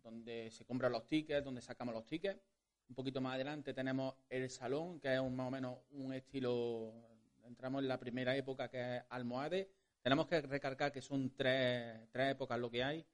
donde 0.03 0.49
se 0.51 0.65
compran 0.65 0.91
los 0.91 1.05
tickets, 1.05 1.43
donde 1.43 1.61
sacamos 1.61 1.93
los 1.93 2.05
tickets. 2.05 2.41
Un 2.89 2.95
poquito 2.95 3.21
más 3.21 3.35
adelante 3.35 3.73
tenemos 3.73 4.15
el 4.29 4.49
salón, 4.49 4.99
que 4.99 5.13
es 5.13 5.19
un, 5.19 5.35
más 5.35 5.47
o 5.47 5.51
menos 5.51 5.79
un 5.91 6.13
estilo, 6.13 7.10
entramos 7.51 7.81
en 7.81 7.89
la 7.89 7.99
primera 7.99 8.35
época 8.35 8.69
que 8.69 8.97
es 8.97 9.03
almohade. 9.09 9.69
Tenemos 10.01 10.25
que 10.25 10.41
recargar 10.41 10.91
que 10.91 11.01
son 11.01 11.35
tres, 11.35 12.09
tres 12.11 12.31
épocas 12.31 12.57
lo 12.57 12.71
que 12.71 12.83
hay, 12.83 13.05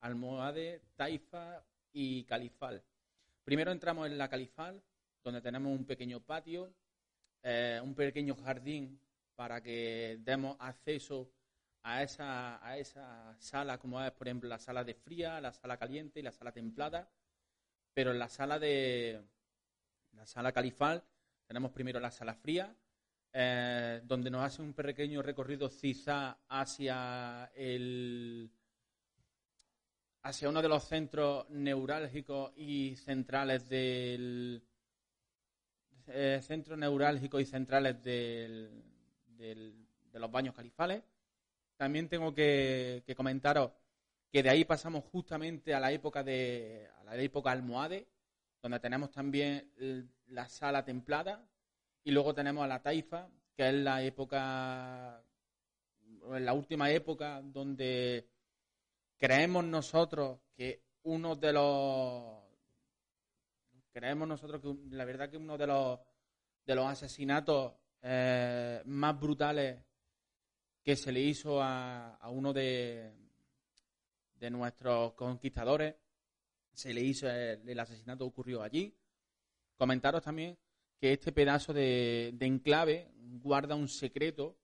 almohade, 0.00 0.82
taifa 0.96 1.64
y 1.92 2.24
califal. 2.24 2.82
Primero 3.44 3.70
entramos 3.70 4.06
en 4.06 4.18
la 4.18 4.28
califal, 4.28 4.82
donde 5.22 5.40
tenemos 5.40 5.72
un 5.72 5.86
pequeño 5.86 6.20
patio, 6.20 6.74
eh, 7.42 7.80
un 7.82 7.94
pequeño 7.94 8.34
jardín 8.34 9.00
para 9.36 9.62
que 9.62 10.18
demos 10.20 10.56
acceso 10.58 11.30
a 11.82 12.02
esa, 12.02 12.66
a 12.66 12.76
esa 12.78 13.36
sala, 13.38 13.78
como 13.78 14.02
es, 14.02 14.10
por 14.10 14.26
ejemplo, 14.26 14.48
la 14.48 14.58
sala 14.58 14.82
de 14.82 14.94
fría, 14.94 15.40
la 15.40 15.52
sala 15.52 15.76
caliente 15.76 16.18
y 16.18 16.22
la 16.22 16.32
sala 16.32 16.50
templada. 16.52 17.08
Pero 17.94 18.10
en 18.10 18.18
la 18.18 18.28
sala 18.28 18.58
de 18.58 19.22
la 20.12 20.26
sala 20.26 20.52
califal 20.52 21.04
tenemos 21.46 21.70
primero 21.70 22.00
la 22.00 22.10
sala 22.10 22.34
fría, 22.34 22.74
eh, 23.36 24.00
donde 24.04 24.30
nos 24.30 24.42
hace 24.44 24.62
un 24.62 24.72
pequeño 24.72 25.20
recorrido 25.20 25.68
quizá 25.68 26.38
hacia 26.48 27.50
el 27.56 28.48
hacia 30.22 30.48
uno 30.48 30.62
de 30.62 30.68
los 30.68 30.84
centros 30.84 31.50
neurálgicos 31.50 32.52
y 32.56 32.94
centrales 32.96 33.68
del 33.68 34.62
eh, 36.06 36.40
neurálgicos 36.76 37.42
y 37.42 37.44
centrales 37.44 38.02
del- 38.02 38.70
de 39.36 40.18
los 40.20 40.30
baños 40.30 40.54
califales. 40.54 41.02
También 41.76 42.08
tengo 42.08 42.32
que, 42.32 43.02
que 43.04 43.14
comentaros 43.16 43.72
que 44.30 44.42
de 44.44 44.50
ahí 44.50 44.64
pasamos 44.64 45.04
justamente 45.10 45.74
a 45.74 45.80
la 45.80 45.90
época 45.90 46.22
de 46.22 46.88
a 47.00 47.04
la 47.04 47.16
época 47.16 47.50
almohade, 47.50 48.06
donde 48.62 48.78
tenemos 48.80 49.10
también 49.10 49.70
la 50.28 50.48
sala 50.48 50.84
templada 50.84 51.44
y 52.04 52.10
luego 52.12 52.34
tenemos 52.34 52.64
a 52.64 52.68
la 52.68 52.82
taifa, 52.82 53.28
que 53.56 53.68
es 53.68 53.74
la 53.74 54.02
época 54.02 55.24
la 56.26 56.52
última 56.54 56.90
época 56.90 57.42
donde 57.42 58.28
creemos 59.18 59.64
nosotros 59.64 60.40
que 60.56 60.82
uno 61.02 61.36
de 61.36 61.52
los 61.52 62.42
creemos 63.92 64.26
nosotros 64.26 64.62
que 64.62 64.96
la 64.96 65.04
verdad 65.04 65.30
que 65.30 65.36
uno 65.36 65.58
de 65.58 65.66
los 65.66 66.00
de 66.64 66.74
los 66.74 66.86
asesinatos 66.86 67.74
eh, 68.02 68.82
más 68.86 69.18
brutales 69.18 69.82
que 70.82 70.96
se 70.96 71.12
le 71.12 71.20
hizo 71.20 71.62
a, 71.62 72.14
a 72.16 72.30
uno 72.30 72.52
de, 72.52 73.12
de 74.34 74.50
nuestros 74.50 75.14
conquistadores. 75.14 75.94
Se 76.72 76.92
le 76.92 77.00
hizo 77.00 77.28
el, 77.28 77.66
el 77.68 77.80
asesinato 77.80 78.26
ocurrió 78.26 78.62
allí. 78.62 78.94
Comentaros 79.76 80.22
también 80.22 80.58
que 81.04 81.12
este 81.12 81.32
pedazo 81.32 81.74
de, 81.74 82.34
enclave 82.40 83.10
guarda 83.42 83.74
un 83.74 83.88
secreto, 83.88 84.56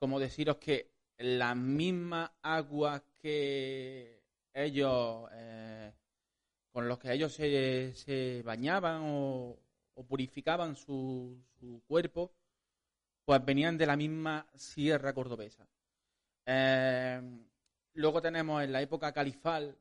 como 0.00 0.18
deciros 0.18 0.56
que 0.56 0.90
las 1.16 1.56
mismas 1.56 2.28
aguas 2.42 3.02
que 3.22 4.20
ellos, 4.52 5.28
eh, 5.32 5.92
con 6.72 6.88
los 6.88 6.98
que 6.98 7.12
ellos 7.12 7.32
se, 7.32 8.42
bañaban 8.44 9.02
o, 9.04 9.60
purificaban 10.08 10.74
su, 10.74 11.40
su 11.60 11.80
cuerpo, 11.86 12.32
pues 13.24 13.44
venían 13.44 13.78
de 13.78 13.86
la 13.86 13.96
misma 13.96 14.48
sierra 14.56 15.12
cordobesa. 15.12 15.68
Eh, 16.46 17.22
luego 17.94 18.20
tenemos 18.20 18.60
en 18.64 18.72
la 18.72 18.82
época 18.82 19.12
califal, 19.12 19.78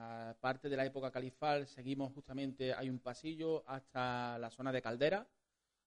en 0.00 0.28
la 0.28 0.36
parte 0.40 0.68
de 0.68 0.76
la 0.76 0.86
época 0.86 1.10
califal, 1.10 1.66
seguimos 1.66 2.12
justamente, 2.12 2.72
hay 2.74 2.88
un 2.88 2.98
pasillo 3.00 3.64
hasta 3.68 4.38
la 4.38 4.50
zona 4.50 4.72
de 4.72 4.82
caldera, 4.82 5.26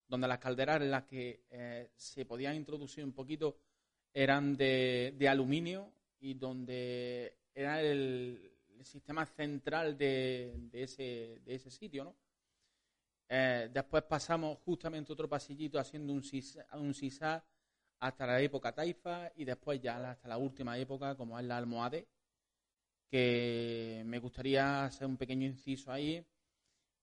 donde 0.08 0.28
las 0.28 0.40
calderas 0.40 0.82
en 0.82 0.92
las 0.92 1.04
que 1.06 1.46
eh, 1.50 1.92
se 1.96 2.26
podían 2.26 2.56
introducir 2.56 3.04
un 3.04 3.14
poquito 3.14 3.58
eran 4.14 4.56
de, 4.58 5.16
de 5.18 5.30
aluminio 5.30 5.92
y 6.20 6.36
donde 6.36 7.38
era 7.54 7.82
el- 7.82 8.50
sistema 8.84 9.26
central 9.26 9.98
de, 9.98 10.54
de 10.70 10.84
ese, 10.84 11.40
de 11.46 11.56
ese 11.56 11.72
sitio, 11.72 12.04
¿no? 12.04 12.16
Eh, 13.30 13.70
después 13.74 14.04
pasamos 14.04 14.60
justamente 14.60 15.12
otro 15.14 15.28
pasillito 15.30 15.80
haciendo 15.80 16.14
un 16.14 16.24
sisa, 16.24 16.66
un 16.74 16.94
sisá 16.94 17.44
hasta 18.00 18.28
la 18.28 18.42
época 18.42 18.74
taifa 18.74 19.32
y 19.36 19.46
después 19.46 19.82
ya 19.82 20.12
hasta 20.12 20.28
la 20.28 20.38
última 20.38 20.78
época 20.78 21.16
como 21.16 21.40
es 21.40 21.46
la 21.46 21.58
almohade, 21.58 22.08
que 23.10 24.04
me 24.06 24.20
gustaría 24.20 24.86
hacer 24.86 25.08
un 25.08 25.18
pequeño 25.18 25.46
inciso 25.46 25.92
ahí, 25.92 26.26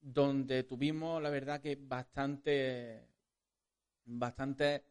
donde 0.01 0.65
tuvimos 0.65 1.23
la 1.23 1.31
verdad 1.31 1.61
que 1.61 1.77
bastante, 1.77 3.07
bastantes 4.05 4.83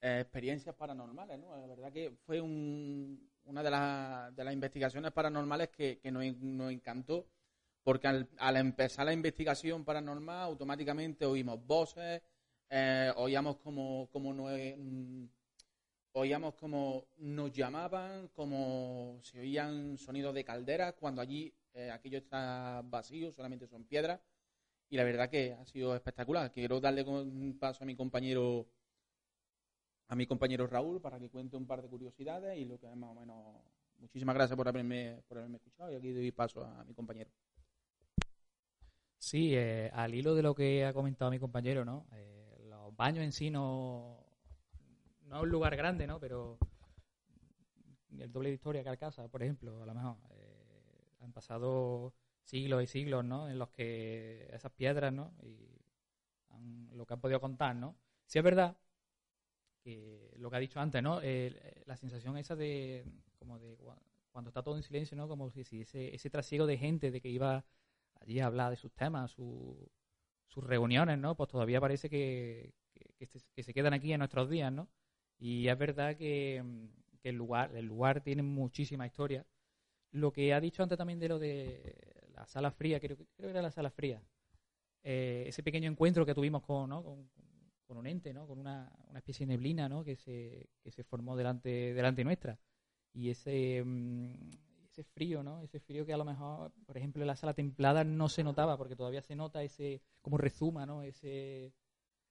eh, 0.00 0.20
experiencias 0.20 0.74
paranormales, 0.74 1.38
¿no? 1.38 1.56
La 1.56 1.66
verdad 1.66 1.92
que 1.92 2.12
fue 2.24 2.40
un, 2.40 3.30
una 3.44 3.62
de, 3.62 3.70
las 3.70 4.34
de 4.34 4.44
las 4.44 4.52
investigaciones 4.54 5.12
paranormales 5.12 5.68
que, 5.68 5.98
que 5.98 6.10
nos, 6.10 6.24
nos 6.38 6.72
encantó 6.72 7.26
porque 7.84 8.08
al, 8.08 8.28
al, 8.38 8.56
empezar 8.56 9.04
la 9.04 9.12
investigación 9.12 9.84
paranormal 9.84 10.42
automáticamente 10.42 11.26
oímos 11.26 11.64
voces, 11.66 12.22
eh, 12.70 13.12
oíamos 13.16 13.56
como, 13.58 14.08
como 14.10 14.32
no, 14.32 14.44
mm, 14.44 15.28
oíamos 16.14 16.54
como 16.54 17.06
nos 17.18 17.52
llamaban, 17.52 18.28
como 18.28 19.18
se 19.22 19.40
oían 19.40 19.98
sonidos 19.98 20.34
de 20.34 20.44
calderas 20.44 20.94
cuando 20.94 21.20
allí 21.20 21.52
eh, 21.74 21.90
aquello 21.90 22.18
está 22.18 22.82
vacío, 22.84 23.32
solamente 23.32 23.66
son 23.66 23.84
piedras. 23.84 24.20
Y 24.90 24.96
la 24.96 25.04
verdad 25.04 25.28
que 25.28 25.54
ha 25.54 25.64
sido 25.66 25.94
espectacular. 25.94 26.52
Quiero 26.52 26.80
darle 26.80 27.02
un 27.02 27.58
paso 27.58 27.82
a 27.82 27.86
mi 27.86 27.96
compañero 27.96 28.66
a 30.08 30.14
mi 30.14 30.26
compañero 30.26 30.66
Raúl 30.66 31.00
para 31.00 31.18
que 31.18 31.30
cuente 31.30 31.56
un 31.56 31.66
par 31.66 31.82
de 31.82 31.88
curiosidades 31.88 32.58
y 32.58 32.64
lo 32.64 32.78
que 32.78 32.86
es 32.86 32.96
más 32.96 33.10
o 33.10 33.14
menos. 33.14 33.36
Muchísimas 33.98 34.34
gracias 34.34 34.56
por 34.56 34.68
haberme, 34.68 35.22
por 35.26 35.38
haberme 35.38 35.56
escuchado 35.56 35.90
y 35.90 35.96
aquí 35.96 36.12
doy 36.12 36.30
paso 36.30 36.64
a 36.64 36.84
mi 36.84 36.94
compañero. 36.94 37.30
Sí, 39.18 39.54
eh, 39.56 39.90
al 39.92 40.14
hilo 40.14 40.34
de 40.34 40.42
lo 40.42 40.54
que 40.54 40.84
ha 40.84 40.92
comentado 40.92 41.30
mi 41.30 41.38
compañero, 41.38 41.84
¿no? 41.84 42.06
Eh, 42.12 42.66
los 42.68 42.94
baños 42.94 43.24
en 43.24 43.32
sí 43.32 43.50
no, 43.50 44.23
no 45.26 45.36
es 45.36 45.42
un 45.42 45.48
lugar 45.48 45.76
grande, 45.76 46.06
¿no? 46.06 46.20
Pero 46.20 46.58
el 48.18 48.32
doble 48.32 48.50
de 48.50 48.54
historia 48.54 48.82
que 48.82 48.88
Alcázar, 48.88 49.28
por 49.30 49.42
ejemplo, 49.42 49.82
a 49.82 49.86
lo 49.86 49.94
mejor 49.94 50.16
eh, 50.30 51.16
han 51.20 51.32
pasado 51.32 52.14
siglos 52.42 52.82
y 52.82 52.86
siglos, 52.86 53.24
¿no? 53.24 53.48
En 53.48 53.58
los 53.58 53.70
que 53.70 54.48
esas 54.52 54.72
piedras, 54.72 55.12
¿no? 55.12 55.34
Y 55.42 55.74
lo 56.92 57.06
que 57.06 57.14
han 57.14 57.20
podido 57.20 57.40
contar, 57.40 57.74
¿no? 57.74 57.96
Sí 58.26 58.38
es 58.38 58.44
verdad 58.44 58.76
que 59.82 60.32
lo 60.38 60.50
que 60.50 60.56
ha 60.56 60.60
dicho 60.60 60.80
antes, 60.80 61.02
¿no? 61.02 61.20
Eh, 61.22 61.82
la 61.86 61.96
sensación 61.96 62.38
esa 62.38 62.56
de 62.56 63.04
como 63.38 63.58
de 63.58 63.76
cuando 64.30 64.48
está 64.48 64.62
todo 64.62 64.76
en 64.76 64.82
silencio, 64.82 65.16
¿no? 65.16 65.28
Como 65.28 65.50
si, 65.50 65.64
si 65.64 65.82
ese, 65.82 66.14
ese 66.14 66.30
trasiego 66.30 66.66
de 66.66 66.78
gente 66.78 67.10
de 67.10 67.20
que 67.20 67.28
iba 67.28 67.64
allí 68.20 68.40
habla 68.40 68.70
de 68.70 68.76
sus 68.76 68.92
temas, 68.92 69.30
su, 69.30 69.88
sus 70.48 70.64
reuniones, 70.64 71.18
¿no? 71.18 71.36
Pues 71.36 71.48
todavía 71.48 71.80
parece 71.80 72.08
que, 72.08 72.74
que, 73.18 73.62
se 73.62 73.74
quedan 73.74 73.92
aquí 73.92 74.12
en 74.12 74.18
nuestros 74.18 74.48
días, 74.48 74.72
¿no? 74.72 74.88
Y 75.44 75.68
es 75.68 75.76
verdad 75.76 76.16
que, 76.16 76.64
que, 77.20 77.28
el 77.28 77.36
lugar 77.36 77.76
el 77.76 77.84
lugar 77.84 78.22
tiene 78.22 78.42
muchísima 78.42 79.04
historia. 79.04 79.44
Lo 80.10 80.32
que 80.32 80.54
ha 80.54 80.58
dicho 80.58 80.82
antes 80.82 80.96
también 80.96 81.20
de 81.20 81.28
lo 81.28 81.38
de 81.38 82.30
la 82.34 82.46
sala 82.46 82.70
fría, 82.70 82.98
creo, 82.98 83.18
creo 83.18 83.28
que 83.36 83.50
era 83.50 83.60
la 83.60 83.70
sala 83.70 83.90
fría, 83.90 84.22
eh, 85.02 85.44
ese 85.46 85.62
pequeño 85.62 85.90
encuentro 85.90 86.24
que 86.24 86.32
tuvimos 86.32 86.62
con, 86.62 86.88
¿no? 86.88 87.04
con, 87.04 87.28
con 87.86 87.98
un 87.98 88.06
ente, 88.06 88.32
¿no? 88.32 88.46
Con 88.46 88.58
una, 88.58 88.90
una, 89.10 89.18
especie 89.18 89.44
de 89.44 89.52
neblina, 89.52 89.86
¿no? 89.86 90.02
Que 90.02 90.16
se, 90.16 90.70
que 90.82 90.90
se 90.90 91.04
formó 91.04 91.36
delante, 91.36 91.92
delante 91.92 92.24
nuestra. 92.24 92.58
Y 93.12 93.28
ese, 93.28 93.84
ese 94.86 95.04
frío, 95.04 95.42
¿no? 95.42 95.60
Ese 95.60 95.78
frío 95.78 96.06
que 96.06 96.14
a 96.14 96.16
lo 96.16 96.24
mejor, 96.24 96.72
por 96.86 96.96
ejemplo, 96.96 97.22
en 97.22 97.26
la 97.26 97.36
sala 97.36 97.52
templada 97.52 98.02
no 98.02 98.30
se 98.30 98.44
notaba, 98.44 98.78
porque 98.78 98.96
todavía 98.96 99.20
se 99.20 99.36
nota 99.36 99.62
ese, 99.62 100.00
como 100.22 100.38
rezuma, 100.38 100.86
¿no? 100.86 101.02
Ese, 101.02 101.74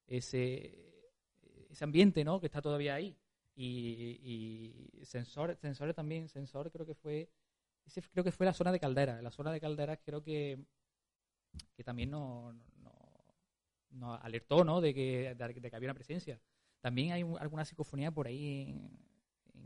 ese, 0.08 0.93
ese 1.74 1.84
ambiente, 1.84 2.24
¿no? 2.24 2.40
Que 2.40 2.46
está 2.46 2.62
todavía 2.62 2.94
ahí. 2.94 3.16
Y, 3.56 4.90
sensores, 5.04 5.58
sensores 5.58 5.94
también, 5.94 6.28
sensor 6.28 6.72
creo 6.72 6.86
que 6.86 6.94
fue, 6.94 7.30
creo 8.12 8.24
que 8.24 8.32
fue 8.32 8.46
la 8.46 8.52
zona 8.52 8.72
de 8.72 8.80
caldera. 8.80 9.22
La 9.22 9.30
zona 9.30 9.52
de 9.52 9.60
calderas 9.60 9.98
creo 10.04 10.22
que, 10.22 10.58
que 11.76 11.84
también 11.84 12.10
nos 12.10 12.54
no, 12.76 12.92
no 13.90 14.14
alertó, 14.14 14.64
¿no? 14.64 14.80
De 14.80 14.94
que, 14.94 15.34
de 15.34 15.70
que 15.70 15.76
había 15.76 15.88
una 15.88 15.94
presencia. 15.94 16.40
También 16.80 17.12
hay 17.12 17.22
alguna 17.38 17.64
psicofonía 17.64 18.10
por 18.10 18.26
ahí 18.26 18.62
en, 18.68 19.04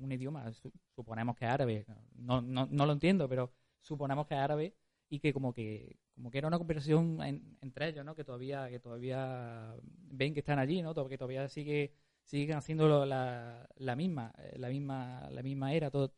un 0.01 0.13
idioma, 0.13 0.53
suponemos 0.95 1.35
que 1.37 1.45
es 1.45 1.51
árabe, 1.51 1.85
no, 2.15 2.41
no, 2.41 2.67
no 2.71 2.87
lo 2.87 2.93
entiendo, 2.93 3.29
pero 3.29 3.51
suponemos 3.81 4.29
que 4.29 4.35
es 4.35 4.41
árabe 4.41 4.77
y 5.09 5.19
que 5.19 5.33
como 5.33 5.53
que 5.53 5.97
como 6.19 6.33
que 6.33 6.39
era 6.39 6.49
una 6.49 6.59
conversación 6.59 7.23
en, 7.23 7.57
entre 7.63 7.89
ellos, 7.89 8.05
¿no? 8.05 8.15
Que 8.17 8.25
todavía 8.25 8.69
que 8.69 8.81
todavía 8.81 9.73
ven 10.11 10.35
que 10.35 10.41
están 10.41 10.59
allí, 10.59 10.83
¿no? 10.83 10.93
Que 11.09 11.17
todavía 11.17 11.49
sigue 11.49 11.93
siguen 12.25 12.57
haciendo 12.57 13.07
la, 13.07 13.69
la 13.77 13.95
misma 13.97 14.35
la 14.57 14.69
misma 14.69 15.29
la 15.31 15.43
misma 15.43 15.73
era 15.75 15.91
todo 15.91 16.13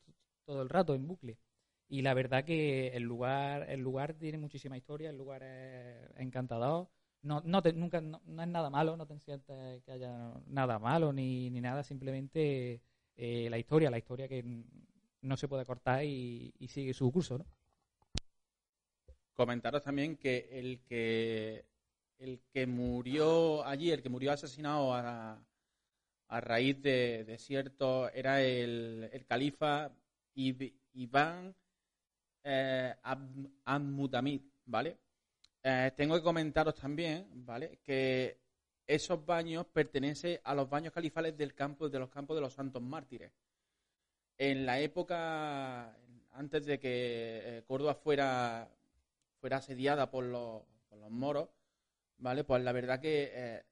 todo 0.47 0.63
el 0.63 0.71
rato 0.71 0.95
en 0.95 1.07
bucle. 1.07 1.39
Y 1.89 2.01
la 2.03 2.15
verdad 2.15 2.45
que 2.45 2.89
el 2.97 3.03
lugar 3.03 3.69
el 3.69 3.81
lugar 3.81 4.15
tiene 4.15 4.39
muchísima 4.39 4.79
historia, 4.79 5.11
el 5.11 5.19
lugar 5.19 5.43
es 5.43 6.11
encantador. 6.17 6.89
No, 7.23 7.43
no 7.45 7.61
te, 7.63 7.73
nunca 7.75 8.01
no, 8.01 8.23
no, 8.25 8.43
es 8.43 8.49
nada 8.49 8.71
malo, 8.71 8.97
no 8.97 9.07
te 9.07 9.19
sientes 9.19 9.83
que 9.85 9.93
haya 9.93 10.33
nada 10.47 10.79
malo 10.79 11.13
ni, 11.13 11.51
ni 11.51 11.61
nada, 11.61 11.83
simplemente 11.83 12.81
eh, 13.17 13.49
la 13.51 13.59
historia, 13.59 13.91
la 13.91 13.99
historia 13.99 14.27
que 14.29 14.43
no 15.21 15.37
se 15.37 15.47
puede 15.49 15.67
cortar 15.67 16.05
y, 16.05 16.55
y 16.59 16.69
sigue 16.69 16.95
su 16.95 17.13
curso, 17.13 17.37
¿no? 17.39 17.47
Comentaros 19.41 19.83
también 19.83 20.19
que 20.19 20.51
el 20.53 20.83
que 20.85 21.65
el 22.19 22.43
que 22.53 22.67
murió 22.67 23.65
allí, 23.65 23.91
el 23.91 24.03
que 24.03 24.11
murió 24.11 24.33
asesinado 24.33 24.93
a, 24.93 25.43
a 26.29 26.41
raíz 26.43 26.83
de, 26.83 27.25
de 27.25 27.39
cierto, 27.39 28.11
era 28.11 28.43
el, 28.43 29.09
el 29.11 29.25
califa 29.25 29.91
Iván 30.35 31.57
eh, 32.45 32.95
Al-Mutamid, 33.65 34.43
¿vale? 34.67 34.99
Eh, 35.63 35.91
tengo 35.97 36.17
que 36.17 36.23
comentaros 36.23 36.75
también, 36.75 37.27
¿vale? 37.47 37.79
Que 37.83 38.37
esos 38.87 39.25
baños 39.25 39.65
pertenecen 39.73 40.39
a 40.45 40.55
los 40.55 40.69
baños 40.69 40.93
califales 40.93 41.35
del 41.35 41.55
campo, 41.55 41.89
de 41.89 41.99
los 41.99 42.11
campos 42.11 42.37
de 42.37 42.43
los 42.43 42.53
santos 42.53 42.83
mártires. 42.83 43.33
En 44.37 44.67
la 44.67 44.79
época, 44.81 45.97
antes 46.33 46.67
de 46.67 46.79
que 46.79 46.91
eh, 47.43 47.63
Córdoba 47.67 47.95
fuera, 47.95 48.69
fuera 49.41 49.59
asediada 49.59 50.11
por 50.11 50.25
los, 50.25 50.63
por 50.89 50.99
los 50.99 51.11
moros, 51.11 51.49
¿vale? 52.19 52.45
Pues 52.45 52.63
la 52.63 52.73
verdad 52.73 53.01
que 53.01 53.31
eh, 53.33 53.63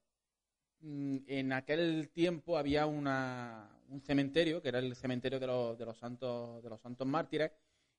mm, 0.81 1.17
en 1.27 1.53
aquel 1.53 2.09
tiempo 2.09 2.57
había 2.57 2.85
un 2.85 4.01
cementerio, 4.01 4.61
que 4.61 4.69
era 4.69 4.79
el 4.79 4.95
cementerio 4.95 5.39
de 5.39 5.47
los, 5.47 5.77
de 5.77 5.85
los, 5.85 5.97
santos, 5.97 6.63
de 6.63 6.69
los 6.69 6.81
santos 6.81 7.07
mártires, 7.07 7.51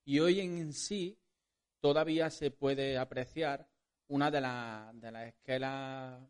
y 0.03 0.19
hoy 0.19 0.39
en 0.39 0.73
sí 0.73 1.17
todavía 1.79 2.29
se 2.29 2.51
puede 2.51 2.97
apreciar 2.97 3.67
una 4.07 4.29
de, 4.29 4.41
la, 4.41 4.91
de 4.93 5.11
las 5.11 5.27
esquelas 5.27 6.21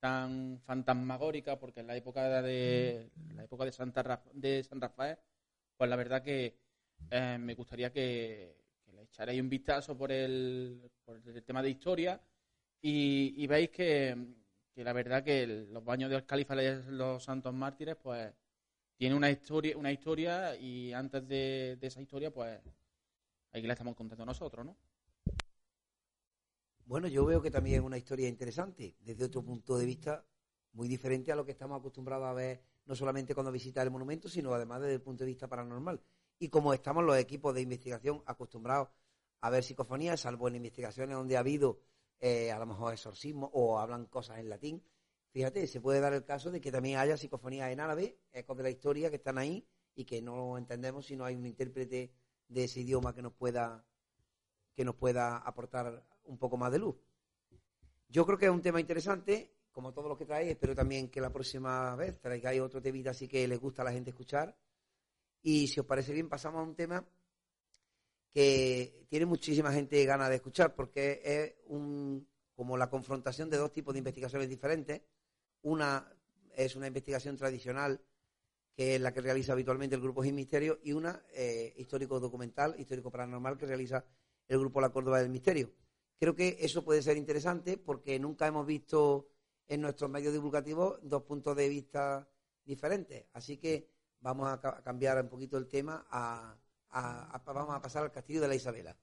tan 0.00 0.60
fantasmagórica, 0.64 1.58
porque 1.58 1.80
en 1.80 1.86
la 1.86 1.96
época 1.96 2.42
de 2.42 3.10
la 3.34 3.44
época 3.44 3.64
de 3.64 3.72
Santa 3.72 4.22
de 4.32 4.62
San 4.64 4.80
Rafael, 4.80 5.18
pues 5.76 5.90
la 5.90 5.96
verdad 5.96 6.22
que 6.22 6.58
eh, 7.10 7.36
me 7.38 7.54
gustaría 7.54 7.92
que, 7.92 8.65
echarais 9.06 9.40
un 9.40 9.48
vistazo 9.48 9.96
por 9.96 10.12
el, 10.12 10.90
por 11.04 11.16
el 11.16 11.42
tema 11.42 11.62
de 11.62 11.70
historia 11.70 12.20
y, 12.82 13.46
veis 13.46 13.70
que, 13.70 14.16
la 14.76 14.92
verdad 14.92 15.24
que 15.24 15.46
los 15.46 15.84
baños 15.84 16.10
de 16.10 16.16
los 16.16 16.24
califales 16.24 16.86
los 16.86 17.24
santos 17.24 17.52
mártires, 17.54 17.96
pues 17.96 18.32
tiene 18.96 19.14
una 19.14 19.30
historia, 19.30 19.76
una 19.76 19.92
historia 19.92 20.56
y 20.56 20.92
antes 20.92 21.26
de, 21.26 21.76
de 21.80 21.86
esa 21.86 22.00
historia, 22.00 22.30
pues 22.30 22.60
aquí 23.52 23.66
la 23.66 23.72
estamos 23.72 23.96
contando 23.96 24.24
nosotros, 24.24 24.64
¿no? 24.64 24.76
Bueno, 26.84 27.08
yo 27.08 27.24
veo 27.24 27.42
que 27.42 27.50
también 27.50 27.80
es 27.80 27.82
una 27.82 27.98
historia 27.98 28.28
interesante, 28.28 28.94
desde 29.00 29.24
otro 29.24 29.42
punto 29.42 29.76
de 29.76 29.86
vista 29.86 30.24
muy 30.72 30.86
diferente 30.86 31.32
a 31.32 31.36
lo 31.36 31.44
que 31.44 31.52
estamos 31.52 31.80
acostumbrados 31.80 32.26
a 32.26 32.32
ver, 32.32 32.62
no 32.84 32.94
solamente 32.94 33.34
cuando 33.34 33.50
visita 33.50 33.82
el 33.82 33.90
monumento, 33.90 34.28
sino 34.28 34.54
además 34.54 34.82
desde 34.82 34.94
el 34.94 35.00
punto 35.00 35.24
de 35.24 35.30
vista 35.30 35.48
paranormal. 35.48 36.00
Y 36.38 36.48
como 36.48 36.74
estamos 36.74 37.04
los 37.04 37.16
equipos 37.16 37.54
de 37.54 37.62
investigación 37.62 38.22
acostumbrados 38.26 38.88
a 39.40 39.50
ver 39.50 39.62
psicofonías, 39.62 40.20
salvo 40.20 40.48
en 40.48 40.56
investigaciones 40.56 41.16
donde 41.16 41.36
ha 41.36 41.40
habido 41.40 41.80
eh, 42.20 42.50
a 42.50 42.58
lo 42.58 42.66
mejor 42.66 42.92
exorcismo 42.92 43.50
o 43.52 43.78
hablan 43.78 44.06
cosas 44.06 44.38
en 44.38 44.48
latín, 44.48 44.82
fíjate, 45.30 45.66
se 45.66 45.80
puede 45.80 46.00
dar 46.00 46.12
el 46.12 46.24
caso 46.24 46.50
de 46.50 46.60
que 46.60 46.72
también 46.72 46.98
haya 46.98 47.16
psicofonías 47.16 47.70
en 47.70 47.80
árabe, 47.80 48.18
ecos 48.32 48.56
de 48.56 48.62
la 48.62 48.70
historia 48.70 49.10
que 49.10 49.16
están 49.16 49.38
ahí 49.38 49.66
y 49.94 50.04
que 50.04 50.20
no 50.22 50.58
entendemos 50.58 51.06
si 51.06 51.16
no 51.16 51.24
hay 51.24 51.34
un 51.34 51.46
intérprete 51.46 52.12
de 52.48 52.64
ese 52.64 52.80
idioma 52.80 53.14
que 53.14 53.22
nos 53.22 53.32
pueda 53.32 53.84
que 54.74 54.84
nos 54.84 54.94
pueda 54.94 55.38
aportar 55.38 56.04
un 56.24 56.38
poco 56.38 56.58
más 56.58 56.70
de 56.70 56.78
luz. 56.78 56.96
Yo 58.08 58.26
creo 58.26 58.38
que 58.38 58.44
es 58.44 58.52
un 58.52 58.60
tema 58.60 58.78
interesante, 58.78 59.54
como 59.72 59.92
todos 59.92 60.08
los 60.08 60.18
que 60.18 60.26
traéis, 60.26 60.50
espero 60.50 60.74
también 60.74 61.10
que 61.10 61.20
la 61.20 61.32
próxima 61.32 61.96
vez 61.96 62.20
traigáis 62.20 62.60
otro 62.60 62.82
temita 62.82 63.10
así 63.10 63.26
que 63.26 63.48
les 63.48 63.58
gusta 63.58 63.82
a 63.82 63.86
la 63.86 63.92
gente 63.92 64.10
escuchar. 64.10 64.54
Y 65.46 65.68
si 65.68 65.78
os 65.78 65.86
parece 65.86 66.12
bien, 66.12 66.28
pasamos 66.28 66.58
a 66.58 66.64
un 66.64 66.74
tema 66.74 67.06
que 68.34 69.06
tiene 69.08 69.26
muchísima 69.26 69.70
gente 69.70 70.04
ganas 70.04 70.28
de 70.28 70.34
escuchar 70.34 70.74
porque 70.74 71.20
es 71.24 71.54
un, 71.68 72.26
como 72.56 72.76
la 72.76 72.90
confrontación 72.90 73.48
de 73.48 73.56
dos 73.56 73.72
tipos 73.72 73.94
de 73.94 73.98
investigaciones 73.98 74.48
diferentes. 74.48 75.02
Una 75.62 76.12
es 76.52 76.74
una 76.74 76.88
investigación 76.88 77.36
tradicional, 77.36 78.02
que 78.74 78.96
es 78.96 79.00
la 79.00 79.12
que 79.12 79.20
realiza 79.20 79.52
habitualmente 79.52 79.94
el 79.94 80.02
Grupo 80.02 80.24
Sin 80.24 80.34
Misterio, 80.34 80.80
y 80.82 80.90
una 80.90 81.22
eh, 81.32 81.74
histórico-documental, 81.76 82.74
histórico-paranormal, 82.80 83.56
que 83.56 83.66
realiza 83.66 84.04
el 84.48 84.58
Grupo 84.58 84.80
La 84.80 84.90
Córdoba 84.90 85.20
del 85.20 85.30
Misterio. 85.30 85.70
Creo 86.18 86.34
que 86.34 86.56
eso 86.58 86.82
puede 86.82 87.02
ser 87.02 87.16
interesante 87.16 87.76
porque 87.76 88.18
nunca 88.18 88.48
hemos 88.48 88.66
visto 88.66 89.28
en 89.68 89.80
nuestros 89.80 90.10
medios 90.10 90.32
divulgativos 90.32 90.98
dos 91.04 91.22
puntos 91.22 91.54
de 91.56 91.68
vista 91.68 92.28
diferentes. 92.64 93.26
Así 93.32 93.58
que 93.58 93.95
vamos 94.26 94.48
a, 94.48 94.60
ca- 94.60 94.76
a 94.78 94.82
cambiar 94.82 95.16
un 95.22 95.28
poquito 95.28 95.56
el 95.56 95.68
tema, 95.68 96.04
a- 96.10 96.56
vamos 97.54 97.74
a 97.76 97.80
pasar 97.80 98.02
al 98.02 98.10
Castillo 98.10 98.40
de 98.40 98.48
la 98.48 98.54
Isabela. 98.56 98.96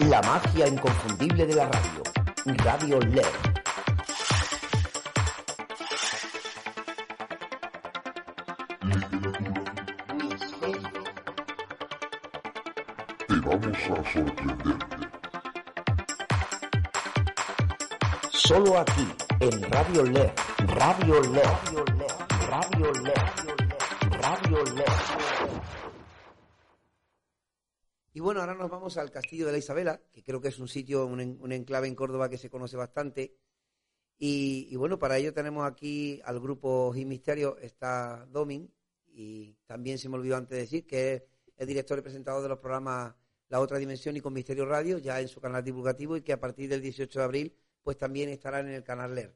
La 0.00 0.20
magia 0.22 0.66
inconfundible 0.68 1.46
de 1.46 1.54
la 1.54 1.68
radio. 1.68 2.02
Radio 2.64 3.00
LED. 3.00 3.53
Solo 18.30 18.78
aquí, 18.78 19.06
en 19.40 19.62
Radio 19.70 20.02
LED. 20.04 20.30
Radio 20.68 21.20
LED. 21.22 21.42
Radio 22.48 22.92
LED. 22.92 23.14
Radio 24.20 24.64
LED. 24.64 24.84
Y 28.12 28.20
bueno, 28.20 28.40
ahora 28.40 28.54
nos 28.54 28.70
vamos 28.70 28.96
al 28.96 29.10
Castillo 29.10 29.46
de 29.46 29.52
la 29.52 29.58
Isabela, 29.58 30.00
que 30.12 30.22
creo 30.22 30.40
que 30.40 30.48
es 30.48 30.58
un 30.60 30.68
sitio, 30.68 31.06
un, 31.06 31.20
en- 31.20 31.38
un 31.40 31.50
enclave 31.52 31.88
en 31.88 31.94
Córdoba 31.96 32.28
que 32.28 32.38
se 32.38 32.48
conoce 32.48 32.76
bastante. 32.76 33.36
Y, 34.16 34.68
y 34.70 34.76
bueno, 34.76 34.98
para 34.98 35.18
ello 35.18 35.34
tenemos 35.34 35.66
aquí 35.66 36.20
al 36.24 36.38
grupo 36.38 36.92
Gil 36.92 37.06
Misterio, 37.06 37.58
está 37.58 38.24
Domin, 38.26 38.72
y 39.08 39.54
también 39.66 39.98
se 39.98 40.08
me 40.08 40.14
olvidó 40.16 40.36
antes 40.36 40.50
de 40.50 40.58
decir 40.62 40.86
que 40.86 41.14
es 41.14 41.22
el 41.56 41.66
director 41.66 41.98
y 41.98 42.02
presentador 42.02 42.42
de 42.42 42.48
los 42.48 42.58
programas 42.58 43.14
La 43.54 43.60
Otra 43.60 43.78
Dimensión 43.78 44.16
y 44.16 44.20
con 44.20 44.32
Misterio 44.32 44.66
Radio, 44.66 44.98
ya 44.98 45.20
en 45.20 45.28
su 45.28 45.40
canal 45.40 45.62
divulgativo, 45.62 46.16
y 46.16 46.22
que 46.22 46.32
a 46.32 46.40
partir 46.40 46.68
del 46.68 46.82
18 46.82 47.20
de 47.20 47.24
abril, 47.24 47.56
pues 47.84 47.96
también 47.96 48.28
estará 48.28 48.58
en 48.58 48.66
el 48.66 48.82
canal 48.82 49.14
LER. 49.14 49.32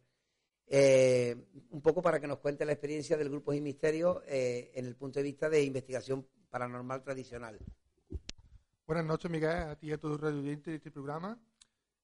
Eh, 0.67 1.37
un 1.71 1.81
poco 1.81 2.03
para 2.03 2.19
que 2.19 2.27
nos 2.27 2.39
cuente 2.39 2.65
la 2.65 2.73
experiencia 2.73 3.17
del 3.17 3.29
grupo 3.29 3.53
Gil 3.53 3.63
Misterio 3.63 4.25
eh, 4.27 4.73
en 4.75 4.87
el 4.87 4.97
punto 4.97 5.21
de 5.21 5.23
vista 5.23 5.49
de 5.49 5.63
investigación 5.63 6.27
paranormal 6.51 7.05
tradicional. 7.05 7.61
Buenas 8.85 9.05
noches, 9.05 9.31
Miguel, 9.31 9.51
a 9.53 9.77
ti 9.77 9.87
y 9.87 9.93
a 9.93 9.99
todos 9.99 10.15
los 10.15 10.21
radio 10.21 10.41
oyentes 10.41 10.73
de 10.73 10.77
este 10.79 10.91
programa. 10.91 11.39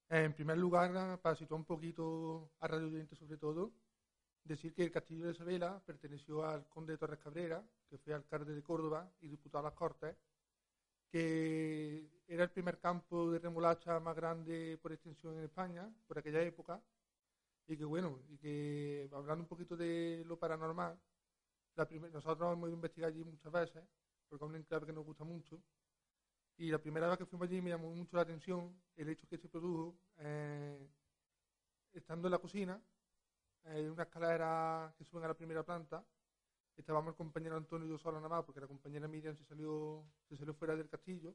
En 0.08 0.34
primer 0.34 0.56
lugar, 0.56 1.20
para 1.20 1.34
situar 1.34 1.58
un 1.58 1.66
poquito 1.66 2.52
a 2.60 2.68
radio 2.68 2.86
oyentes 2.86 3.18
sobre 3.18 3.38
todo, 3.38 3.72
decir 4.44 4.72
que 4.72 4.84
el 4.84 4.92
Castillo 4.92 5.24
de 5.24 5.32
Isabela 5.32 5.82
perteneció 5.84 6.46
al 6.46 6.68
conde 6.68 6.92
de 6.92 6.98
Torres 6.98 7.18
Cabrera, 7.18 7.60
que 7.90 7.98
fue 7.98 8.14
alcalde 8.14 8.54
de 8.54 8.62
Córdoba 8.62 9.10
y 9.20 9.26
diputado 9.26 9.66
a 9.66 9.70
las 9.70 9.76
Cortes, 9.76 10.14
que 11.14 12.10
era 12.26 12.42
el 12.42 12.50
primer 12.50 12.80
campo 12.80 13.30
de 13.30 13.38
remolacha 13.38 14.00
más 14.00 14.16
grande 14.16 14.76
por 14.82 14.90
extensión 14.90 15.38
en 15.38 15.44
España, 15.44 15.88
por 16.08 16.18
aquella 16.18 16.42
época, 16.42 16.82
y 17.68 17.76
que 17.76 17.84
bueno, 17.84 18.18
y 18.28 18.36
que 18.36 19.08
hablando 19.12 19.44
un 19.44 19.48
poquito 19.48 19.76
de 19.76 20.24
lo 20.26 20.36
paranormal, 20.36 21.00
nosotros 22.12 22.52
hemos 22.52 22.66
ido 22.66 22.74
a 22.74 22.80
investigar 22.80 23.10
allí 23.10 23.22
muchas 23.22 23.52
veces, 23.52 23.84
porque 24.28 24.44
es 24.44 24.48
un 24.48 24.56
enclave 24.56 24.86
que 24.86 24.92
nos 24.92 25.04
gusta 25.04 25.22
mucho, 25.22 25.62
y 26.56 26.72
la 26.72 26.80
primera 26.80 27.06
vez 27.06 27.18
que 27.18 27.26
fuimos 27.26 27.46
allí 27.46 27.62
me 27.62 27.70
llamó 27.70 27.94
mucho 27.94 28.16
la 28.16 28.22
atención 28.22 28.76
el 28.96 29.08
hecho 29.08 29.28
que 29.28 29.38
se 29.38 29.48
produjo 29.48 29.96
eh, 30.16 30.84
estando 31.92 32.26
en 32.26 32.32
la 32.32 32.38
cocina, 32.38 32.82
en 33.66 33.88
una 33.88 34.02
escalera 34.02 34.92
que 34.98 35.04
suben 35.04 35.26
a 35.26 35.28
la 35.28 35.34
primera 35.34 35.62
planta. 35.62 36.04
Estábamos 36.76 37.12
el 37.12 37.16
compañero 37.16 37.56
Antonio 37.56 37.86
y 37.86 37.90
yo 37.90 37.98
solo 37.98 38.18
nada 38.18 38.28
más, 38.28 38.44
porque 38.44 38.60
la 38.60 38.66
compañera 38.66 39.08
Miriam 39.08 39.36
se 39.36 39.44
salió, 39.44 40.04
se 40.28 40.36
salió 40.36 40.54
fuera 40.54 40.76
del 40.76 40.88
castillo. 40.88 41.34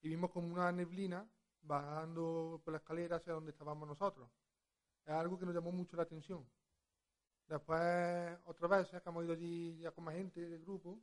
Y 0.00 0.08
vimos 0.08 0.30
como 0.30 0.48
una 0.48 0.72
neblina 0.72 1.28
bajando 1.62 2.60
por 2.64 2.72
la 2.72 2.78
escalera 2.78 3.16
hacia 3.16 3.32
donde 3.32 3.50
estábamos 3.52 3.88
nosotros. 3.88 4.28
Es 5.04 5.12
algo 5.12 5.38
que 5.38 5.46
nos 5.46 5.54
llamó 5.54 5.72
mucho 5.72 5.96
la 5.96 6.04
atención. 6.04 6.46
Después, 7.46 8.38
otra 8.44 8.68
vez, 8.68 8.88
que 8.88 9.00
hemos 9.04 9.24
ido 9.24 9.34
allí 9.34 9.78
ya 9.78 9.90
con 9.90 10.04
más 10.04 10.14
gente 10.14 10.40
del 10.40 10.62
grupo, 10.64 10.98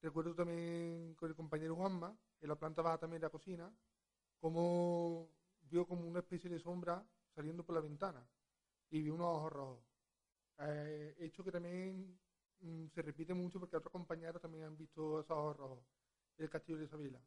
Recuerdo 0.00 0.34
también 0.34 1.14
con 1.14 1.28
el 1.28 1.34
compañero 1.34 1.74
Juanma, 1.74 2.16
en 2.40 2.48
la 2.48 2.54
planta 2.54 2.82
baja 2.82 2.98
también 2.98 3.20
de 3.20 3.26
la 3.26 3.30
cocina, 3.30 3.72
como 4.40 5.28
vio 5.62 5.86
como 5.86 6.06
una 6.06 6.20
especie 6.20 6.48
de 6.48 6.60
sombra 6.60 7.04
saliendo 7.34 7.64
por 7.64 7.74
la 7.74 7.80
ventana 7.80 8.24
y 8.90 9.02
vio 9.02 9.14
unos 9.14 9.26
ojos 9.26 9.52
rojos. 9.52 9.84
Eh, 10.60 11.16
hecho 11.18 11.42
que 11.42 11.50
también 11.50 12.16
mm, 12.60 12.86
se 12.88 13.02
repite 13.02 13.34
mucho 13.34 13.60
porque 13.60 13.76
otros 13.76 13.92
compañeros 13.92 14.40
también 14.40 14.64
han 14.64 14.76
visto 14.76 15.20
esos 15.20 15.36
ojos 15.36 15.56
rojos 15.56 15.84
el 16.38 16.48
castillo 16.48 16.78
de 16.78 16.84
Isabela. 16.84 17.20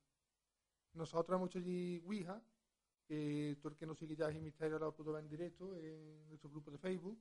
Nosotros 0.93 1.35
hemos 1.35 1.49
hecho 1.49 1.59
allí 1.59 2.01
Ouija, 2.05 2.41
que 3.05 3.57
todo 3.61 3.73
el 3.73 3.77
que 3.77 3.85
nos 3.85 3.97
sigue 3.97 4.15
ya 4.15 4.29
en 4.29 4.43
Misterio 4.43 4.79
lo 4.79 4.95
pudo 4.95 5.13
ver 5.13 5.23
en 5.23 5.29
directo 5.29 5.75
en 5.75 6.27
nuestro 6.29 6.49
grupo 6.49 6.71
de 6.71 6.77
Facebook. 6.77 7.19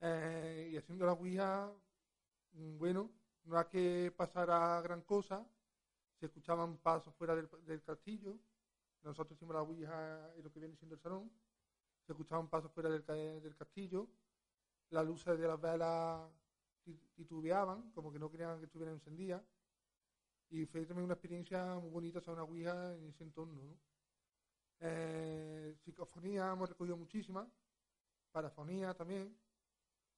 Eh, 0.00 0.70
y 0.72 0.76
haciendo 0.76 1.06
la 1.06 1.12
Ouija, 1.12 1.72
mm, 2.52 2.78
bueno, 2.78 3.10
no 3.44 3.58
hay 3.58 3.66
que 3.66 4.12
pasar 4.16 4.50
a 4.50 4.80
gran 4.80 5.02
cosa, 5.02 5.46
se 6.18 6.26
escuchaban 6.26 6.78
pasos 6.78 7.14
fuera 7.14 7.36
del, 7.36 7.48
del 7.64 7.82
castillo, 7.82 8.38
nosotros 9.02 9.36
hicimos 9.36 9.54
la 9.54 9.62
ouija 9.62 10.32
en 10.34 10.42
lo 10.42 10.50
que 10.50 10.60
viene 10.60 10.76
siendo 10.76 10.94
el 10.94 11.00
salón, 11.00 11.30
se 12.06 12.12
escuchaban 12.12 12.48
pasos 12.48 12.72
fuera 12.72 12.88
del, 12.88 13.04
del 13.04 13.54
castillo, 13.54 14.08
las 14.90 15.06
luces 15.06 15.38
de 15.38 15.46
las 15.46 15.60
velas 15.60 16.30
titubeaban, 17.14 17.90
como 17.92 18.12
que 18.12 18.18
no 18.18 18.30
querían 18.30 18.58
que 18.58 18.66
estuvieran 18.66 18.94
encendidas, 18.94 19.42
y 20.50 20.66
fue 20.66 20.84
también 20.86 21.04
una 21.04 21.14
experiencia 21.14 21.78
muy 21.80 21.90
bonita 21.90 22.18
hacer 22.18 22.32
una 22.34 22.44
ouija 22.44 22.94
en 22.94 23.08
ese 23.08 23.24
entorno. 23.24 23.62
¿no? 23.62 23.78
Eh, 24.80 25.74
psicofonía 25.84 26.52
hemos 26.52 26.68
recogido 26.68 26.96
muchísimas, 26.96 27.48
parafonía 28.30 28.94
también, 28.94 29.36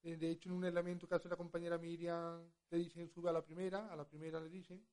eh, 0.02 0.16
De 0.16 0.30
hecho, 0.30 0.48
en 0.48 0.56
un 0.56 0.64
elemento 0.64 1.08
que 1.08 1.14
hace 1.14 1.28
la 1.28 1.36
compañera 1.36 1.78
Miriam, 1.78 2.48
le 2.70 2.78
dicen 2.78 3.08
sube 3.08 3.28
a 3.30 3.32
la 3.32 3.42
primera, 3.42 3.92
a 3.92 3.96
la 3.96 4.06
primera 4.06 4.40
le 4.40 4.48
dicen, 4.48 4.86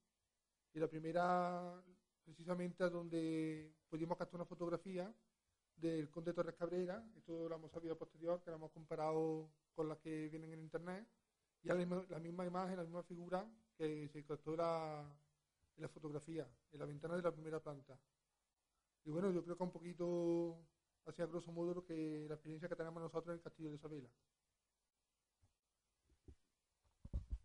y 0.74 0.80
la 0.80 0.88
primera, 0.88 1.84
precisamente, 2.24 2.84
a 2.84 2.90
donde 2.90 3.76
pudimos 3.90 4.18
captar 4.18 4.36
una 4.36 4.46
fotografía 4.46 5.14
del 5.76 6.10
Conde 6.10 6.34
Torres 6.34 6.56
Cabrera, 6.56 7.06
esto 7.16 7.48
lo 7.48 7.56
hemos 7.56 7.72
sabido 7.72 7.98
posterior, 7.98 8.42
que 8.42 8.50
la 8.50 8.58
hemos 8.58 8.72
comparado 8.72 9.52
con 9.76 9.88
las 9.88 10.00
que 10.00 10.30
vienen 10.30 10.54
en 10.54 10.62
internet, 10.62 11.08
y 11.64 11.68
la 11.68 11.76
misma, 11.76 12.06
la 12.10 12.20
misma 12.20 12.46
imagen, 12.46 12.78
la 12.78 12.84
misma 12.84 13.04
figura 13.04 13.50
que 13.78 14.08
se 14.10 14.24
captó 14.26 14.52
en 14.52 14.58
la, 14.58 15.90
fotografía, 15.90 16.48
en 16.72 16.80
la 16.80 16.86
ventana 16.86 17.16
de 17.16 17.22
la 17.22 17.32
primera 17.32 17.60
planta. 17.62 17.98
Y 19.06 19.12
bueno, 19.12 19.32
yo 19.32 19.44
creo 19.44 19.58
que 19.58 19.64
un 19.64 19.72
poquito, 19.72 20.58
así 21.06 21.22
a 21.22 21.26
grosso 21.26 21.52
modo, 21.52 21.74
lo 21.74 21.86
que 21.86 22.26
la 22.28 22.36
experiencia 22.36 22.68
que 22.68 22.76
tenemos 22.76 23.02
nosotros 23.02 23.30
en 23.30 23.38
el 23.38 23.42
Castillo 23.42 23.70
de 23.70 23.76
Isabela. 23.76 24.10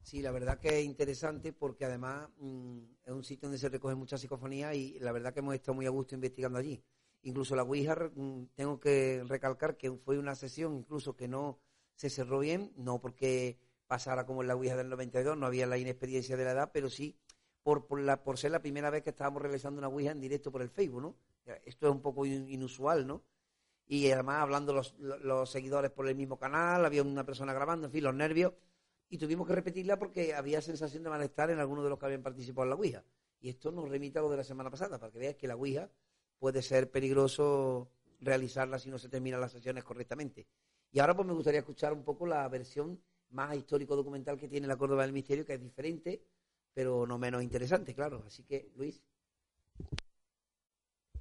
Sí, 0.03 0.23
la 0.23 0.31
verdad 0.31 0.59
que 0.59 0.81
es 0.81 0.85
interesante 0.85 1.53
porque 1.53 1.85
además 1.85 2.29
mm, 2.39 2.79
es 3.05 3.12
un 3.12 3.25
sitio 3.25 3.47
donde 3.47 3.59
se 3.59 3.69
recoge 3.69 3.95
mucha 3.95 4.16
psicofonía 4.16 4.75
y 4.75 4.99
la 5.01 5.12
verdad 5.12 5.33
que 5.33 5.41
hemos 5.41 5.55
estado 5.55 5.75
muy 5.75 5.87
a 5.87 5.91
gusto 5.91 6.14
investigando 6.14 6.59
allí. 6.59 6.83
Incluso 7.23 7.55
la 7.55 7.62
Ouija, 7.62 8.11
mm, 8.14 8.47
tengo 8.55 8.81
que 8.81 9.23
recalcar 9.29 9.77
que 9.77 9.93
fue 9.93 10.19
una 10.19 10.35
sesión 10.35 10.75
incluso 10.75 11.14
que 11.14 11.29
no 11.29 11.61
se 11.95 12.11
cerró 12.11 12.39
bien, 12.39 12.73
no 12.77 13.01
porque 13.01 13.59
pasara 13.89 14.26
como 14.26 14.43
en 14.43 14.49
la 14.49 14.55
Ouija 14.57 14.76
del 14.76 14.89
92, 14.91 15.36
no 15.36 15.47
había 15.47 15.66
la 15.66 15.78
inexperiencia 15.78 16.36
de 16.36 16.45
la 16.45 16.53
edad, 16.53 16.70
pero 16.72 16.91
sí 16.91 17.16
por, 17.64 17.86
por, 17.86 18.01
la, 18.01 18.22
por 18.22 18.39
ser 18.39 18.53
la 18.53 18.62
primera 18.62 18.91
vez 18.91 19.03
que 19.03 19.11
estábamos 19.11 19.43
realizando 19.43 19.78
una 19.80 19.89
Ouija 19.89 20.12
en 20.12 20.20
directo 20.20 20.53
por 20.53 20.62
el 20.62 20.70
Facebook, 20.70 21.03
¿no? 21.03 21.16
Esto 21.64 21.89
es 21.89 21.93
un 21.93 22.03
poco 22.03 22.26
in- 22.26 22.49
inusual, 22.49 23.07
¿no? 23.07 23.22
Y 23.86 24.11
además 24.11 24.43
hablando 24.43 24.72
los, 24.74 24.95
los- 24.99 25.51
seguidores 25.51 25.91
por 25.91 26.07
el 26.09 26.14
mismo 26.14 26.39
canal, 26.39 26.84
había 26.84 27.03
una 27.03 27.24
persona 27.24 27.53
grabando, 27.55 27.86
en 27.86 27.93
fin, 27.93 28.05
los 28.05 28.14
nervios 28.14 28.53
y 29.09 29.16
tuvimos 29.18 29.47
que 29.47 29.55
repetirla 29.55 29.99
porque 29.99 30.34
había 30.34 30.61
sensación 30.61 31.03
de 31.03 31.11
malestar 31.11 31.51
en 31.51 31.59
algunos 31.59 31.84
de 31.84 31.91
los 31.91 31.99
que 31.99 32.05
habían 32.07 32.22
participado 32.22 32.64
en 32.64 32.70
la 32.70 32.76
Ouija. 32.76 33.05
Y 33.41 33.49
esto 33.49 33.72
nos 33.72 33.89
remite 33.89 34.18
a 34.18 34.22
lo 34.22 34.30
de 34.30 34.36
la 34.36 34.45
semana 34.45 34.70
pasada, 34.70 34.99
para 34.99 35.11
que 35.12 35.18
veáis 35.18 35.36
que 35.36 35.49
la 35.49 35.57
Ouija 35.57 35.91
puede 36.39 36.61
ser 36.62 36.91
peligroso 36.91 37.91
realizarla 38.20 38.78
si 38.78 38.91
no 38.91 38.99
se 38.99 39.09
terminan 39.09 39.41
las 39.41 39.53
sesiones 39.53 39.84
correctamente. 39.84 40.47
Y 40.93 40.99
ahora 40.99 41.14
pues 41.16 41.26
me 41.26 41.34
gustaría 41.34 41.61
escuchar 41.61 41.93
un 41.95 42.05
poco 42.05 42.26
la 42.26 42.47
versión 42.49 43.01
más 43.31 43.57
histórico-documental 43.57 44.39
que 44.39 44.49
tiene 44.49 44.66
la 44.66 44.76
Córdoba 44.76 45.03
del 45.03 45.12
Misterio, 45.12 45.45
que 45.45 45.55
es 45.55 45.61
diferente, 45.61 46.22
pero 46.74 47.07
no 47.07 47.18
menos 47.18 47.43
interesante, 47.43 47.95
claro. 47.95 48.24
Así 48.26 48.45
que, 48.45 48.70
Luis. 48.76 49.03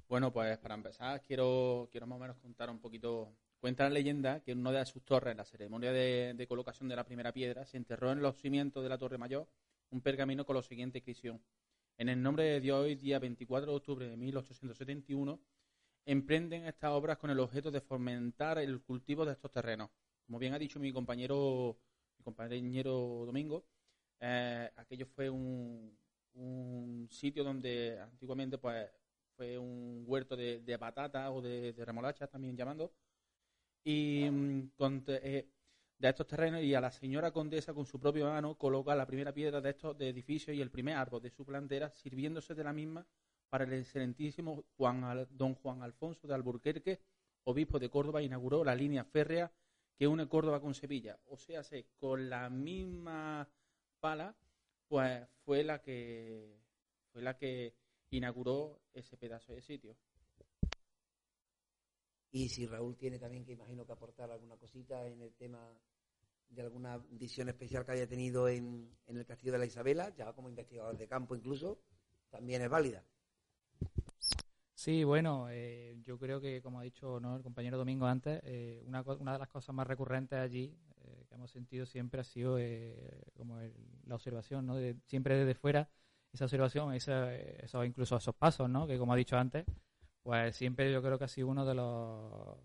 Bueno, 0.08 0.32
pues 0.32 0.56
para 0.58 0.74
empezar 0.74 1.22
quiero, 1.22 1.88
quiero 1.90 2.06
más 2.06 2.16
o 2.16 2.20
menos 2.20 2.36
contar 2.38 2.70
un 2.70 2.78
poquito. 2.78 3.32
Cuenta 3.60 3.84
la 3.84 3.90
leyenda 3.90 4.40
que 4.40 4.52
en 4.52 4.60
una 4.60 4.70
de 4.70 4.86
sus 4.86 5.04
torres, 5.04 5.32
en 5.32 5.38
la 5.38 5.44
ceremonia 5.44 5.92
de, 5.92 6.32
de 6.34 6.46
colocación 6.46 6.88
de 6.88 6.96
la 6.96 7.04
primera 7.04 7.32
piedra, 7.32 7.66
se 7.66 7.76
enterró 7.76 8.12
en 8.12 8.22
los 8.22 8.36
cimientos 8.36 8.82
de 8.82 8.88
la 8.88 8.98
Torre 8.98 9.18
Mayor 9.18 9.48
un 9.90 10.00
pergamino 10.00 10.46
con 10.46 10.56
la 10.56 10.62
siguiente 10.62 10.98
inscripción. 10.98 11.42
En 11.96 12.08
el 12.08 12.22
nombre 12.22 12.44
de 12.44 12.60
Dios, 12.60 12.84
hoy 12.84 12.94
día 12.94 13.18
24 13.18 13.70
de 13.70 13.76
octubre 13.76 14.08
de 14.08 14.16
1871, 14.16 15.40
emprenden 16.06 16.64
estas 16.64 16.92
obras 16.92 17.18
con 17.18 17.30
el 17.30 17.40
objeto 17.40 17.70
de 17.70 17.80
fomentar 17.80 18.58
el 18.58 18.80
cultivo 18.80 19.26
de 19.26 19.32
estos 19.32 19.50
terrenos. 19.50 19.90
Como 20.24 20.38
bien 20.38 20.54
ha 20.54 20.58
dicho 20.58 20.78
mi 20.78 20.92
compañero, 20.92 21.76
compañero 22.28 23.24
Domingo, 23.24 23.64
eh, 24.20 24.70
aquello 24.76 25.06
fue 25.06 25.30
un, 25.30 25.96
un 26.34 27.08
sitio 27.10 27.42
donde 27.42 27.98
antiguamente 28.00 28.58
pues 28.58 28.90
fue 29.36 29.56
un 29.56 30.04
huerto 30.06 30.36
de, 30.36 30.60
de 30.60 30.78
patatas 30.78 31.30
o 31.32 31.40
de, 31.40 31.72
de 31.72 31.84
remolachas 31.84 32.28
también 32.30 32.56
llamando. 32.56 32.92
Y 33.84 34.28
mm, 34.30 34.70
eh, 35.08 35.48
de 35.98 36.08
estos 36.08 36.26
terrenos 36.26 36.62
y 36.62 36.74
a 36.74 36.80
la 36.80 36.90
señora 36.90 37.32
condesa 37.32 37.72
con 37.72 37.86
su 37.86 37.98
propia 37.98 38.26
mano 38.26 38.56
coloca 38.56 38.94
la 38.94 39.06
primera 39.06 39.32
piedra 39.32 39.60
de 39.60 39.70
estos 39.70 39.98
edificios 40.00 40.54
y 40.54 40.60
el 40.60 40.70
primer 40.70 40.96
árbol 40.96 41.22
de 41.22 41.30
su 41.30 41.44
plantera 41.46 41.90
sirviéndose 41.90 42.54
de 42.54 42.64
la 42.64 42.72
misma 42.72 43.06
para 43.48 43.64
el 43.64 43.72
excelentísimo 43.72 44.64
Juan 44.76 45.26
don 45.30 45.54
Juan 45.54 45.82
Alfonso 45.82 46.28
de 46.28 46.34
Alburquerque 46.34 47.00
obispo 47.44 47.78
de 47.78 47.88
Córdoba 47.88 48.20
inauguró 48.20 48.62
la 48.62 48.74
línea 48.74 49.04
férrea 49.04 49.50
que 49.98 50.06
une 50.06 50.28
Córdoba 50.28 50.60
con 50.60 50.74
Sevilla 50.74 51.18
o 51.26 51.36
sea 51.36 51.62
se 51.62 51.86
con 51.98 52.30
la 52.30 52.48
misma 52.48 53.48
pala 54.00 54.34
pues 54.86 55.28
fue 55.44 55.64
la 55.64 55.82
que 55.82 56.58
fue 57.12 57.22
la 57.22 57.36
que 57.36 57.74
inauguró 58.10 58.80
ese 58.94 59.16
pedazo 59.16 59.52
de 59.52 59.62
sitio 59.62 59.96
Y 62.30 62.48
si 62.48 62.66
Raúl 62.66 62.96
tiene 62.96 63.18
también 63.18 63.44
que 63.44 63.52
imagino 63.52 63.86
que 63.86 63.92
aportar 63.92 64.30
alguna 64.30 64.56
cosita 64.56 65.06
en 65.06 65.22
el 65.22 65.32
tema 65.34 65.58
de 66.48 66.62
alguna 66.62 66.98
visión 67.10 67.48
especial 67.48 67.84
que 67.84 67.92
haya 67.92 68.06
tenido 68.06 68.48
en, 68.48 68.96
en 69.06 69.16
el 69.16 69.26
Castillo 69.26 69.52
de 69.52 69.58
la 69.58 69.66
Isabela, 69.66 70.14
ya 70.14 70.32
como 70.32 70.48
investigador 70.48 70.96
de 70.96 71.08
campo 71.08 71.34
incluso, 71.34 71.80
también 72.30 72.62
es 72.62 72.68
válida. 72.68 73.04
Sí, 74.88 75.04
bueno, 75.04 75.48
eh, 75.50 75.98
yo 76.02 76.18
creo 76.18 76.40
que, 76.40 76.62
como 76.62 76.80
ha 76.80 76.82
dicho 76.82 77.20
¿no? 77.20 77.36
el 77.36 77.42
compañero 77.42 77.76
Domingo 77.76 78.06
antes, 78.06 78.40
eh, 78.42 78.82
una, 78.86 79.02
una 79.02 79.34
de 79.34 79.38
las 79.38 79.48
cosas 79.48 79.74
más 79.74 79.86
recurrentes 79.86 80.38
allí 80.38 80.74
eh, 81.02 81.26
que 81.28 81.34
hemos 81.34 81.50
sentido 81.50 81.84
siempre 81.84 82.22
ha 82.22 82.24
sido 82.24 82.56
como 83.36 83.58
la 84.06 84.14
observación, 84.14 84.64
¿no? 84.64 84.76
De, 84.76 84.96
siempre 85.04 85.36
desde 85.36 85.54
fuera, 85.54 85.90
esa 86.32 86.46
observación, 86.46 86.94
esa, 86.94 87.34
esos, 87.34 87.84
incluso 87.84 88.16
esos 88.16 88.34
pasos, 88.34 88.70
¿no? 88.70 88.86
Que 88.86 88.96
como 88.96 89.12
ha 89.12 89.16
dicho 89.16 89.36
antes, 89.36 89.66
pues 90.22 90.56
siempre 90.56 90.90
yo 90.90 91.02
creo 91.02 91.18
que 91.18 91.24
ha 91.24 91.28
sido 91.28 91.48
uno 91.48 91.66
de 91.66 91.74
los, 91.74 92.56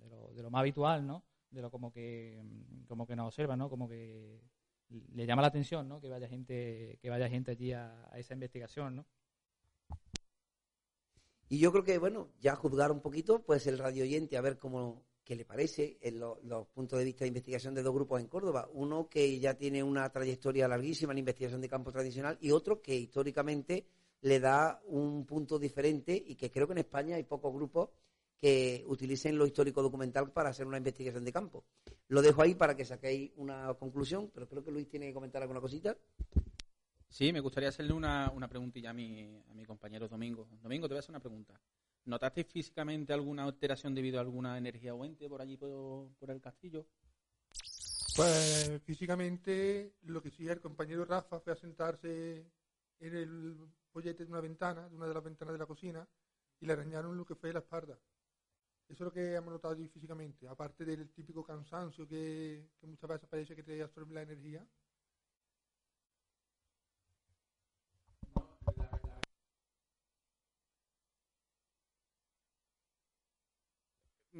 de 0.00 0.08
lo, 0.08 0.32
de 0.32 0.42
lo 0.42 0.50
más 0.50 0.60
habitual, 0.60 1.06
¿no? 1.06 1.22
De 1.50 1.60
lo 1.60 1.70
como 1.70 1.92
que, 1.92 2.40
mm, 2.42 2.86
como 2.86 3.06
que 3.06 3.14
nos 3.14 3.26
observa, 3.26 3.58
¿no? 3.58 3.68
Como 3.68 3.90
que 3.90 4.40
le 4.88 5.26
llama 5.26 5.42
la 5.42 5.48
atención, 5.48 5.86
¿no? 5.86 6.00
Que 6.00 6.08
vaya 6.08 6.28
gente, 6.28 6.98
que 7.02 7.10
vaya 7.10 7.28
gente 7.28 7.50
allí 7.50 7.74
a, 7.74 8.08
a 8.10 8.18
esa 8.18 8.32
investigación, 8.32 8.96
¿no? 8.96 9.06
Y 11.48 11.58
yo 11.58 11.72
creo 11.72 11.84
que, 11.84 11.98
bueno, 11.98 12.28
ya 12.40 12.54
juzgar 12.54 12.92
un 12.92 13.00
poquito, 13.00 13.42
pues 13.42 13.66
el 13.66 13.78
radio 13.78 14.04
oyente, 14.04 14.36
a 14.36 14.40
ver 14.40 14.58
cómo 14.58 15.04
qué 15.28 15.36
le 15.36 15.44
parece 15.44 15.98
los 16.42 16.66
puntos 16.68 16.98
de 16.98 17.04
vista 17.04 17.24
de 17.24 17.28
investigación 17.28 17.74
de 17.74 17.82
dos 17.82 17.94
grupos 17.94 18.18
en 18.18 18.28
Córdoba. 18.28 18.66
Uno 18.72 19.10
que 19.10 19.38
ya 19.38 19.52
tiene 19.52 19.82
una 19.82 20.10
trayectoria 20.10 20.66
larguísima 20.66 21.12
en 21.12 21.18
investigación 21.18 21.60
de 21.60 21.68
campo 21.68 21.92
tradicional 21.92 22.38
y 22.40 22.50
otro 22.50 22.80
que 22.80 22.96
históricamente 22.96 23.86
le 24.22 24.40
da 24.40 24.80
un 24.86 25.26
punto 25.26 25.58
diferente 25.58 26.16
y 26.26 26.34
que 26.34 26.50
creo 26.50 26.66
que 26.66 26.72
en 26.72 26.78
España 26.78 27.16
hay 27.16 27.24
pocos 27.24 27.52
grupos 27.52 27.90
que 28.40 28.84
utilicen 28.86 29.36
lo 29.36 29.44
histórico 29.44 29.82
documental 29.82 30.32
para 30.32 30.48
hacer 30.48 30.66
una 30.66 30.78
investigación 30.78 31.26
de 31.26 31.32
campo. 31.32 31.64
Lo 32.08 32.22
dejo 32.22 32.40
ahí 32.40 32.54
para 32.54 32.74
que 32.74 32.86
saquéis 32.86 33.32
una 33.36 33.74
conclusión, 33.74 34.30
pero 34.32 34.48
creo 34.48 34.64
que 34.64 34.70
Luis 34.70 34.88
tiene 34.88 35.08
que 35.08 35.12
comentar 35.12 35.42
alguna 35.42 35.60
cosita. 35.60 35.94
Sí, 37.08 37.32
me 37.32 37.40
gustaría 37.40 37.70
hacerle 37.70 37.94
una, 37.94 38.30
una 38.34 38.48
preguntilla 38.48 38.90
a 38.90 38.92
mi, 38.92 39.42
a 39.50 39.54
mi 39.54 39.64
compañero 39.64 40.08
Domingo. 40.08 40.48
Domingo, 40.62 40.86
te 40.86 40.94
voy 40.94 40.98
a 40.98 41.00
hacer 41.00 41.12
una 41.12 41.20
pregunta. 41.20 41.58
¿Notaste 42.04 42.44
físicamente 42.44 43.12
alguna 43.12 43.44
alteración 43.44 43.94
debido 43.94 44.18
a 44.18 44.22
alguna 44.22 44.56
energía 44.56 44.94
o 44.94 45.04
ente 45.04 45.28
por 45.28 45.42
allí, 45.42 45.56
por, 45.56 46.30
el 46.30 46.40
castillo? 46.40 46.86
Pues 48.16 48.80
físicamente, 48.82 49.94
lo 50.04 50.22
que 50.22 50.30
sí, 50.30 50.48
el 50.48 50.60
compañero 50.60 51.04
Rafa 51.04 51.38
fue 51.40 51.52
a 51.52 51.56
sentarse 51.56 52.50
en 53.00 53.14
el 53.14 53.58
pollete 53.92 54.24
de 54.24 54.30
una 54.30 54.40
ventana, 54.40 54.88
de 54.88 54.96
una 54.96 55.06
de 55.06 55.14
las 55.14 55.22
ventanas 55.22 55.52
de 55.52 55.58
la 55.58 55.66
cocina, 55.66 56.08
y 56.60 56.66
le 56.66 56.72
arañaron 56.72 57.16
lo 57.16 57.26
que 57.26 57.34
fue 57.34 57.52
la 57.52 57.60
espalda. 57.60 57.98
Eso 58.88 59.04
es 59.04 59.06
lo 59.06 59.12
que 59.12 59.34
hemos 59.34 59.52
notado 59.52 59.76
físicamente, 59.76 60.48
aparte 60.48 60.86
del 60.86 61.10
típico 61.10 61.44
cansancio 61.44 62.08
que, 62.08 62.70
que 62.80 62.86
muchas 62.86 63.10
veces 63.10 63.28
parece 63.28 63.54
que 63.54 63.62
te 63.62 63.82
absorbe 63.82 64.14
la 64.14 64.22
energía. 64.22 64.66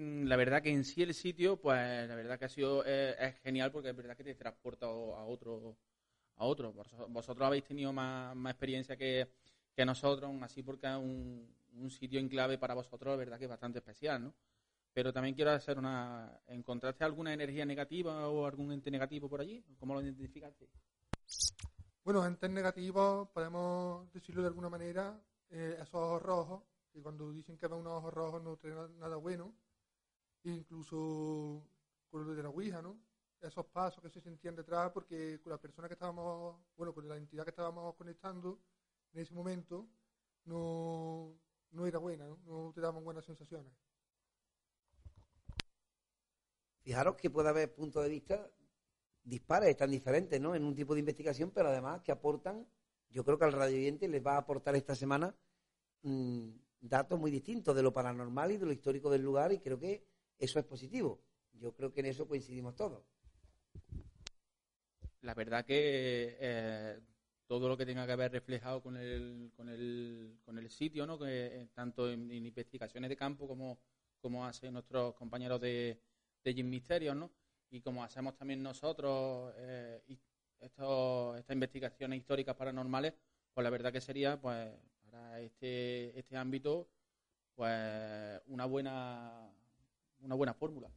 La 0.00 0.36
verdad 0.36 0.62
que 0.62 0.70
en 0.70 0.84
sí 0.84 1.02
el 1.02 1.12
sitio, 1.14 1.56
pues 1.60 1.76
la 2.08 2.14
verdad 2.14 2.38
que 2.38 2.44
ha 2.44 2.48
sido 2.48 2.84
eh, 2.86 3.16
es 3.18 3.34
genial 3.40 3.72
porque 3.72 3.90
es 3.90 3.96
verdad 3.96 4.16
que 4.16 4.22
te 4.24 4.34
transporta 4.34 4.86
a 4.86 4.90
otro 4.90 5.76
a 6.36 6.44
otro. 6.46 6.72
Vos- 6.72 6.94
Vosotros 7.10 7.46
habéis 7.46 7.64
tenido 7.64 7.92
más, 7.92 8.34
más 8.36 8.52
experiencia 8.52 8.96
que, 8.96 9.28
que 9.74 9.84
nosotros, 9.86 10.32
así 10.42 10.62
porque 10.62 10.86
es 10.88 10.96
un, 10.96 11.54
un 11.74 11.90
sitio 11.90 12.20
en 12.20 12.28
clave 12.28 12.58
para 12.58 12.74
vosotros, 12.74 13.12
la 13.12 13.16
verdad 13.16 13.38
que 13.38 13.44
es 13.46 13.50
bastante 13.50 13.78
especial, 13.80 14.22
¿no? 14.22 14.34
Pero 14.94 15.12
también 15.12 15.34
quiero 15.34 15.52
hacer 15.52 15.78
una... 15.78 16.40
¿Encontraste 16.48 17.04
alguna 17.04 17.32
energía 17.34 17.66
negativa 17.66 18.28
o 18.28 18.46
algún 18.46 18.72
ente 18.72 18.90
negativo 18.90 19.28
por 19.28 19.40
allí? 19.42 19.64
¿Cómo 19.78 19.94
lo 19.94 20.02
identificaste? 20.02 20.68
Bueno, 22.04 22.24
entes 22.26 22.50
negativos, 22.50 23.28
podemos 23.30 24.10
decirlo 24.12 24.42
de 24.42 24.48
alguna 24.48 24.68
manera, 24.68 25.20
eh, 25.50 25.76
esos 25.80 25.94
ojos 25.94 26.22
rojos, 26.22 26.62
que 26.92 27.02
cuando 27.02 27.30
dicen 27.32 27.58
que 27.58 27.66
ven 27.68 27.80
unos 27.80 27.92
ojos 27.98 28.14
rojos 28.14 28.42
no 28.42 28.56
traen 28.56 28.76
na- 28.76 28.88
nada 28.88 29.16
bueno, 29.16 29.54
incluso 30.44 31.62
con 32.10 32.26
lo 32.26 32.34
de 32.34 32.42
la 32.42 32.48
Ouija, 32.48 32.82
¿no? 32.82 32.98
Esos 33.40 33.66
pasos 33.66 34.02
que 34.02 34.10
se 34.10 34.20
sentían 34.20 34.56
detrás, 34.56 34.90
porque 34.92 35.40
con 35.40 35.50
la 35.50 35.58
persona 35.58 35.88
que 35.88 35.94
estábamos, 35.94 36.60
bueno, 36.76 36.92
con 36.92 37.08
la 37.08 37.16
entidad 37.16 37.44
que 37.44 37.50
estábamos 37.50 37.94
conectando 37.94 38.60
en 39.12 39.20
ese 39.20 39.34
momento, 39.34 39.88
no, 40.44 41.38
no 41.70 41.86
era 41.86 41.98
buena, 41.98 42.26
¿no? 42.26 42.38
No 42.44 42.72
te 42.72 42.80
daban 42.80 43.04
buenas 43.04 43.24
sensaciones. 43.24 43.72
Fijaros 46.80 47.16
que 47.16 47.30
puede 47.30 47.48
haber 47.48 47.74
puntos 47.74 48.02
de 48.02 48.08
vista 48.08 48.50
dispares, 49.28 49.76
tan 49.76 49.90
diferentes, 49.90 50.40
¿no? 50.40 50.54
En 50.54 50.64
un 50.64 50.74
tipo 50.74 50.94
de 50.94 51.00
investigación, 51.00 51.50
pero 51.50 51.68
además 51.68 52.00
que 52.02 52.12
aportan, 52.12 52.66
yo 53.10 53.24
creo 53.24 53.38
que 53.38 53.44
al 53.44 53.52
radio 53.52 53.76
oyente 53.76 54.08
les 54.08 54.24
va 54.24 54.34
a 54.34 54.38
aportar 54.38 54.74
esta 54.74 54.94
semana 54.94 55.34
mm, 56.02 56.48
datos 56.80 57.18
muy 57.18 57.30
distintos 57.30 57.76
de 57.76 57.82
lo 57.82 57.92
paranormal 57.92 58.52
y 58.52 58.56
de 58.56 58.66
lo 58.66 58.72
histórico 58.72 59.10
del 59.10 59.22
lugar 59.22 59.52
y 59.52 59.58
creo 59.58 59.78
que 59.78 60.06
eso 60.38 60.58
es 60.58 60.64
positivo. 60.64 61.20
Yo 61.52 61.72
creo 61.72 61.92
que 61.92 62.00
en 62.00 62.06
eso 62.06 62.26
coincidimos 62.26 62.76
todos. 62.76 63.02
La 65.22 65.34
verdad 65.34 65.64
que 65.64 66.36
eh, 66.40 67.00
todo 67.46 67.68
lo 67.68 67.76
que 67.76 67.86
tenga 67.86 68.06
que 68.06 68.14
ver 68.14 68.30
reflejado 68.30 68.82
con 68.82 68.96
el, 68.96 69.50
con 69.56 69.68
el, 69.68 70.38
con 70.44 70.58
el 70.58 70.70
sitio, 70.70 71.06
¿no? 71.06 71.18
Que, 71.18 71.46
eh, 71.46 71.68
tanto 71.74 72.10
en, 72.10 72.30
investigaciones 72.30 73.08
de 73.08 73.16
campo 73.16 73.48
como, 73.48 73.80
como 74.20 74.46
hacen 74.46 74.74
nuestros 74.74 75.14
compañeros 75.14 75.60
de, 75.60 76.00
Jim 76.44 76.70
Misterios, 76.70 77.14
¿no? 77.14 77.30
Y 77.70 77.82
como 77.82 78.02
hacemos 78.02 78.34
también 78.34 78.62
nosotros 78.62 79.52
eh, 79.58 80.00
estas 80.60 81.50
investigaciones 81.50 82.18
históricas 82.18 82.54
paranormales, 82.56 83.12
pues 83.52 83.64
la 83.64 83.70
verdad 83.70 83.92
que 83.92 84.00
sería, 84.00 84.40
pues, 84.40 84.70
para 85.02 85.40
este, 85.40 86.18
este 86.18 86.36
ámbito, 86.38 86.88
pues, 87.54 88.40
una 88.46 88.64
buena, 88.64 89.50
una 90.20 90.34
buena 90.34 90.54
fórmula. 90.54 90.90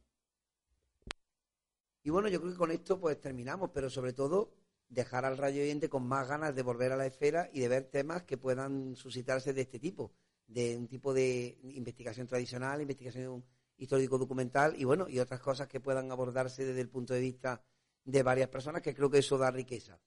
Y 2.02 2.10
bueno, 2.10 2.28
yo 2.28 2.40
creo 2.40 2.52
que 2.52 2.58
con 2.58 2.70
esto 2.70 2.98
pues 2.98 3.20
terminamos, 3.20 3.70
pero 3.72 3.88
sobre 3.88 4.12
todo 4.12 4.52
dejar 4.88 5.24
al 5.24 5.38
radio 5.38 5.62
oyente 5.62 5.88
con 5.88 6.06
más 6.06 6.28
ganas 6.28 6.54
de 6.54 6.62
volver 6.62 6.92
a 6.92 6.96
la 6.96 7.06
esfera 7.06 7.48
y 7.52 7.60
de 7.60 7.68
ver 7.68 7.84
temas 7.84 8.24
que 8.24 8.36
puedan 8.36 8.94
suscitarse 8.96 9.52
de 9.52 9.62
este 9.62 9.78
tipo, 9.78 10.12
de 10.46 10.76
un 10.76 10.88
tipo 10.88 11.14
de 11.14 11.58
investigación 11.62 12.26
tradicional, 12.26 12.80
investigación 12.82 13.44
histórico-documental 13.78 14.74
y 14.78 14.84
bueno, 14.84 15.08
y 15.08 15.18
otras 15.18 15.40
cosas 15.40 15.68
que 15.68 15.80
puedan 15.80 16.10
abordarse 16.12 16.64
desde 16.64 16.80
el 16.80 16.88
punto 16.88 17.14
de 17.14 17.20
vista 17.20 17.62
de 18.04 18.22
varias 18.22 18.48
personas, 18.48 18.82
que 18.82 18.94
creo 18.94 19.10
que 19.10 19.18
eso 19.18 19.38
da 19.38 19.50
riqueza. 19.50 19.98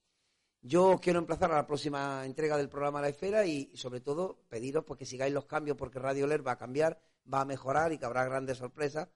Yo 0.61 0.89
os 0.91 0.99
quiero 0.99 1.19
emplazar 1.19 1.51
a 1.51 1.55
la 1.55 1.67
próxima 1.67 2.25
entrega 2.25 2.57
del 2.57 2.69
programa 2.69 3.01
La 3.01 3.09
Esfera 3.09 3.45
y, 3.45 3.69
y 3.71 3.77
sobre 3.77 4.01
todo 4.01 4.39
pediros 4.49 4.83
pues, 4.83 4.99
que 4.99 5.05
sigáis 5.05 5.33
los 5.33 5.45
cambios 5.45 5.77
porque 5.77 5.99
Radio 5.99 6.27
Ler 6.27 6.45
va 6.45 6.53
a 6.53 6.57
cambiar, 6.57 6.99
va 7.31 7.41
a 7.41 7.45
mejorar 7.45 7.91
y 7.91 7.97
que 7.97 8.05
habrá 8.05 8.25
grandes 8.25 8.57
sorpresas 8.57 9.09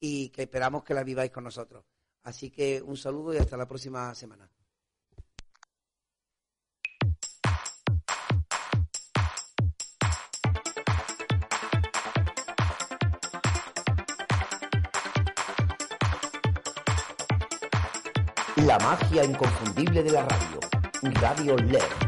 y 0.00 0.30
que 0.30 0.42
esperamos 0.42 0.84
que 0.84 0.94
la 0.94 1.04
viváis 1.04 1.30
con 1.30 1.44
nosotros. 1.44 1.84
Así 2.22 2.50
que 2.50 2.82
un 2.82 2.96
saludo 2.96 3.34
y 3.34 3.38
hasta 3.38 3.56
la 3.56 3.66
próxima 3.66 4.14
semana. 4.14 4.50
La 18.66 18.78
magia 18.78 19.24
inconfundible 19.24 20.02
de 20.02 20.10
la 20.10 20.26
radio. 20.26 20.60
Radio 21.20 21.56
LED. 21.56 22.03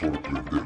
Sorprender. 0.00 0.64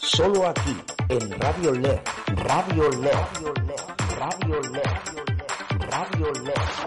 Solo 0.00 0.48
aquí, 0.48 0.76
en 1.08 1.30
Radio 1.40 1.72
LED. 1.72 1.98
Radio 2.36 2.90
LED. 2.90 3.10
Radio 3.12 3.52
LED. 3.52 4.16
Radio 4.18 4.60
LED. 4.72 5.90
Radio 5.90 6.32
LED. 6.44 6.86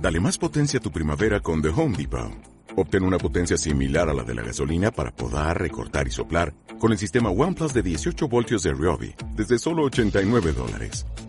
Dale 0.00 0.20
más 0.20 0.38
potencia 0.38 0.78
a 0.78 0.82
tu 0.82 0.90
primavera 0.90 1.40
con 1.40 1.60
The 1.62 1.68
Home 1.68 1.96
Depot. 1.96 2.30
Obtén 2.76 3.02
una 3.02 3.18
potencia 3.18 3.56
similar 3.56 4.08
a 4.08 4.14
la 4.14 4.22
de 4.22 4.34
la 4.34 4.42
gasolina 4.42 4.90
para 4.90 5.10
podar, 5.10 5.60
recortar 5.60 6.06
y 6.06 6.10
soplar 6.10 6.52
con 6.78 6.92
el 6.92 6.98
sistema 6.98 7.30
OnePlus 7.30 7.72
de 7.72 7.82
18 7.82 8.28
voltios 8.28 8.62
de 8.62 8.72
Ryobi 8.72 9.14
desde 9.34 9.58
solo 9.58 9.84
89 9.84 10.52
dólares. 10.52 11.06